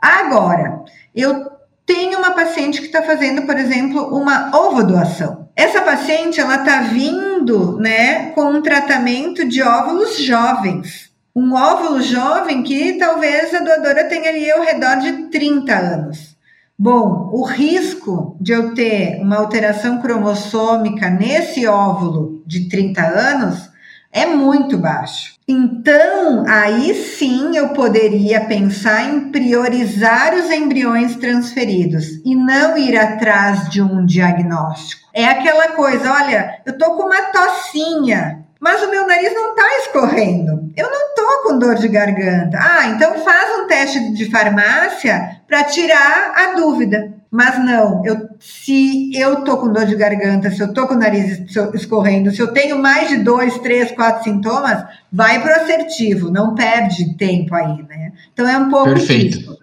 Agora, 0.00 0.82
eu 1.14 1.50
tem 1.86 2.14
uma 2.14 2.30
paciente 2.32 2.80
que 2.80 2.86
está 2.86 3.02
fazendo, 3.02 3.42
por 3.42 3.56
exemplo, 3.56 4.16
uma 4.16 4.56
ovodoação. 4.56 5.48
Essa 5.54 5.82
paciente, 5.82 6.40
ela 6.40 6.56
está 6.56 6.82
vindo, 6.82 7.76
né, 7.78 8.30
com 8.30 8.44
um 8.44 8.62
tratamento 8.62 9.46
de 9.46 9.62
óvulos 9.62 10.18
jovens. 10.18 11.10
Um 11.34 11.54
óvulo 11.54 12.00
jovem 12.00 12.62
que 12.62 12.94
talvez 12.94 13.54
a 13.54 13.60
doadora 13.60 14.04
tenha 14.04 14.30
ali 14.30 14.50
ao 14.50 14.62
redor 14.62 14.96
de 14.96 15.12
30 15.28 15.74
anos. 15.74 16.36
Bom, 16.78 17.30
o 17.32 17.44
risco 17.44 18.36
de 18.40 18.52
eu 18.52 18.74
ter 18.74 19.20
uma 19.20 19.36
alteração 19.36 20.00
cromossômica 20.00 21.10
nesse 21.10 21.66
óvulo 21.66 22.42
de 22.46 22.68
30 22.68 23.02
anos 23.02 23.71
é 24.12 24.26
muito 24.26 24.76
baixo. 24.76 25.32
Então, 25.48 26.44
aí 26.46 26.94
sim 26.94 27.56
eu 27.56 27.70
poderia 27.70 28.42
pensar 28.42 29.04
em 29.04 29.32
priorizar 29.32 30.34
os 30.34 30.50
embriões 30.50 31.16
transferidos 31.16 32.20
e 32.24 32.34
não 32.34 32.76
ir 32.76 32.96
atrás 32.96 33.68
de 33.70 33.80
um 33.80 34.04
diagnóstico. 34.04 35.08
É 35.14 35.24
aquela 35.24 35.68
coisa, 35.68 36.12
olha, 36.12 36.60
eu 36.64 36.76
tô 36.76 36.94
com 36.96 37.04
uma 37.04 37.22
tocinha, 37.32 38.44
mas 38.62 38.80
o 38.80 38.88
meu 38.88 39.04
nariz 39.04 39.34
não 39.34 39.56
tá 39.56 39.78
escorrendo. 39.78 40.70
Eu 40.76 40.88
não 40.88 41.14
tô 41.16 41.42
com 41.42 41.58
dor 41.58 41.74
de 41.74 41.88
garganta. 41.88 42.56
Ah, 42.60 42.86
então 42.90 43.18
faz 43.24 43.58
um 43.58 43.66
teste 43.66 44.12
de 44.12 44.30
farmácia 44.30 45.40
para 45.48 45.64
tirar 45.64 46.32
a 46.32 46.54
dúvida. 46.54 47.12
Mas 47.28 47.58
não, 47.58 48.06
eu, 48.06 48.28
se 48.38 49.10
eu 49.18 49.42
tô 49.42 49.56
com 49.56 49.72
dor 49.72 49.84
de 49.84 49.96
garganta, 49.96 50.48
se 50.48 50.60
eu 50.60 50.72
tô 50.72 50.86
com 50.86 50.94
o 50.94 50.98
nariz 50.98 51.40
escorrendo, 51.74 52.30
se 52.30 52.40
eu 52.40 52.52
tenho 52.52 52.78
mais 52.78 53.08
de 53.08 53.16
dois, 53.16 53.58
três, 53.58 53.90
quatro 53.90 54.22
sintomas, 54.22 54.84
vai 55.10 55.42
pro 55.42 55.52
assertivo, 55.54 56.30
não 56.30 56.54
perde 56.54 57.16
tempo 57.16 57.56
aí, 57.56 57.82
né? 57.88 58.12
Então 58.32 58.46
é 58.46 58.56
um 58.56 58.70
pouco. 58.70 58.90
Perfeito. 58.90 59.58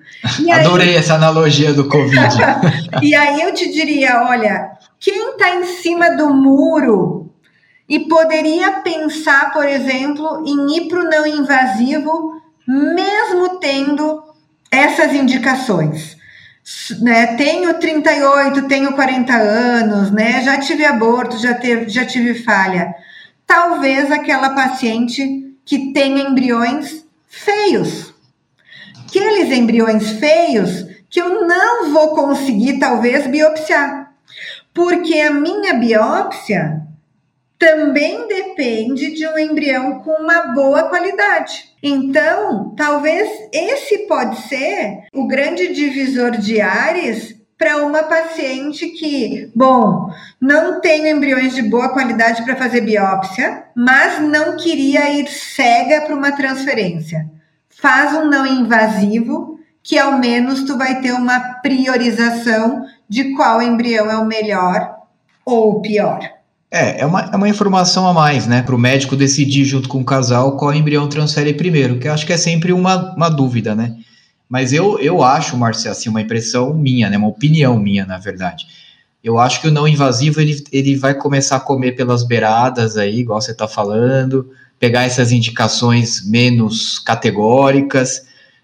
Adorei 0.52 0.98
essa 0.98 1.14
analogia 1.14 1.72
do 1.72 1.88
Covid. 1.88 2.36
e 3.02 3.16
aí 3.16 3.44
eu 3.44 3.54
te 3.54 3.72
diria: 3.72 4.24
olha, 4.28 4.72
quem 5.00 5.30
está 5.30 5.56
em 5.56 5.64
cima 5.64 6.18
do 6.18 6.34
muro 6.34 7.19
e 7.90 8.02
poderia 8.02 8.82
pensar, 8.82 9.52
por 9.52 9.68
exemplo, 9.68 10.44
em 10.46 10.78
ir 10.78 10.88
para 10.88 11.00
o 11.00 11.10
não 11.10 11.26
invasivo, 11.26 12.40
mesmo 12.68 13.60
tendo 13.60 14.24
essas 14.72 15.12
indicações 15.14 16.20
né, 17.02 17.36
tenho 17.36 17.74
38, 17.80 18.68
tenho 18.68 18.94
40 18.94 19.34
anos, 19.34 20.12
né, 20.12 20.44
já 20.44 20.60
tive 20.60 20.86
aborto, 20.86 21.38
já, 21.38 21.54
teve, 21.54 21.90
já 21.90 22.06
tive 22.06 22.36
falha. 22.44 22.94
talvez 23.46 24.12
aquela 24.12 24.52
paciente 24.52 25.56
que 25.66 25.92
tem 25.92 26.20
embriões 26.20 27.04
feios. 27.28 28.14
Aqueles 29.06 29.52
embriões 29.52 30.12
feios 30.12 30.86
que 31.10 31.20
eu 31.20 31.48
não 31.48 31.92
vou 31.92 32.10
conseguir, 32.10 32.78
talvez, 32.78 33.26
biopsiar. 33.26 34.12
Porque 34.72 35.20
a 35.20 35.32
minha 35.32 35.74
biópsia 35.74 36.84
também 37.60 38.26
depende 38.26 39.14
de 39.14 39.28
um 39.28 39.38
embrião 39.38 40.00
com 40.00 40.12
uma 40.12 40.54
boa 40.54 40.84
qualidade. 40.84 41.66
Então, 41.84 42.74
talvez 42.76 43.30
esse 43.52 44.08
pode 44.08 44.48
ser 44.48 45.04
o 45.14 45.28
grande 45.28 45.74
divisor 45.74 46.32
de 46.32 46.62
áreas 46.62 47.36
para 47.58 47.86
uma 47.86 48.04
paciente 48.04 48.88
que, 48.92 49.52
bom, 49.54 50.10
não 50.40 50.80
tem 50.80 51.10
embriões 51.10 51.54
de 51.54 51.62
boa 51.62 51.90
qualidade 51.90 52.46
para 52.46 52.56
fazer 52.56 52.80
biópsia, 52.80 53.66
mas 53.76 54.22
não 54.22 54.56
queria 54.56 55.10
ir 55.10 55.28
cega 55.28 56.02
para 56.02 56.16
uma 56.16 56.32
transferência. 56.32 57.30
Faz 57.70 58.14
um 58.16 58.30
não 58.30 58.46
invasivo, 58.46 59.60
que 59.84 60.00
ao 60.00 60.18
menos 60.18 60.64
tu 60.64 60.78
vai 60.78 61.02
ter 61.02 61.12
uma 61.12 61.40
priorização 61.62 62.86
de 63.10 63.36
qual 63.36 63.62
embrião 63.62 64.10
é 64.10 64.18
o 64.18 64.26
melhor 64.26 64.96
ou 65.46 65.72
o 65.72 65.82
pior. 65.82 66.39
É, 66.72 67.02
é 67.02 67.06
uma, 67.06 67.22
é 67.22 67.36
uma 67.36 67.50
informação 67.50 68.08
a 68.08 68.14
mais, 68.14 68.46
né, 68.46 68.62
para 68.62 68.76
o 68.76 68.78
médico 68.78 69.16
decidir 69.16 69.66
junto 69.66 69.90
com 69.90 70.02
o 70.02 70.06
casal 70.06 70.56
qual 70.56 70.74
embrião 70.74 71.10
transfere 71.10 71.54
primeiro, 71.54 71.98
que 71.98 72.08
acho 72.08 72.28
que 72.28 72.34
é 72.34 72.38
sempre 72.38 72.72
uma, 72.72 73.16
uma 73.16 73.28
dúvida, 73.28 73.74
né? 73.74 73.98
Mas 74.48 74.72
eu, 74.72 75.00
eu 75.00 75.24
acho, 75.24 75.58
Marcia, 75.58 75.92
assim, 75.92 76.10
uma 76.10 76.22
impressão 76.22 76.74
minha, 76.74 77.10
né? 77.10 77.18
Uma 77.18 77.28
opinião 77.28 77.78
minha, 77.80 78.06
na 78.06 78.18
verdade. 78.18 78.66
Eu 79.24 79.38
acho 79.38 79.62
que 79.62 79.68
o 79.68 79.72
não 79.72 79.88
invasivo 79.88 80.42
ele, 80.42 80.64
ele 80.72 80.96
vai 80.96 81.14
começar 81.14 81.58
a 81.58 81.60
comer 81.60 81.92
pelas 81.92 82.24
beiradas 82.24 82.98
aí, 82.98 83.20
igual 83.20 83.42
você 83.42 83.52
está 83.52 83.68
falando, 83.68 84.50
pegar 84.80 85.04
essas 85.04 85.32
indicações 85.32 86.26
menos 86.28 86.98
categóricas, 87.00 88.24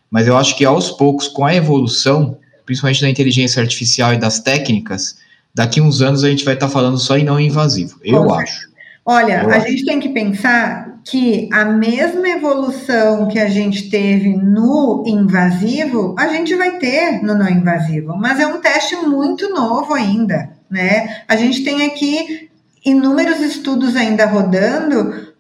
mas 0.09 0.27
eu 0.27 0.37
acho 0.37 0.55
que 0.55 0.63
aos 0.63 0.89
poucos, 0.91 1.27
com 1.27 1.45
a 1.45 1.53
evolução, 1.53 2.37
principalmente 2.65 3.01
da 3.01 3.09
inteligência 3.09 3.61
artificial 3.61 4.13
e 4.13 4.17
das 4.17 4.39
técnicas, 4.39 5.17
daqui 5.55 5.79
uns 5.79 6.01
anos 6.01 6.23
a 6.23 6.29
gente 6.29 6.43
vai 6.43 6.53
estar 6.53 6.67
tá 6.67 6.71
falando 6.71 6.97
só 6.97 7.17
em 7.17 7.23
não 7.23 7.39
invasivo. 7.39 7.97
Eu 8.03 8.31
acho. 8.33 8.67
Olha, 9.05 9.43
eu 9.43 9.49
a 9.49 9.55
acho. 9.55 9.67
gente 9.67 9.85
tem 9.85 9.99
que 9.99 10.09
pensar 10.09 10.99
que 11.05 11.47
a 11.53 11.63
mesma 11.63 12.27
evolução 12.27 13.27
que 13.27 13.39
a 13.39 13.47
gente 13.47 13.89
teve 13.89 14.35
no 14.35 15.03
invasivo, 15.05 16.15
a 16.17 16.27
gente 16.27 16.53
vai 16.55 16.77
ter 16.77 17.21
no 17.23 17.35
não 17.35 17.47
invasivo, 17.47 18.17
mas 18.17 18.39
é 18.39 18.47
um 18.47 18.59
teste 18.59 18.95
muito 18.97 19.49
novo 19.49 19.93
ainda, 19.93 20.49
né? 20.69 21.21
A 21.27 21.35
gente 21.35 21.63
tem 21.63 21.85
aqui 21.85 22.49
inúmeros 22.83 23.39
estudos 23.39 23.95
ainda 23.95 24.25
rodando 24.25 25.34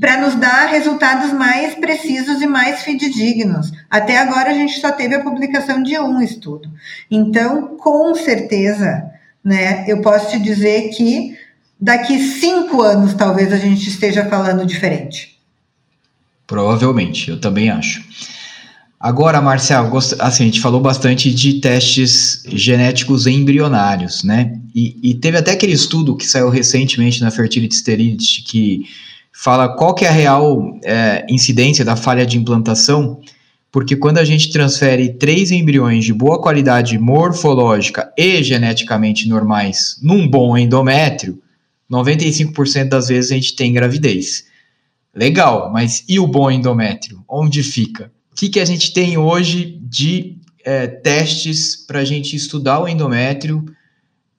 para 0.00 0.20
nos 0.20 0.34
dar 0.34 0.66
resultados 0.66 1.32
mais 1.32 1.74
precisos 1.74 2.42
e 2.42 2.46
mais 2.46 2.82
fidedignos. 2.82 3.70
Até 3.88 4.18
agora 4.18 4.50
a 4.50 4.54
gente 4.54 4.80
só 4.80 4.90
teve 4.90 5.14
a 5.14 5.22
publicação 5.22 5.82
de 5.82 5.96
um 5.98 6.20
estudo. 6.20 6.70
Então, 7.10 7.76
com 7.76 8.14
certeza, 8.14 9.04
né, 9.44 9.84
eu 9.86 10.00
posso 10.00 10.30
te 10.30 10.38
dizer 10.40 10.90
que 10.90 11.38
daqui 11.80 12.18
cinco 12.18 12.82
anos 12.82 13.14
talvez 13.14 13.52
a 13.52 13.56
gente 13.56 13.88
esteja 13.88 14.24
falando 14.26 14.66
diferente. 14.66 15.38
Provavelmente, 16.46 17.30
eu 17.30 17.40
também 17.40 17.70
acho. 17.70 18.02
Agora, 19.00 19.40
Marcel, 19.40 19.96
assim, 20.18 20.42
a 20.42 20.46
gente 20.46 20.60
falou 20.60 20.80
bastante 20.80 21.32
de 21.32 21.60
testes 21.60 22.42
genéticos 22.48 23.28
embrionários, 23.28 24.24
né? 24.24 24.60
E, 24.74 24.98
e, 25.10 25.14
teve 25.14 25.38
até 25.38 25.52
aquele 25.52 25.72
estudo 25.72 26.16
que 26.16 26.26
saiu 26.26 26.48
recentemente 26.48 27.20
na 27.20 27.30
Fertility 27.30 27.76
Sterility 27.76 28.42
que 28.42 28.86
fala 29.32 29.68
qual 29.68 29.94
que 29.94 30.04
é 30.04 30.08
a 30.08 30.12
real 30.12 30.80
é, 30.84 31.24
incidência 31.30 31.84
da 31.84 31.94
falha 31.94 32.26
de 32.26 32.36
implantação, 32.36 33.20
porque 33.70 33.94
quando 33.94 34.18
a 34.18 34.24
gente 34.24 34.50
transfere 34.50 35.10
três 35.10 35.52
embriões 35.52 36.04
de 36.04 36.12
boa 36.12 36.40
qualidade 36.40 36.98
morfológica 36.98 38.12
e 38.18 38.42
geneticamente 38.42 39.28
normais 39.28 39.96
num 40.02 40.26
bom 40.26 40.58
endométrio, 40.58 41.40
95% 41.88 42.88
das 42.88 43.06
vezes 43.06 43.30
a 43.30 43.34
gente 43.36 43.54
tem 43.54 43.72
gravidez. 43.72 44.44
Legal, 45.14 45.70
mas 45.72 46.04
e 46.08 46.18
o 46.18 46.26
bom 46.26 46.50
endométrio? 46.50 47.22
Onde 47.28 47.62
fica? 47.62 48.10
Que, 48.38 48.48
que 48.48 48.60
a 48.60 48.64
gente 48.64 48.92
tem 48.92 49.18
hoje 49.18 49.80
de 49.82 50.38
é, 50.64 50.86
testes 50.86 51.74
para 51.74 51.98
a 51.98 52.04
gente 52.04 52.36
estudar 52.36 52.80
o 52.80 52.86
endométrio 52.86 53.64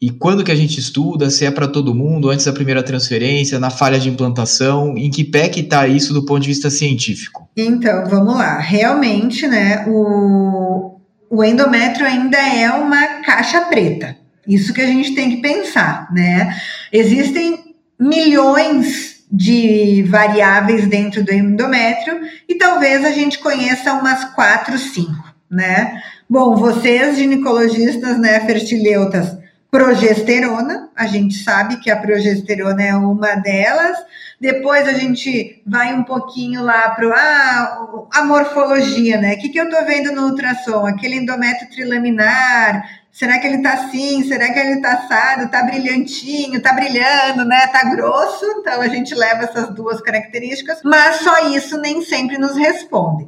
e 0.02 0.10
quando 0.10 0.46
que 0.46 0.52
a 0.52 0.56
gente 0.56 0.80
estuda, 0.80 1.30
se 1.30 1.46
é 1.46 1.52
para 1.52 1.68
todo 1.68 1.94
mundo, 1.94 2.30
antes 2.30 2.46
da 2.46 2.54
primeira 2.54 2.82
transferência, 2.82 3.60
na 3.60 3.70
falha 3.70 4.00
de 4.00 4.08
implantação, 4.08 4.98
em 4.98 5.10
que 5.10 5.26
pé 5.26 5.50
que 5.50 5.60
está 5.60 5.86
isso 5.88 6.14
do 6.14 6.24
ponto 6.24 6.42
de 6.42 6.48
vista 6.48 6.70
científico? 6.70 7.50
Então, 7.58 8.06
vamos 8.06 8.36
lá. 8.36 8.60
Realmente, 8.60 9.46
né, 9.46 9.86
o, 9.90 10.98
o 11.30 11.44
endométrio 11.44 12.06
ainda 12.06 12.38
é 12.38 12.72
uma 12.72 13.22
caixa 13.24 13.60
preta. 13.62 14.16
Isso 14.48 14.74
que 14.74 14.80
a 14.80 14.88
gente 14.88 15.14
tem 15.14 15.36
que 15.36 15.42
pensar, 15.42 16.10
né? 16.14 16.58
Existem 16.94 17.76
milhões 18.00 19.19
de 19.32 20.04
variáveis 20.10 20.88
dentro 20.88 21.24
do 21.24 21.32
endométrio 21.32 22.20
e 22.48 22.56
talvez 22.56 23.06
a 23.06 23.12
gente 23.12 23.38
conheça 23.40 23.94
umas 23.94 24.26
quatro, 24.34 24.78
cinco, 24.78 25.34
né? 25.50 26.02
Bom, 26.28 26.56
vocês 26.56 27.18
ginecologistas, 27.18 28.20
né, 28.20 28.40
fertileutas, 28.42 29.38
progesterona, 29.72 30.90
a 30.96 31.06
gente 31.06 31.44
sabe 31.44 31.78
que 31.78 31.92
a 31.92 31.98
progesterona 31.98 32.84
é 32.84 32.96
uma 32.96 33.36
delas. 33.36 33.98
Depois 34.42 34.88
a 34.88 34.94
gente 34.94 35.62
vai 35.66 35.94
um 35.94 36.04
pouquinho 36.04 36.64
lá 36.64 36.90
para 36.92 37.14
ah, 37.14 38.08
a 38.14 38.24
morfologia, 38.24 39.20
né? 39.20 39.34
O 39.34 39.38
que, 39.38 39.50
que 39.50 39.60
eu 39.60 39.66
estou 39.66 39.86
vendo 39.86 40.12
no 40.12 40.28
ultrassom? 40.28 40.86
Aquele 40.86 41.18
endométrio 41.18 41.70
trilaminar, 41.70 42.84
Será 43.12 43.40
que 43.40 43.48
ele 43.48 43.62
tá 43.62 43.74
assim? 43.74 44.24
Será 44.28 44.52
que 44.54 44.60
ele 44.60 44.82
tá 44.82 44.94
assado? 44.94 45.50
Tá 45.50 45.64
brilhantinho? 45.64 46.62
Tá 46.62 46.74
brilhando, 46.74 47.44
né? 47.44 47.68
Tá 47.68 47.84
grosso? 47.90 48.46
Então 48.60 48.82
a 48.82 48.88
gente 48.88 49.14
leva 49.16 49.44
essas 49.44 49.74
duas 49.74 50.00
características, 50.02 50.80
mas 50.84 51.18
só 51.18 51.50
isso 51.50 51.78
nem 51.78 52.02
sempre 52.04 52.38
nos 52.38 52.56
responde. 52.56 53.28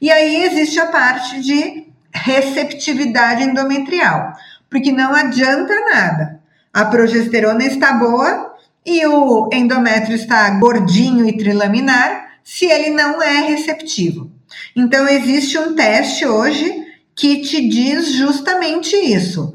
E 0.00 0.10
aí 0.10 0.44
existe 0.44 0.78
a 0.78 0.86
parte 0.86 1.40
de 1.40 1.86
receptividade 2.14 3.42
endometrial, 3.42 4.32
porque 4.68 4.92
não 4.92 5.14
adianta 5.14 5.74
nada. 5.90 6.40
A 6.72 6.84
progesterona 6.84 7.64
está 7.64 7.94
boa 7.94 8.54
e 8.84 9.06
o 9.06 9.48
endométrio 9.52 10.14
está 10.14 10.50
gordinho 10.50 11.26
e 11.26 11.36
trilaminar 11.36 12.38
se 12.44 12.66
ele 12.66 12.90
não 12.90 13.22
é 13.22 13.40
receptivo. 13.40 14.30
Então 14.76 15.08
existe 15.08 15.58
um 15.58 15.74
teste 15.74 16.26
hoje 16.26 16.81
que 17.14 17.42
te 17.42 17.68
diz 17.68 18.12
justamente 18.12 18.96
isso. 18.96 19.52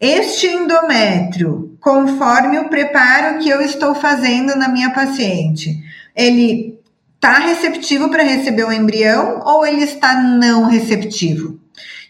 Este 0.00 0.46
endométrio, 0.46 1.76
conforme 1.80 2.58
o 2.58 2.68
preparo 2.68 3.38
que 3.38 3.48
eu 3.48 3.60
estou 3.60 3.94
fazendo 3.94 4.56
na 4.56 4.68
minha 4.68 4.90
paciente, 4.90 5.82
ele 6.14 6.78
está 7.14 7.38
receptivo 7.38 8.10
para 8.10 8.22
receber 8.22 8.64
o 8.64 8.72
embrião 8.72 9.40
ou 9.44 9.66
ele 9.66 9.84
está 9.84 10.20
não 10.20 10.64
receptivo? 10.66 11.58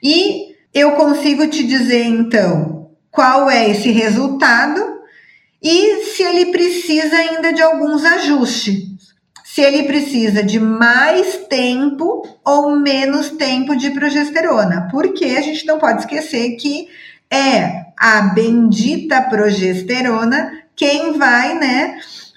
E 0.03 0.55
eu 0.75 0.93
consigo 0.93 1.47
te 1.47 1.65
dizer 1.65 2.05
então 2.05 2.91
qual 3.11 3.51
é 3.51 3.71
esse 3.71 3.91
resultado 3.91 4.97
e 5.63 6.05
se 6.05 6.23
ele 6.23 6.47
precisa 6.47 7.17
ainda 7.17 7.53
de 7.53 7.63
alguns 7.63 8.05
ajustes 8.05 8.96
se 9.57 9.63
ele 9.63 9.85
precisa 9.85 10.43
de 10.43 10.61
mais 10.61 11.39
tempo 11.49 12.29
ou 12.45 12.79
menos 12.79 13.31
tempo 13.31 13.75
de 13.75 13.91
progesterona, 13.91 14.87
porque 14.91 15.25
a 15.25 15.41
gente 15.41 15.65
não 15.65 15.79
pode 15.79 16.01
esquecer 16.01 16.57
que 16.57 16.89
é 17.31 17.87
a 17.99 18.21
bendita 18.35 19.23
progesterona 19.23 20.53
quem 20.77 21.17
vai, 21.17 21.55
né, 21.55 21.97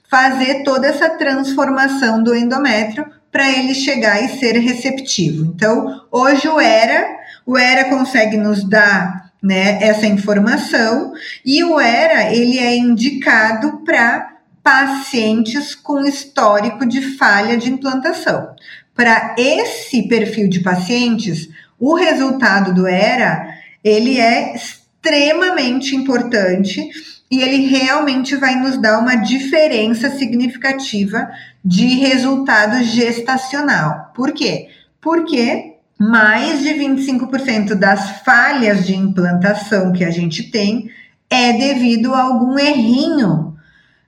fazer 0.10 0.64
toda 0.64 0.88
essa 0.88 1.10
transformação 1.10 2.24
do 2.24 2.34
endométrio 2.34 3.06
para 3.30 3.52
ele 3.52 3.76
chegar 3.76 4.24
e 4.24 4.40
ser 4.40 4.58
receptivo. 4.58 5.44
Então, 5.44 6.06
hoje 6.10 6.48
o 6.48 6.58
ERA, 6.58 7.06
o 7.46 7.58
ERA 7.58 7.90
consegue 7.90 8.38
nos 8.38 8.64
dar, 8.64 9.30
né, 9.44 9.78
essa 9.82 10.06
informação 10.06 11.12
e 11.46 11.66
o 11.66 11.82
ERA 11.82 12.34
ele 12.34 12.58
é 12.60 12.78
indicado 12.78 13.82
para 13.84 14.39
pacientes 14.70 15.74
com 15.74 16.06
histórico 16.06 16.86
de 16.86 17.02
falha 17.18 17.58
de 17.58 17.72
implantação. 17.72 18.54
Para 18.94 19.34
esse 19.36 20.08
perfil 20.08 20.48
de 20.48 20.60
pacientes, 20.60 21.50
o 21.80 21.96
resultado 21.96 22.72
do 22.72 22.88
ERA 22.88 23.48
ele 23.84 24.20
é 24.20 24.54
extremamente 24.54 25.96
importante 25.96 26.88
e 27.32 27.42
ele 27.42 27.66
realmente 27.66 28.36
vai 28.36 28.58
nos 28.58 28.78
dar 28.78 29.00
uma 29.00 29.16
diferença 29.16 30.12
significativa 30.12 31.28
de 31.66 31.88
resultado 31.96 32.84
gestacional. 32.84 34.12
Por 34.14 34.34
quê? 34.34 34.68
Porque 35.02 35.78
mais 35.98 36.62
de 36.62 36.76
25% 36.76 37.74
das 37.74 38.22
falhas 38.22 38.86
de 38.86 38.96
implantação 38.96 39.92
que 39.92 40.04
a 40.04 40.12
gente 40.12 40.44
tem 40.52 40.92
é 41.28 41.54
devido 41.54 42.14
a 42.14 42.22
algum 42.22 42.60
errinho 42.60 43.49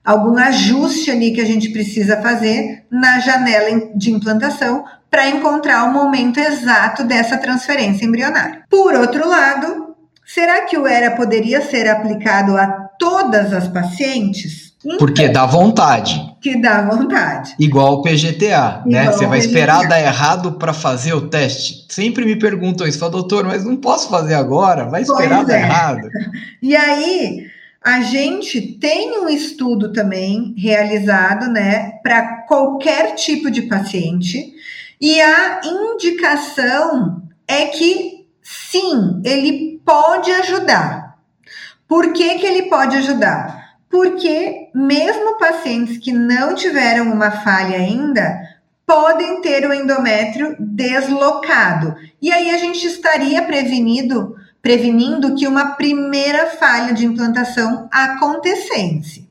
algum 0.04 0.36
ajuste 0.36 1.10
ali 1.10 1.32
que 1.32 1.40
a 1.40 1.44
gente 1.44 1.70
precisa 1.70 2.20
fazer 2.20 2.84
na 2.90 3.20
janela 3.20 3.90
de 3.94 4.10
implantação 4.10 4.84
para 5.10 5.28
encontrar 5.28 5.84
o 5.84 5.92
momento 5.92 6.38
exato 6.38 7.04
dessa 7.04 7.36
transferência 7.36 8.04
embrionária. 8.04 8.62
Por 8.68 8.94
outro 8.94 9.28
lado, 9.28 9.94
será 10.24 10.62
que 10.62 10.76
o 10.78 10.86
ERA 10.86 11.10
poderia 11.10 11.60
ser 11.60 11.88
aplicado 11.88 12.56
a 12.56 12.66
todas 12.98 13.52
as 13.52 13.68
pacientes? 13.68 14.72
Então, 14.84 14.98
Porque 14.98 15.28
dá 15.28 15.46
vontade. 15.46 16.34
Que 16.40 16.60
dá 16.60 16.82
vontade. 16.82 17.54
Igual 17.58 17.94
o 17.94 18.02
PGTA, 18.02 18.82
né? 18.84 19.06
Você 19.06 19.26
vai 19.26 19.38
esperar 19.38 19.86
dar 19.86 20.00
errado 20.00 20.52
para 20.52 20.72
fazer 20.72 21.12
o 21.12 21.28
teste. 21.28 21.86
Sempre 21.88 22.24
me 22.24 22.34
perguntam 22.34 22.86
isso, 22.86 22.98
falo, 22.98 23.12
doutor, 23.12 23.44
mas 23.44 23.64
não 23.64 23.76
posso 23.76 24.08
fazer 24.08 24.34
agora, 24.34 24.86
vai 24.86 25.02
esperar 25.02 25.36
pois 25.36 25.48
dar 25.48 25.54
é. 25.54 25.62
errado. 25.62 26.08
E 26.60 26.74
aí, 26.74 27.46
a 27.84 28.00
gente 28.00 28.78
tem 28.78 29.18
um 29.18 29.28
estudo 29.28 29.92
também 29.92 30.54
realizado, 30.56 31.48
né, 31.50 31.92
para 32.02 32.44
qualquer 32.46 33.14
tipo 33.14 33.50
de 33.50 33.62
paciente, 33.62 34.52
e 35.00 35.20
a 35.20 35.60
indicação 35.64 37.22
é 37.46 37.66
que 37.66 38.26
sim, 38.42 39.20
ele 39.24 39.80
pode 39.84 40.30
ajudar. 40.30 41.18
Por 41.88 42.12
que, 42.12 42.38
que 42.38 42.46
ele 42.46 42.62
pode 42.68 42.96
ajudar? 42.96 43.76
Porque 43.90 44.70
mesmo 44.74 45.36
pacientes 45.38 45.98
que 45.98 46.12
não 46.12 46.54
tiveram 46.54 47.12
uma 47.12 47.30
falha 47.30 47.76
ainda, 47.76 48.40
podem 48.86 49.40
ter 49.40 49.66
o 49.66 49.74
endométrio 49.74 50.56
deslocado. 50.58 51.94
E 52.20 52.32
aí 52.32 52.50
a 52.50 52.58
gente 52.58 52.86
estaria 52.86 53.42
prevenido 53.42 54.36
prevenindo 54.62 55.34
que 55.34 55.48
uma 55.48 55.74
primeira 55.74 56.46
falha 56.46 56.94
de 56.94 57.04
implantação 57.04 57.88
acontecesse. 57.90 59.28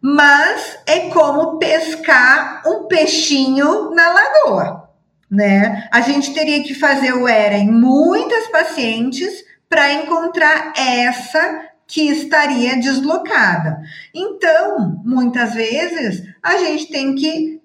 Mas 0.00 0.78
é 0.86 1.08
como 1.08 1.58
pescar 1.58 2.62
um 2.66 2.86
peixinho 2.86 3.90
na 3.94 4.12
lagoa, 4.12 4.90
né? 5.30 5.88
A 5.90 6.02
gente 6.02 6.34
teria 6.34 6.62
que 6.62 6.74
fazer 6.74 7.14
o 7.14 7.26
ERA 7.26 7.56
em 7.56 7.70
muitas 7.70 8.46
pacientes 8.48 9.44
para 9.68 9.92
encontrar 9.92 10.72
essa 10.76 11.68
que 11.86 12.08
estaria 12.08 12.76
deslocada. 12.76 13.82
Então, 14.14 15.02
muitas 15.04 15.54
vezes, 15.54 16.22
a 16.42 16.56
gente 16.58 16.86
tem 16.86 17.14
que 17.14 17.60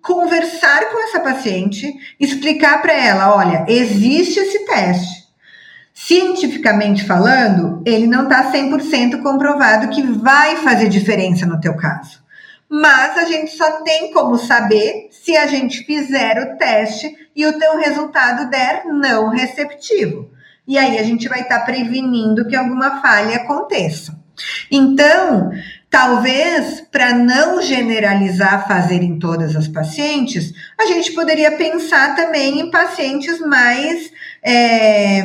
conversar 0.00 0.90
com 0.90 1.02
essa 1.04 1.20
paciente, 1.20 1.92
explicar 2.18 2.80
para 2.80 2.92
ela: 2.92 3.36
olha, 3.36 3.66
existe 3.68 4.38
esse 4.38 4.64
teste 4.64 5.25
cientificamente 5.98 7.06
falando, 7.06 7.82
ele 7.86 8.06
não 8.06 8.24
está 8.24 8.52
100% 8.52 9.22
comprovado 9.22 9.88
que 9.88 10.02
vai 10.02 10.56
fazer 10.56 10.90
diferença 10.90 11.46
no 11.46 11.58
teu 11.58 11.74
caso. 11.74 12.22
Mas 12.68 13.16
a 13.16 13.24
gente 13.24 13.56
só 13.56 13.80
tem 13.80 14.12
como 14.12 14.36
saber 14.36 15.08
se 15.10 15.34
a 15.34 15.46
gente 15.46 15.84
fizer 15.84 16.38
o 16.38 16.58
teste 16.58 17.10
e 17.34 17.46
o 17.46 17.58
teu 17.58 17.78
resultado 17.78 18.50
der 18.50 18.84
não 18.84 19.30
receptivo. 19.30 20.30
E 20.68 20.76
aí 20.76 20.98
a 20.98 21.02
gente 21.02 21.28
vai 21.28 21.40
estar 21.40 21.60
tá 21.60 21.64
prevenindo 21.64 22.46
que 22.46 22.54
alguma 22.54 23.00
falha 23.00 23.36
aconteça. 23.36 24.20
Então, 24.70 25.50
talvez 25.88 26.82
para 26.92 27.14
não 27.14 27.62
generalizar 27.62 28.68
fazer 28.68 29.02
em 29.02 29.18
todas 29.18 29.56
as 29.56 29.66
pacientes, 29.66 30.52
a 30.78 30.84
gente 30.84 31.12
poderia 31.12 31.52
pensar 31.52 32.14
também 32.14 32.60
em 32.60 32.70
pacientes 32.70 33.40
mais 33.40 34.12
é, 34.46 35.24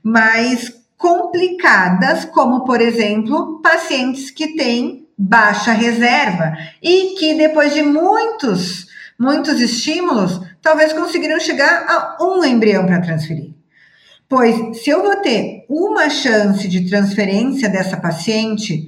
mais 0.00 0.72
complicadas, 0.96 2.24
como 2.24 2.64
por 2.64 2.80
exemplo, 2.80 3.60
pacientes 3.60 4.30
que 4.30 4.54
têm 4.54 5.08
baixa 5.18 5.72
reserva 5.72 6.56
e 6.80 7.16
que 7.18 7.34
depois 7.34 7.74
de 7.74 7.82
muitos, 7.82 8.86
muitos 9.18 9.60
estímulos, 9.60 10.40
talvez 10.62 10.92
conseguiram 10.92 11.40
chegar 11.40 11.84
a 11.88 12.24
um 12.24 12.44
embrião 12.44 12.86
para 12.86 13.00
transferir. 13.00 13.50
Pois 14.28 14.78
se 14.78 14.90
eu 14.90 15.02
vou 15.02 15.16
ter 15.16 15.66
uma 15.68 16.08
chance 16.08 16.66
de 16.68 16.88
transferência 16.88 17.68
dessa 17.68 17.96
paciente, 17.96 18.86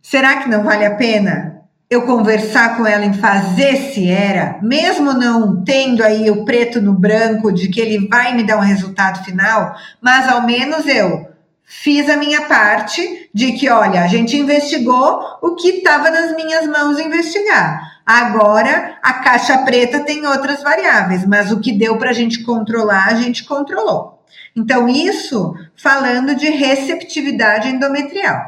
será 0.00 0.36
que 0.36 0.48
não 0.48 0.62
vale 0.62 0.86
a 0.86 0.94
pena 0.94 1.59
eu 1.90 2.02
conversar 2.02 2.76
com 2.76 2.86
ela 2.86 3.04
em 3.04 3.14
fazer 3.14 3.76
se 3.76 4.08
era, 4.08 4.60
mesmo 4.62 5.12
não 5.12 5.64
tendo 5.64 6.04
aí 6.04 6.30
o 6.30 6.44
preto 6.44 6.80
no 6.80 6.94
branco 6.94 7.50
de 7.50 7.66
que 7.66 7.80
ele 7.80 8.06
vai 8.06 8.32
me 8.32 8.44
dar 8.44 8.58
um 8.58 8.60
resultado 8.60 9.24
final, 9.24 9.74
mas 10.00 10.28
ao 10.28 10.46
menos 10.46 10.86
eu 10.86 11.28
fiz 11.64 12.08
a 12.08 12.16
minha 12.16 12.42
parte 12.42 13.28
de 13.34 13.52
que, 13.52 13.68
olha, 13.68 14.04
a 14.04 14.06
gente 14.06 14.36
investigou 14.36 15.20
o 15.42 15.56
que 15.56 15.68
estava 15.78 16.10
nas 16.10 16.36
minhas 16.36 16.64
mãos 16.68 17.00
investigar. 17.00 18.00
Agora 18.06 18.96
a 19.02 19.14
caixa 19.14 19.58
preta 19.58 19.98
tem 19.98 20.24
outras 20.24 20.62
variáveis, 20.62 21.26
mas 21.26 21.50
o 21.50 21.58
que 21.58 21.72
deu 21.72 21.96
para 21.96 22.10
a 22.10 22.14
gente 22.14 22.44
controlar, 22.44 23.08
a 23.08 23.14
gente 23.14 23.42
controlou. 23.42 24.22
Então, 24.54 24.88
isso 24.88 25.54
falando 25.74 26.36
de 26.36 26.50
receptividade 26.50 27.68
endometrial. 27.68 28.42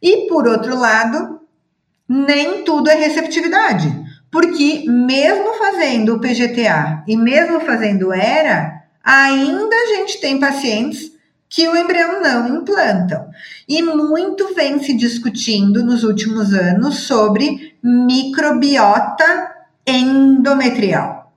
E 0.00 0.28
por 0.28 0.46
outro 0.46 0.76
lado, 0.76 1.39
nem 2.12 2.64
tudo 2.64 2.90
é 2.90 2.94
receptividade. 2.96 3.88
Porque 4.32 4.84
mesmo 4.88 5.54
fazendo 5.54 6.16
o 6.16 6.20
PGTA 6.20 7.04
e 7.06 7.16
mesmo 7.16 7.60
fazendo 7.60 8.12
ERA, 8.12 8.82
ainda 9.02 9.76
a 9.76 9.86
gente 9.94 10.20
tem 10.20 10.40
pacientes 10.40 11.12
que 11.48 11.68
o 11.68 11.76
embrião 11.76 12.20
não 12.20 12.56
implantam. 12.56 13.28
E 13.68 13.80
muito 13.82 14.54
vem 14.54 14.82
se 14.82 14.92
discutindo 14.96 15.84
nos 15.84 16.02
últimos 16.02 16.52
anos 16.52 16.98
sobre 16.98 17.76
microbiota 17.82 19.52
endometrial. 19.86 21.32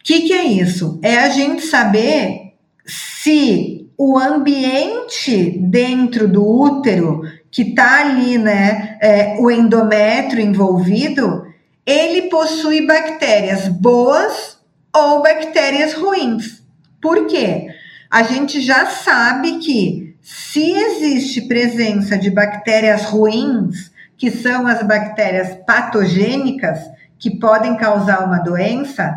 O 0.00 0.04
que, 0.04 0.22
que 0.22 0.32
é 0.34 0.44
isso? 0.44 0.98
É 1.02 1.16
a 1.18 1.30
gente 1.30 1.62
saber 1.62 2.54
se 2.86 3.86
o 3.96 4.18
ambiente 4.18 5.58
dentro 5.60 6.28
do 6.28 6.46
útero 6.46 7.22
que 7.54 7.62
está 7.62 8.00
ali, 8.00 8.36
né, 8.36 8.98
é, 9.00 9.36
o 9.38 9.48
endométrio 9.48 10.42
envolvido, 10.42 11.46
ele 11.86 12.22
possui 12.22 12.84
bactérias 12.84 13.68
boas 13.68 14.58
ou 14.92 15.22
bactérias 15.22 15.94
ruins. 15.94 16.64
Por 17.00 17.28
quê? 17.28 17.68
A 18.10 18.24
gente 18.24 18.60
já 18.60 18.86
sabe 18.86 19.58
que 19.58 20.16
se 20.20 20.68
existe 20.68 21.42
presença 21.42 22.18
de 22.18 22.28
bactérias 22.28 23.04
ruins, 23.04 23.92
que 24.16 24.32
são 24.32 24.66
as 24.66 24.82
bactérias 24.82 25.56
patogênicas, 25.64 26.80
que 27.20 27.38
podem 27.38 27.76
causar 27.76 28.24
uma 28.24 28.38
doença, 28.38 29.16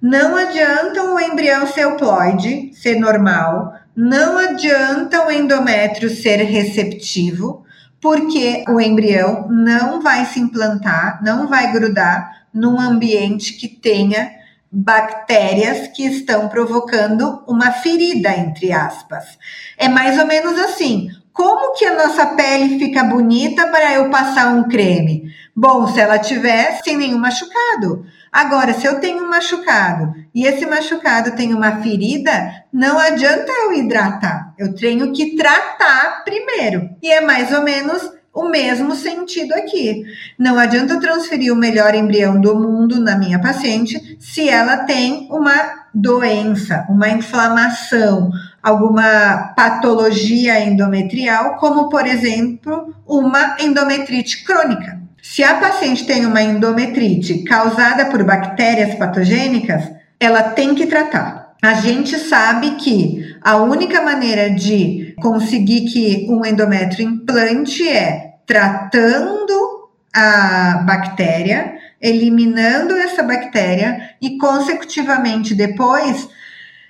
não 0.00 0.34
adianta 0.34 1.02
o 1.12 1.20
embrião 1.20 1.66
ser 1.66 1.82
euploide, 1.82 2.70
ser 2.72 2.98
normal, 2.98 3.74
não 3.94 4.38
adianta 4.38 5.26
o 5.26 5.30
endométrio 5.30 6.08
ser 6.08 6.36
receptivo, 6.36 7.65
porque 8.00 8.64
o 8.68 8.80
embrião 8.80 9.48
não 9.48 10.00
vai 10.00 10.24
se 10.26 10.38
implantar, 10.38 11.20
não 11.22 11.48
vai 11.48 11.72
grudar 11.72 12.46
num 12.52 12.80
ambiente 12.80 13.54
que 13.54 13.68
tenha 13.68 14.30
bactérias 14.70 15.88
que 15.88 16.04
estão 16.04 16.48
provocando 16.48 17.42
uma 17.46 17.70
ferida, 17.70 18.30
entre 18.36 18.72
aspas. 18.72 19.38
É 19.78 19.88
mais 19.88 20.18
ou 20.18 20.26
menos 20.26 20.58
assim. 20.58 21.08
Como 21.32 21.74
que 21.74 21.84
a 21.84 21.94
nossa 21.94 22.26
pele 22.26 22.78
fica 22.78 23.04
bonita 23.04 23.66
para 23.68 23.92
eu 23.94 24.10
passar 24.10 24.54
um 24.54 24.64
creme? 24.64 25.30
Bom, 25.54 25.86
se 25.86 26.00
ela 26.00 26.18
tiver 26.18 26.80
sem 26.82 26.96
nenhum 26.96 27.18
machucado. 27.18 28.06
Agora, 28.36 28.74
se 28.74 28.86
eu 28.86 29.00
tenho 29.00 29.24
um 29.24 29.30
machucado 29.30 30.12
e 30.34 30.46
esse 30.46 30.66
machucado 30.66 31.34
tem 31.34 31.54
uma 31.54 31.80
ferida, 31.80 32.52
não 32.70 32.98
adianta 32.98 33.50
eu 33.50 33.72
hidratar. 33.72 34.52
Eu 34.58 34.74
tenho 34.74 35.10
que 35.10 35.34
tratar 35.36 36.22
primeiro. 36.22 36.90
E 37.02 37.10
é 37.10 37.22
mais 37.22 37.50
ou 37.50 37.62
menos 37.62 38.12
o 38.34 38.50
mesmo 38.50 38.94
sentido 38.94 39.54
aqui. 39.54 40.04
Não 40.38 40.58
adianta 40.58 40.92
eu 40.92 41.00
transferir 41.00 41.50
o 41.50 41.56
melhor 41.56 41.94
embrião 41.94 42.38
do 42.38 42.54
mundo 42.54 43.00
na 43.00 43.16
minha 43.16 43.40
paciente 43.40 44.18
se 44.20 44.46
ela 44.46 44.84
tem 44.84 45.26
uma 45.30 45.86
doença, 45.94 46.84
uma 46.90 47.08
inflamação, 47.08 48.30
alguma 48.62 49.54
patologia 49.56 50.60
endometrial, 50.60 51.56
como 51.56 51.88
por 51.88 52.06
exemplo, 52.06 52.94
uma 53.06 53.56
endometrite 53.58 54.44
crônica. 54.44 55.05
Se 55.28 55.42
a 55.42 55.56
paciente 55.56 56.06
tem 56.06 56.24
uma 56.24 56.40
endometrite 56.40 57.42
causada 57.42 58.06
por 58.06 58.24
bactérias 58.24 58.94
patogênicas, 58.94 59.82
ela 60.18 60.42
tem 60.42 60.74
que 60.74 60.86
tratar. 60.86 61.54
A 61.62 61.74
gente 61.74 62.18
sabe 62.18 62.76
que 62.76 63.36
a 63.42 63.56
única 63.56 64.00
maneira 64.00 64.48
de 64.48 65.14
conseguir 65.20 65.90
que 65.90 66.26
um 66.30 66.42
endométrio 66.46 67.06
implante 67.06 67.86
é 67.86 68.36
tratando 68.46 69.90
a 70.14 70.82
bactéria, 70.86 71.74
eliminando 72.00 72.96
essa 72.96 73.22
bactéria 73.22 74.12
e, 74.22 74.38
consecutivamente, 74.38 75.54
depois 75.54 76.30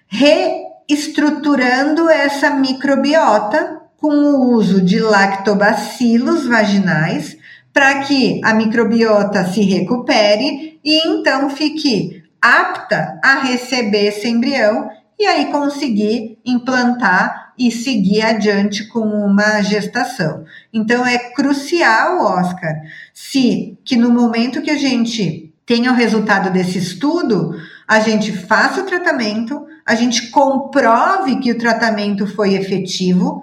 reestruturando 0.07 2.09
essa 2.09 2.51
microbiota 2.51 3.80
com 3.97 4.09
o 4.09 4.53
uso 4.53 4.82
de 4.82 5.01
lactobacilos 5.01 6.47
vaginais 6.47 7.37
para 7.77 8.01
que 8.05 8.41
a 8.43 8.55
microbiota 8.55 9.45
se 9.45 9.61
recupere 9.61 10.81
e 10.83 11.07
então 11.07 11.51
fique 11.51 12.22
apta 12.41 13.20
a 13.22 13.41
receber 13.41 14.07
esse 14.07 14.27
embrião 14.27 14.89
e 15.18 15.27
aí 15.27 15.53
conseguir 15.53 16.39
implantar 16.43 17.53
e 17.59 17.70
seguir 17.70 18.22
adiante 18.22 18.87
com 18.89 19.01
uma 19.01 19.61
gestação. 19.61 20.47
Então 20.72 21.05
é 21.05 21.18
crucial, 21.18 22.22
Oscar, 22.22 22.72
se 23.12 23.77
que 23.85 23.95
no 23.95 24.11
momento 24.11 24.62
que 24.62 24.70
a 24.70 24.79
gente 24.79 25.53
tenha 25.66 25.93
o 25.93 25.95
resultado 25.95 26.51
desse 26.51 26.79
estudo, 26.79 27.61
a 27.87 28.01
gente 28.01 28.33
faça 28.33 28.81
o 28.81 28.87
tratamento, 28.87 29.66
a 29.85 29.95
gente 29.95 30.31
comprove 30.31 31.41
que 31.41 31.53
o 31.53 31.59
tratamento 31.59 32.27
foi 32.27 32.55
efetivo. 32.55 33.43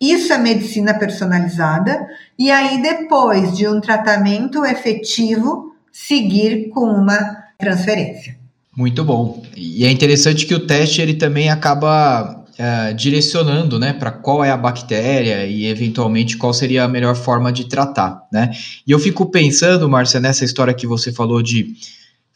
Isso 0.00 0.32
é 0.32 0.38
medicina 0.38 0.94
personalizada. 0.94 2.06
E 2.38 2.50
aí, 2.50 2.80
depois 2.80 3.56
de 3.56 3.68
um 3.68 3.80
tratamento 3.80 4.64
efetivo, 4.64 5.74
seguir 5.92 6.70
com 6.70 6.84
uma 6.86 7.18
transferência. 7.58 8.38
Muito 8.74 9.04
bom. 9.04 9.42
E 9.54 9.84
é 9.84 9.90
interessante 9.90 10.46
que 10.46 10.54
o 10.54 10.66
teste 10.66 11.02
ele 11.02 11.14
também 11.14 11.50
acaba 11.50 12.44
uh, 12.60 12.94
direcionando, 12.94 13.78
né, 13.78 13.92
para 13.92 14.10
qual 14.10 14.44
é 14.44 14.50
a 14.50 14.56
bactéria 14.56 15.44
e 15.44 15.66
eventualmente 15.66 16.36
qual 16.36 16.54
seria 16.54 16.84
a 16.84 16.88
melhor 16.88 17.14
forma 17.14 17.52
de 17.52 17.68
tratar, 17.68 18.26
né? 18.32 18.50
E 18.86 18.90
eu 18.90 18.98
fico 18.98 19.26
pensando, 19.26 19.88
Márcia, 19.88 20.20
nessa 20.20 20.44
história 20.44 20.72
que 20.72 20.86
você 20.86 21.12
falou 21.12 21.42
de 21.42 21.74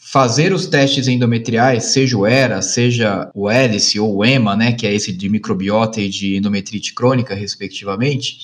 fazer 0.06 0.52
os 0.52 0.66
testes 0.66 1.08
endometriais, 1.08 1.86
seja 1.86 2.18
o 2.18 2.26
ERA, 2.26 2.60
seja 2.60 3.30
o 3.34 3.50
hélice 3.50 3.98
ou 3.98 4.16
o 4.16 4.24
EMA, 4.24 4.54
né, 4.54 4.72
que 4.72 4.86
é 4.86 4.94
esse 4.94 5.10
de 5.10 5.30
microbiota 5.30 5.98
e 5.98 6.10
de 6.10 6.36
endometrite 6.36 6.92
crônica, 6.92 7.34
respectivamente, 7.34 8.36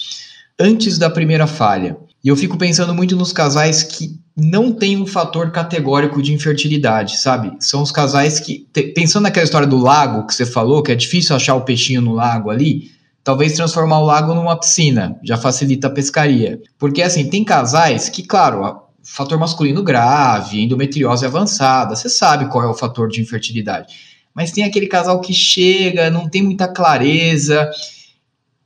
antes 0.58 0.96
da 0.96 1.10
primeira 1.10 1.46
falha. 1.46 1.98
E 2.24 2.28
eu 2.28 2.36
fico 2.36 2.56
pensando 2.56 2.94
muito 2.94 3.14
nos 3.14 3.30
casais 3.30 3.82
que 3.82 4.18
não 4.34 4.72
têm 4.72 4.96
um 4.96 5.06
fator 5.06 5.50
categórico 5.52 6.22
de 6.22 6.32
infertilidade, 6.32 7.18
sabe? 7.18 7.52
São 7.60 7.82
os 7.82 7.92
casais 7.92 8.40
que, 8.40 8.66
pensando 8.94 9.24
naquela 9.24 9.44
história 9.44 9.68
do 9.68 9.76
lago 9.76 10.26
que 10.26 10.34
você 10.34 10.46
falou, 10.46 10.82
que 10.82 10.92
é 10.92 10.94
difícil 10.94 11.36
achar 11.36 11.54
o 11.56 11.64
peixinho 11.64 12.00
no 12.00 12.14
lago 12.14 12.48
ali, 12.48 12.90
talvez 13.22 13.52
transformar 13.52 13.98
o 13.98 14.06
lago 14.06 14.34
numa 14.34 14.58
piscina 14.58 15.14
já 15.22 15.36
facilita 15.36 15.88
a 15.88 15.90
pescaria. 15.90 16.58
Porque 16.78 17.02
assim, 17.02 17.28
tem 17.28 17.44
casais 17.44 18.08
que, 18.08 18.22
claro, 18.22 18.88
fator 19.02 19.38
masculino 19.38 19.82
grave, 19.82 20.60
endometriose 20.60 21.24
avançada, 21.24 21.96
você 21.96 22.08
sabe 22.08 22.48
qual 22.48 22.64
é 22.64 22.68
o 22.68 22.74
fator 22.74 23.08
de 23.08 23.20
infertilidade. 23.20 23.94
Mas 24.34 24.52
tem 24.52 24.64
aquele 24.64 24.86
casal 24.86 25.20
que 25.20 25.32
chega, 25.32 26.10
não 26.10 26.28
tem 26.28 26.42
muita 26.42 26.68
clareza, 26.68 27.70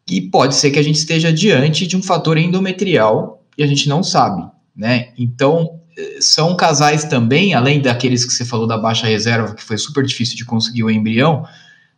e 0.09 0.21
pode 0.21 0.55
ser 0.55 0.71
que 0.71 0.79
a 0.79 0.83
gente 0.83 0.97
esteja 0.97 1.33
diante 1.33 1.87
de 1.87 1.97
um 1.97 2.03
fator 2.03 2.37
endometrial 2.37 3.43
e 3.57 3.63
a 3.63 3.67
gente 3.67 3.89
não 3.89 4.03
sabe, 4.03 4.47
né? 4.77 5.13
Então, 5.17 5.81
eh, 5.97 6.19
são 6.21 6.55
casais 6.55 7.05
também, 7.05 7.55
além 7.55 7.81
daqueles 7.81 8.25
que 8.25 8.33
você 8.33 8.45
falou 8.45 8.67
da 8.67 8.77
baixa 8.77 9.07
reserva, 9.07 9.55
que 9.55 9.63
foi 9.63 9.79
super 9.79 10.05
difícil 10.05 10.37
de 10.37 10.45
conseguir 10.45 10.83
o 10.83 10.91
embrião, 10.91 11.47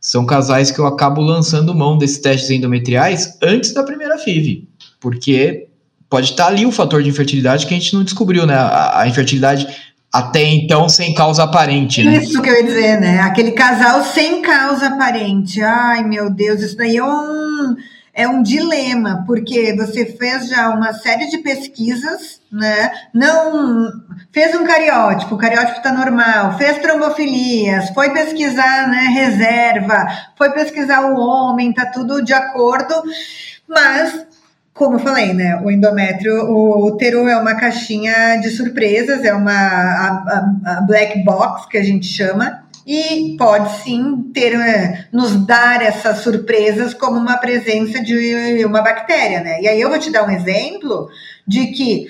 são 0.01 0.25
casais 0.25 0.71
que 0.71 0.79
eu 0.79 0.87
acabo 0.87 1.21
lançando 1.21 1.75
mão 1.75 1.99
desses 1.99 2.19
testes 2.19 2.51
endometriais 2.51 3.37
antes 3.43 3.73
da 3.73 3.83
primeira 3.83 4.19
FIV, 4.19 4.69
porque 5.01 5.69
pode 6.09 6.31
estar 6.31 6.47
ali 6.47 6.65
o 6.65 6.73
fator 6.73 7.03
de 7.03 7.09
infertilidade 7.09 7.67
que 7.67 7.75
a 7.75 7.79
gente 7.79 7.95
não 7.95 8.05
descobriu, 8.05 8.47
né? 8.47 8.55
A, 8.55 9.03
a 9.03 9.09
infertilidade 9.09 9.67
até 10.13 10.43
então 10.43 10.89
sem 10.89 11.15
causa 11.15 11.43
aparente, 11.45 12.03
né? 12.03 12.17
Isso 12.17 12.41
que 12.41 12.49
eu 12.49 12.55
ia 12.55 12.65
dizer, 12.65 13.01
né? 13.01 13.21
Aquele 13.21 13.53
casal 13.53 14.03
sem 14.03 14.41
causa 14.41 14.87
aparente. 14.87 15.61
Ai, 15.63 16.05
meu 16.05 16.31
Deus, 16.31 16.63
isso 16.63 16.77
daí 16.77 16.97
é 16.97 17.05
um, 17.05 17.77
é 18.15 18.27
um 18.27 18.43
dilema, 18.43 19.25
porque 19.27 19.75
você 19.77 20.07
fez 20.07 20.49
já 20.49 20.71
uma 20.71 20.95
série 20.95 21.29
de 21.29 21.39
pesquisas, 21.39 22.41
né? 22.51 22.91
Não 23.13 23.93
fez 24.33 24.55
um 24.55 24.65
cariótipo, 24.65 25.35
o 25.35 25.39
cariótipo 25.39 25.79
está 25.79 25.93
normal, 25.93 26.57
fez 26.57 26.79
trombofilias, 26.79 27.91
foi 27.91 28.11
pesquisar 28.11 28.89
né, 28.89 29.09
reserva, 29.13 30.07
foi 30.37 30.51
pesquisar 30.53 31.01
o 31.11 31.19
homem, 31.19 31.75
tá 31.75 31.87
tudo 31.87 32.25
de 32.25 32.33
acordo, 32.33 32.95
mas 33.69 34.27
como 34.77 34.97
eu 34.97 34.99
falei, 35.01 35.33
né? 35.33 35.61
O 35.65 35.71
endométrio, 35.71 36.45
o 36.51 36.87
útero 36.87 37.27
é 37.27 37.37
uma 37.37 37.55
caixinha 37.55 38.37
de 38.37 38.51
surpresas, 38.51 39.25
é 39.25 39.33
uma 39.33 39.53
a, 39.53 40.07
a, 40.67 40.77
a 40.77 40.81
black 40.83 41.25
box 41.25 41.67
que 41.67 41.79
a 41.79 41.83
gente 41.83 42.07
chama, 42.07 42.63
e 42.87 43.35
pode 43.37 43.83
sim 43.83 44.31
ter 44.33 44.55
é, 44.55 45.07
nos 45.11 45.35
dar 45.45 45.83
essas 45.83 46.19
surpresas 46.19 46.95
como 46.95 47.19
uma 47.19 47.39
presença 47.39 48.01
de 48.03 48.65
uma 48.65 48.83
bactéria, 48.83 49.41
né? 49.41 49.61
E 49.61 49.67
aí 49.67 49.81
eu 49.81 49.89
vou 49.89 49.99
te 49.99 50.13
dar 50.13 50.25
um 50.25 50.31
exemplo 50.31 51.09
de 51.47 51.69
que 51.69 52.07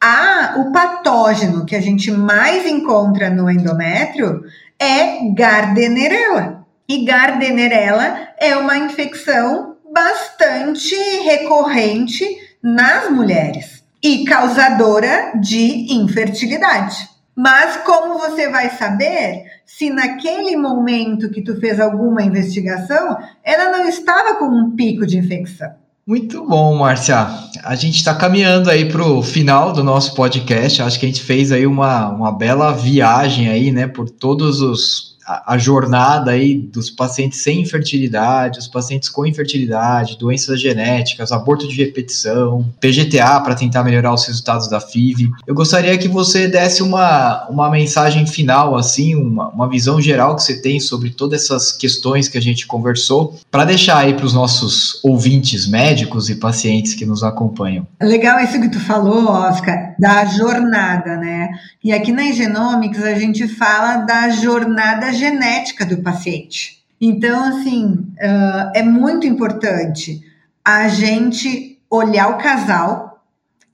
a, 0.00 0.54
o 0.58 0.72
patógeno 0.72 1.66
que 1.66 1.74
a 1.74 1.82
gente 1.82 2.10
mais 2.10 2.66
encontra 2.66 3.28
no 3.28 3.50
endométrio 3.50 4.44
é 4.78 5.28
Gardnerella. 5.34 6.64
E 6.88 7.04
Gardnerella 7.04 8.28
é 8.38 8.56
uma 8.56 8.78
infecção 8.78 9.75
bastante 9.96 10.94
recorrente 11.24 12.22
nas 12.62 13.10
mulheres 13.10 13.82
e 14.04 14.26
causadora 14.26 15.32
de 15.40 15.90
infertilidade. 15.94 17.08
Mas 17.34 17.78
como 17.78 18.18
você 18.18 18.50
vai 18.50 18.68
saber 18.76 19.44
se 19.64 19.88
naquele 19.88 20.54
momento 20.54 21.30
que 21.30 21.40
tu 21.40 21.58
fez 21.58 21.80
alguma 21.80 22.22
investigação, 22.22 23.16
ela 23.42 23.70
não 23.70 23.88
estava 23.88 24.34
com 24.34 24.44
um 24.44 24.76
pico 24.76 25.06
de 25.06 25.16
infecção? 25.16 25.70
Muito 26.06 26.46
bom, 26.46 26.76
Márcia. 26.76 27.26
A 27.64 27.74
gente 27.74 27.96
está 27.96 28.14
caminhando 28.14 28.70
aí 28.70 28.90
para 28.90 29.02
o 29.02 29.22
final 29.22 29.72
do 29.72 29.82
nosso 29.82 30.14
podcast. 30.14 30.82
Acho 30.82 31.00
que 31.00 31.06
a 31.06 31.08
gente 31.08 31.22
fez 31.22 31.50
aí 31.50 31.66
uma, 31.66 32.10
uma 32.10 32.32
bela 32.32 32.70
viagem 32.72 33.48
aí, 33.48 33.72
né, 33.72 33.86
por 33.86 34.10
todos 34.10 34.60
os 34.60 35.15
a, 35.26 35.58
jornada 35.58 36.30
aí 36.30 36.54
dos 36.54 36.88
pacientes 36.88 37.42
sem 37.42 37.62
infertilidade, 37.62 38.60
os 38.60 38.68
pacientes 38.68 39.08
com 39.08 39.26
infertilidade, 39.26 40.16
doenças 40.18 40.60
genéticas, 40.60 41.32
aborto 41.32 41.66
de 41.66 41.74
repetição, 41.76 42.64
PGTA 42.80 43.40
para 43.40 43.56
tentar 43.56 43.82
melhorar 43.82 44.14
os 44.14 44.24
resultados 44.24 44.68
da 44.68 44.80
FIV. 44.80 45.28
Eu 45.46 45.54
gostaria 45.54 45.98
que 45.98 46.06
você 46.06 46.46
desse 46.46 46.82
uma, 46.82 47.46
uma 47.48 47.68
mensagem 47.68 48.24
final, 48.26 48.76
assim, 48.76 49.16
uma, 49.16 49.48
uma 49.48 49.68
visão 49.68 50.00
geral 50.00 50.36
que 50.36 50.42
você 50.42 50.60
tem 50.60 50.78
sobre 50.78 51.10
todas 51.10 51.42
essas 51.42 51.72
questões 51.72 52.28
que 52.28 52.38
a 52.38 52.42
gente 52.42 52.66
conversou, 52.66 53.38
para 53.50 53.64
deixar 53.64 53.98
aí 53.98 54.14
para 54.14 54.26
os 54.26 54.32
nossos 54.32 55.00
ouvintes 55.02 55.66
médicos 55.66 56.30
e 56.30 56.36
pacientes 56.36 56.94
que 56.94 57.04
nos 57.04 57.24
acompanham. 57.24 57.86
Legal 58.00 58.38
isso 58.40 58.60
que 58.60 58.68
tu 58.68 58.78
falou, 58.78 59.28
Oscar, 59.28 59.94
da 59.98 60.24
jornada, 60.26 61.16
né? 61.16 61.48
E 61.82 61.92
aqui 61.92 62.12
na 62.12 62.30
Genomics 62.30 63.02
a 63.02 63.14
gente 63.14 63.48
fala 63.48 63.98
da 63.98 64.28
jornada 64.30 65.15
genética 65.16 65.84
do 65.84 65.98
paciente. 65.98 66.76
Então, 67.00 67.44
assim, 67.44 68.06
uh, 68.16 68.70
é 68.74 68.82
muito 68.82 69.26
importante 69.26 70.22
a 70.64 70.88
gente 70.88 71.78
olhar 71.90 72.28
o 72.30 72.38
casal. 72.38 73.22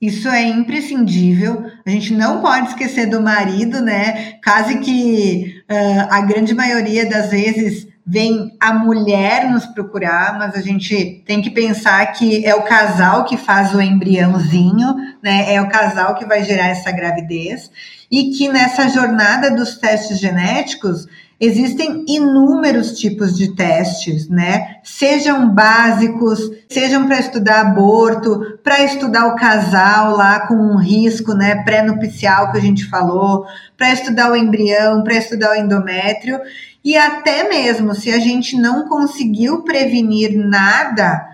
Isso 0.01 0.27
é 0.27 0.43
imprescindível. 0.43 1.65
A 1.85 1.89
gente 1.89 2.13
não 2.13 2.41
pode 2.41 2.69
esquecer 2.69 3.05
do 3.05 3.21
marido, 3.21 3.81
né? 3.81 4.33
Caso 4.41 4.79
que 4.79 5.63
uh, 5.69 6.07
a 6.09 6.21
grande 6.21 6.53
maioria 6.53 7.09
das 7.09 7.29
vezes 7.29 7.87
vem 8.05 8.57
a 8.59 8.73
mulher 8.73 9.49
nos 9.49 9.65
procurar, 9.65 10.37
mas 10.37 10.55
a 10.55 10.61
gente 10.61 11.23
tem 11.25 11.41
que 11.41 11.49
pensar 11.49 12.05
que 12.07 12.45
é 12.45 12.53
o 12.53 12.63
casal 12.63 13.23
que 13.23 13.37
faz 13.37 13.73
o 13.73 13.81
embriãozinho, 13.81 14.95
né? 15.21 15.53
É 15.53 15.61
o 15.61 15.69
casal 15.69 16.15
que 16.15 16.25
vai 16.25 16.43
gerar 16.43 16.67
essa 16.67 16.91
gravidez 16.91 17.71
e 18.11 18.31
que 18.31 18.49
nessa 18.49 18.89
jornada 18.89 19.49
dos 19.49 19.77
testes 19.77 20.19
genéticos 20.19 21.07
Existem 21.39 22.05
inúmeros 22.07 22.97
tipos 22.97 23.35
de 23.35 23.55
testes, 23.55 24.29
né? 24.29 24.77
Sejam 24.83 25.49
básicos, 25.49 26.39
sejam 26.69 27.05
para 27.05 27.19
estudar 27.19 27.61
aborto, 27.61 28.59
para 28.63 28.83
estudar 28.83 29.27
o 29.27 29.35
casal 29.35 30.15
lá 30.15 30.47
com 30.47 30.53
um 30.55 30.77
risco, 30.77 31.33
né, 31.33 31.63
pré-nupcial 31.63 32.51
que 32.51 32.57
a 32.57 32.61
gente 32.61 32.89
falou, 32.89 33.45
para 33.77 33.91
estudar 33.91 34.31
o 34.31 34.35
embrião, 34.35 35.03
para 35.03 35.15
estudar 35.15 35.51
o 35.51 35.55
endométrio, 35.55 36.39
e 36.83 36.95
até 36.95 37.49
mesmo 37.49 37.93
se 37.95 38.11
a 38.11 38.19
gente 38.19 38.55
não 38.55 38.87
conseguiu 38.87 39.63
prevenir 39.63 40.37
nada, 40.37 41.25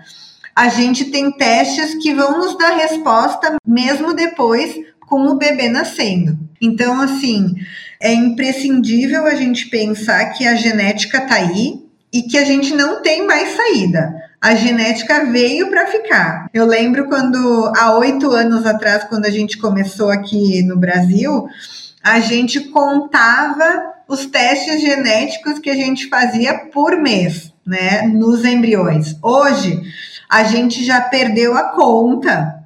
a 0.54 0.68
gente 0.68 1.06
tem 1.06 1.30
testes 1.30 1.94
que 2.02 2.14
vão 2.14 2.38
nos 2.38 2.56
dar 2.56 2.76
resposta 2.76 3.56
mesmo 3.66 4.14
depois 4.14 4.74
com 5.00 5.26
o 5.26 5.36
bebê 5.36 5.68
nascendo. 5.68 6.38
Então, 6.60 7.00
assim, 7.00 7.54
é 8.00 8.12
imprescindível 8.14 9.26
a 9.26 9.34
gente 9.34 9.68
pensar 9.68 10.24
que 10.30 10.46
a 10.46 10.54
genética 10.54 11.18
está 11.18 11.34
aí 11.34 11.84
e 12.12 12.22
que 12.22 12.38
a 12.38 12.44
gente 12.44 12.74
não 12.74 13.02
tem 13.02 13.26
mais 13.26 13.54
saída. 13.54 14.14
A 14.40 14.54
genética 14.54 15.26
veio 15.26 15.68
para 15.68 15.86
ficar. 15.86 16.48
Eu 16.54 16.64
lembro 16.64 17.06
quando, 17.08 17.70
há 17.76 17.96
oito 17.98 18.30
anos 18.30 18.64
atrás, 18.64 19.04
quando 19.04 19.26
a 19.26 19.30
gente 19.30 19.58
começou 19.58 20.10
aqui 20.10 20.62
no 20.62 20.78
Brasil, 20.78 21.46
a 22.02 22.18
gente 22.20 22.60
contava 22.70 23.92
os 24.08 24.24
testes 24.24 24.80
genéticos 24.80 25.58
que 25.58 25.68
a 25.68 25.74
gente 25.74 26.08
fazia 26.08 26.54
por 26.54 26.96
mês, 26.96 27.52
né, 27.66 28.02
nos 28.02 28.44
embriões. 28.44 29.14
Hoje, 29.22 29.80
a 30.28 30.42
gente 30.42 30.82
já 30.82 31.02
perdeu 31.02 31.54
a 31.54 31.64
conta 31.64 32.59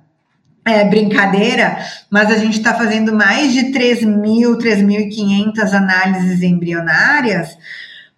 é 0.64 0.84
brincadeira, 0.84 1.78
mas 2.10 2.30
a 2.30 2.36
gente 2.36 2.58
está 2.58 2.74
fazendo 2.74 3.12
mais 3.12 3.52
de 3.52 3.72
3.000, 3.72 4.56
3.500 4.56 5.72
análises 5.72 6.42
embrionárias, 6.42 7.56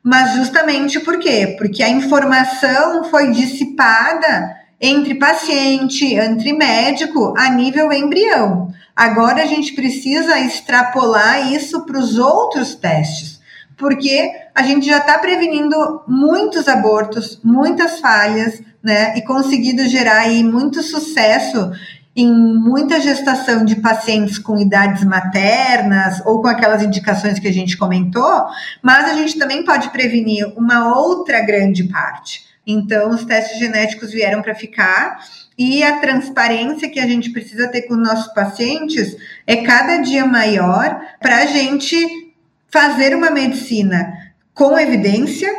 mas 0.02 0.34
justamente 0.34 1.00
por 1.00 1.18
quê? 1.18 1.56
Porque 1.58 1.82
a 1.82 1.88
informação 1.88 3.04
foi 3.04 3.32
dissipada 3.32 4.54
entre 4.80 5.16
paciente, 5.16 6.04
entre 6.14 6.52
médico, 6.52 7.34
a 7.36 7.50
nível 7.50 7.92
embrião. 7.92 8.72
Agora 8.94 9.42
a 9.42 9.46
gente 9.46 9.74
precisa 9.74 10.38
extrapolar 10.38 11.52
isso 11.52 11.84
para 11.84 11.98
os 11.98 12.16
outros 12.18 12.74
testes, 12.76 13.40
porque 13.76 14.30
a 14.54 14.62
gente 14.62 14.86
já 14.86 14.98
está 14.98 15.18
prevenindo 15.18 16.02
muitos 16.06 16.68
abortos, 16.68 17.40
muitas 17.42 17.98
falhas, 17.98 18.62
né? 18.82 19.16
E 19.16 19.22
conseguido 19.22 19.86
gerar 19.88 20.18
aí 20.18 20.44
muito 20.44 20.82
sucesso 20.82 21.72
em 22.16 22.32
muita 22.32 22.98
gestação 22.98 23.62
de 23.62 23.76
pacientes 23.76 24.38
com 24.38 24.58
idades 24.58 25.04
maternas 25.04 26.22
ou 26.24 26.40
com 26.40 26.48
aquelas 26.48 26.82
indicações 26.82 27.38
que 27.38 27.46
a 27.46 27.52
gente 27.52 27.76
comentou, 27.76 28.46
mas 28.80 29.10
a 29.10 29.14
gente 29.14 29.38
também 29.38 29.62
pode 29.62 29.90
prevenir 29.90 30.46
uma 30.56 30.96
outra 30.96 31.42
grande 31.42 31.84
parte. 31.84 32.46
Então, 32.66 33.10
os 33.10 33.24
testes 33.26 33.58
genéticos 33.58 34.10
vieram 34.10 34.40
para 34.40 34.54
ficar 34.54 35.18
e 35.58 35.82
a 35.82 36.00
transparência 36.00 36.88
que 36.88 36.98
a 36.98 37.06
gente 37.06 37.30
precisa 37.30 37.68
ter 37.68 37.82
com 37.82 37.94
os 37.94 38.08
nossos 38.08 38.32
pacientes 38.32 39.14
é 39.46 39.56
cada 39.56 39.98
dia 39.98 40.24
maior 40.24 40.98
para 41.20 41.42
a 41.42 41.46
gente 41.46 42.34
fazer 42.68 43.14
uma 43.14 43.30
medicina 43.30 44.10
com 44.54 44.78
evidência, 44.78 45.52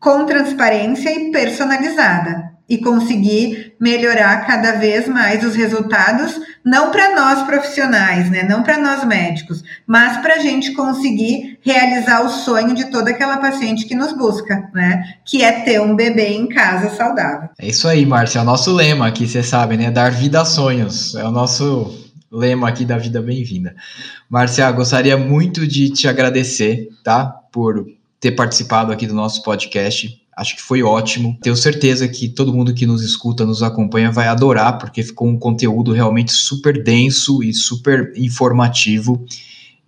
com 0.00 0.24
transparência 0.24 1.10
e 1.10 1.30
personalizada 1.30 2.47
e 2.68 2.76
conseguir 2.76 3.74
melhorar 3.80 4.46
cada 4.46 4.72
vez 4.72 5.08
mais 5.08 5.42
os 5.42 5.54
resultados, 5.54 6.38
não 6.64 6.90
para 6.90 7.14
nós 7.14 7.46
profissionais, 7.46 8.30
né? 8.30 8.42
Não 8.42 8.62
para 8.62 8.76
nós 8.76 9.04
médicos, 9.04 9.62
mas 9.86 10.18
para 10.18 10.34
a 10.34 10.38
gente 10.38 10.72
conseguir 10.72 11.58
realizar 11.62 12.20
o 12.24 12.28
sonho 12.28 12.74
de 12.74 12.90
toda 12.90 13.10
aquela 13.10 13.38
paciente 13.38 13.86
que 13.86 13.94
nos 13.94 14.12
busca, 14.12 14.68
né? 14.74 15.02
Que 15.24 15.42
é 15.42 15.60
ter 15.62 15.80
um 15.80 15.96
bebê 15.96 16.28
em 16.28 16.46
casa 16.46 16.94
saudável. 16.94 17.48
É 17.58 17.68
isso 17.68 17.88
aí, 17.88 18.04
Márcia. 18.04 18.40
É 18.40 18.42
o 18.42 18.44
nosso 18.44 18.72
lema 18.72 19.06
aqui, 19.06 19.26
você 19.26 19.42
sabe, 19.42 19.76
né? 19.76 19.90
Dar 19.90 20.10
vida 20.10 20.42
a 20.42 20.44
sonhos. 20.44 21.14
É 21.14 21.24
o 21.24 21.30
nosso 21.30 22.08
lema 22.30 22.68
aqui 22.68 22.84
da 22.84 22.98
Vida 22.98 23.22
Bem-vinda. 23.22 23.74
Márcia, 24.28 24.70
gostaria 24.72 25.16
muito 25.16 25.66
de 25.66 25.88
te 25.90 26.06
agradecer, 26.06 26.88
tá? 27.02 27.24
Por 27.50 27.86
ter 28.20 28.32
participado 28.32 28.92
aqui 28.92 29.06
do 29.06 29.14
nosso 29.14 29.42
podcast. 29.42 30.20
Acho 30.38 30.54
que 30.54 30.62
foi 30.62 30.84
ótimo. 30.84 31.36
Tenho 31.42 31.56
certeza 31.56 32.06
que 32.06 32.28
todo 32.28 32.54
mundo 32.54 32.72
que 32.72 32.86
nos 32.86 33.02
escuta, 33.02 33.44
nos 33.44 33.60
acompanha, 33.60 34.12
vai 34.12 34.28
adorar, 34.28 34.78
porque 34.78 35.02
ficou 35.02 35.26
um 35.26 35.36
conteúdo 35.36 35.90
realmente 35.90 36.30
super 36.30 36.80
denso 36.80 37.42
e 37.42 37.52
super 37.52 38.12
informativo. 38.16 39.26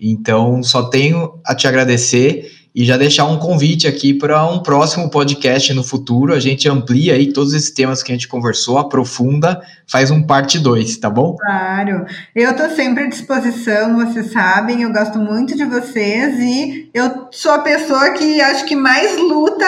Então, 0.00 0.60
só 0.60 0.82
tenho 0.82 1.38
a 1.46 1.54
te 1.54 1.68
agradecer 1.68 2.50
e 2.74 2.84
já 2.84 2.96
deixar 2.96 3.26
um 3.26 3.38
convite 3.38 3.86
aqui 3.86 4.14
para 4.14 4.46
um 4.46 4.62
próximo 4.62 5.10
podcast 5.10 5.72
no 5.74 5.82
futuro. 5.82 6.32
A 6.32 6.40
gente 6.40 6.68
amplia 6.68 7.14
aí 7.14 7.32
todos 7.32 7.52
esses 7.52 7.70
temas 7.70 8.02
que 8.02 8.12
a 8.12 8.14
gente 8.14 8.28
conversou, 8.28 8.78
aprofunda, 8.78 9.60
faz 9.86 10.10
um 10.10 10.22
parte 10.22 10.58
2, 10.58 10.96
tá 10.98 11.10
bom? 11.10 11.36
Claro. 11.36 12.06
Eu 12.34 12.52
estou 12.52 12.70
sempre 12.70 13.04
à 13.04 13.08
disposição, 13.08 13.96
vocês 13.96 14.32
sabem, 14.32 14.82
eu 14.82 14.92
gosto 14.92 15.18
muito 15.18 15.56
de 15.56 15.64
vocês 15.64 16.38
e 16.38 16.90
eu 16.94 17.28
sou 17.32 17.52
a 17.52 17.58
pessoa 17.58 18.10
que 18.10 18.40
acho 18.40 18.64
que 18.64 18.76
mais 18.76 19.18
luta 19.18 19.66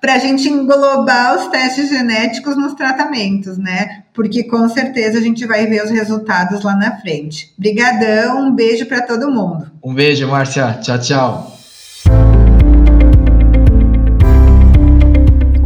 para 0.00 0.14
a 0.14 0.18
gente 0.18 0.48
englobar 0.48 1.36
os 1.38 1.46
testes 1.48 1.88
genéticos 1.88 2.56
nos 2.56 2.74
tratamentos, 2.74 3.56
né? 3.56 4.04
Porque 4.12 4.44
com 4.44 4.68
certeza 4.68 5.18
a 5.18 5.22
gente 5.22 5.46
vai 5.46 5.66
ver 5.66 5.82
os 5.82 5.90
resultados 5.90 6.62
lá 6.62 6.76
na 6.76 7.00
frente. 7.00 7.52
Obrigadão, 7.58 8.48
um 8.48 8.54
beijo 8.54 8.86
para 8.86 9.02
todo 9.02 9.30
mundo. 9.30 9.70
Um 9.82 9.94
beijo, 9.94 10.28
Márcia. 10.28 10.78
Tchau, 10.82 10.98
tchau. 10.98 11.53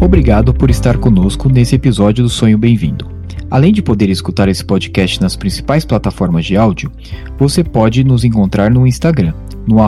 Obrigado 0.01 0.55
por 0.55 0.71
estar 0.71 0.97
conosco 0.97 1.49
nesse 1.49 1.75
episódio 1.75 2.23
do 2.23 2.31
Sonho 2.31 2.57
Bem-vindo. 2.57 3.11
Além 3.51 3.73
de 3.73 3.83
poder 3.83 4.09
escutar 4.09 4.49
esse 4.49 4.65
podcast 4.65 5.21
nas 5.21 5.35
principais 5.35 5.85
plataformas 5.85 6.45
de 6.45 6.57
áudio, 6.57 6.93
você 7.37 7.65
pode 7.65 8.05
nos 8.05 8.23
encontrar 8.23 8.71
no 8.71 8.87
Instagram, 8.87 9.35
no 9.67 9.79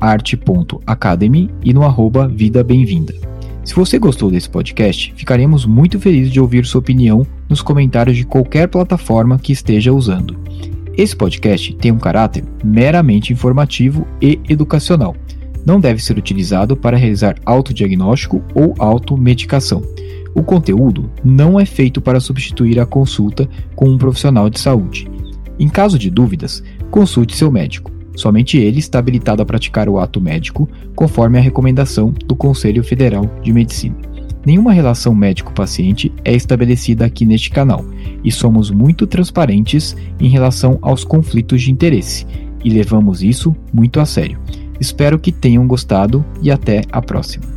arte.academy 0.00 1.50
e 1.64 1.74
no 1.74 1.82
arroba 1.82 2.28
Vida 2.28 2.62
Bem-vinda. 2.62 3.12
Se 3.64 3.74
você 3.74 3.98
gostou 3.98 4.30
desse 4.30 4.48
podcast, 4.48 5.12
ficaremos 5.16 5.66
muito 5.66 5.98
felizes 5.98 6.32
de 6.32 6.40
ouvir 6.40 6.64
sua 6.64 6.78
opinião 6.78 7.26
nos 7.48 7.60
comentários 7.60 8.16
de 8.16 8.24
qualquer 8.24 8.68
plataforma 8.68 9.36
que 9.36 9.52
esteja 9.52 9.92
usando. 9.92 10.38
Esse 10.96 11.16
podcast 11.16 11.74
tem 11.74 11.90
um 11.90 11.98
caráter 11.98 12.44
meramente 12.62 13.32
informativo 13.32 14.06
e 14.22 14.38
educacional 14.48 15.16
não 15.66 15.80
deve 15.80 16.02
ser 16.02 16.16
utilizado 16.16 16.76
para 16.76 16.96
realizar 16.96 17.34
autodiagnóstico 17.44 18.40
ou 18.54 18.74
automedicação. 18.78 19.82
O 20.32 20.42
conteúdo 20.42 21.10
não 21.24 21.58
é 21.58 21.66
feito 21.66 22.00
para 22.00 22.20
substituir 22.20 22.78
a 22.78 22.86
consulta 22.86 23.48
com 23.74 23.88
um 23.88 23.98
profissional 23.98 24.48
de 24.48 24.60
saúde. 24.60 25.10
Em 25.58 25.68
caso 25.68 25.98
de 25.98 26.10
dúvidas, 26.10 26.62
consulte 26.90 27.36
seu 27.36 27.50
médico. 27.50 27.90
Somente 28.14 28.56
ele 28.56 28.78
está 28.78 28.98
habilitado 28.98 29.42
a 29.42 29.46
praticar 29.46 29.88
o 29.88 29.98
ato 29.98 30.20
médico, 30.20 30.68
conforme 30.94 31.38
a 31.38 31.40
recomendação 31.40 32.14
do 32.26 32.36
Conselho 32.36 32.84
Federal 32.84 33.28
de 33.42 33.52
Medicina. 33.52 33.96
Nenhuma 34.46 34.72
relação 34.72 35.14
médico-paciente 35.14 36.12
é 36.24 36.32
estabelecida 36.32 37.04
aqui 37.04 37.26
neste 37.26 37.50
canal 37.50 37.84
e 38.22 38.30
somos 38.30 38.70
muito 38.70 39.06
transparentes 39.06 39.96
em 40.20 40.28
relação 40.28 40.78
aos 40.80 41.02
conflitos 41.02 41.62
de 41.62 41.72
interesse 41.72 42.24
e 42.64 42.70
levamos 42.70 43.22
isso 43.22 43.56
muito 43.72 43.98
a 43.98 44.06
sério. 44.06 44.38
Espero 44.80 45.18
que 45.18 45.32
tenham 45.32 45.66
gostado 45.66 46.24
e 46.42 46.50
até 46.50 46.82
a 46.92 47.00
próxima. 47.00 47.55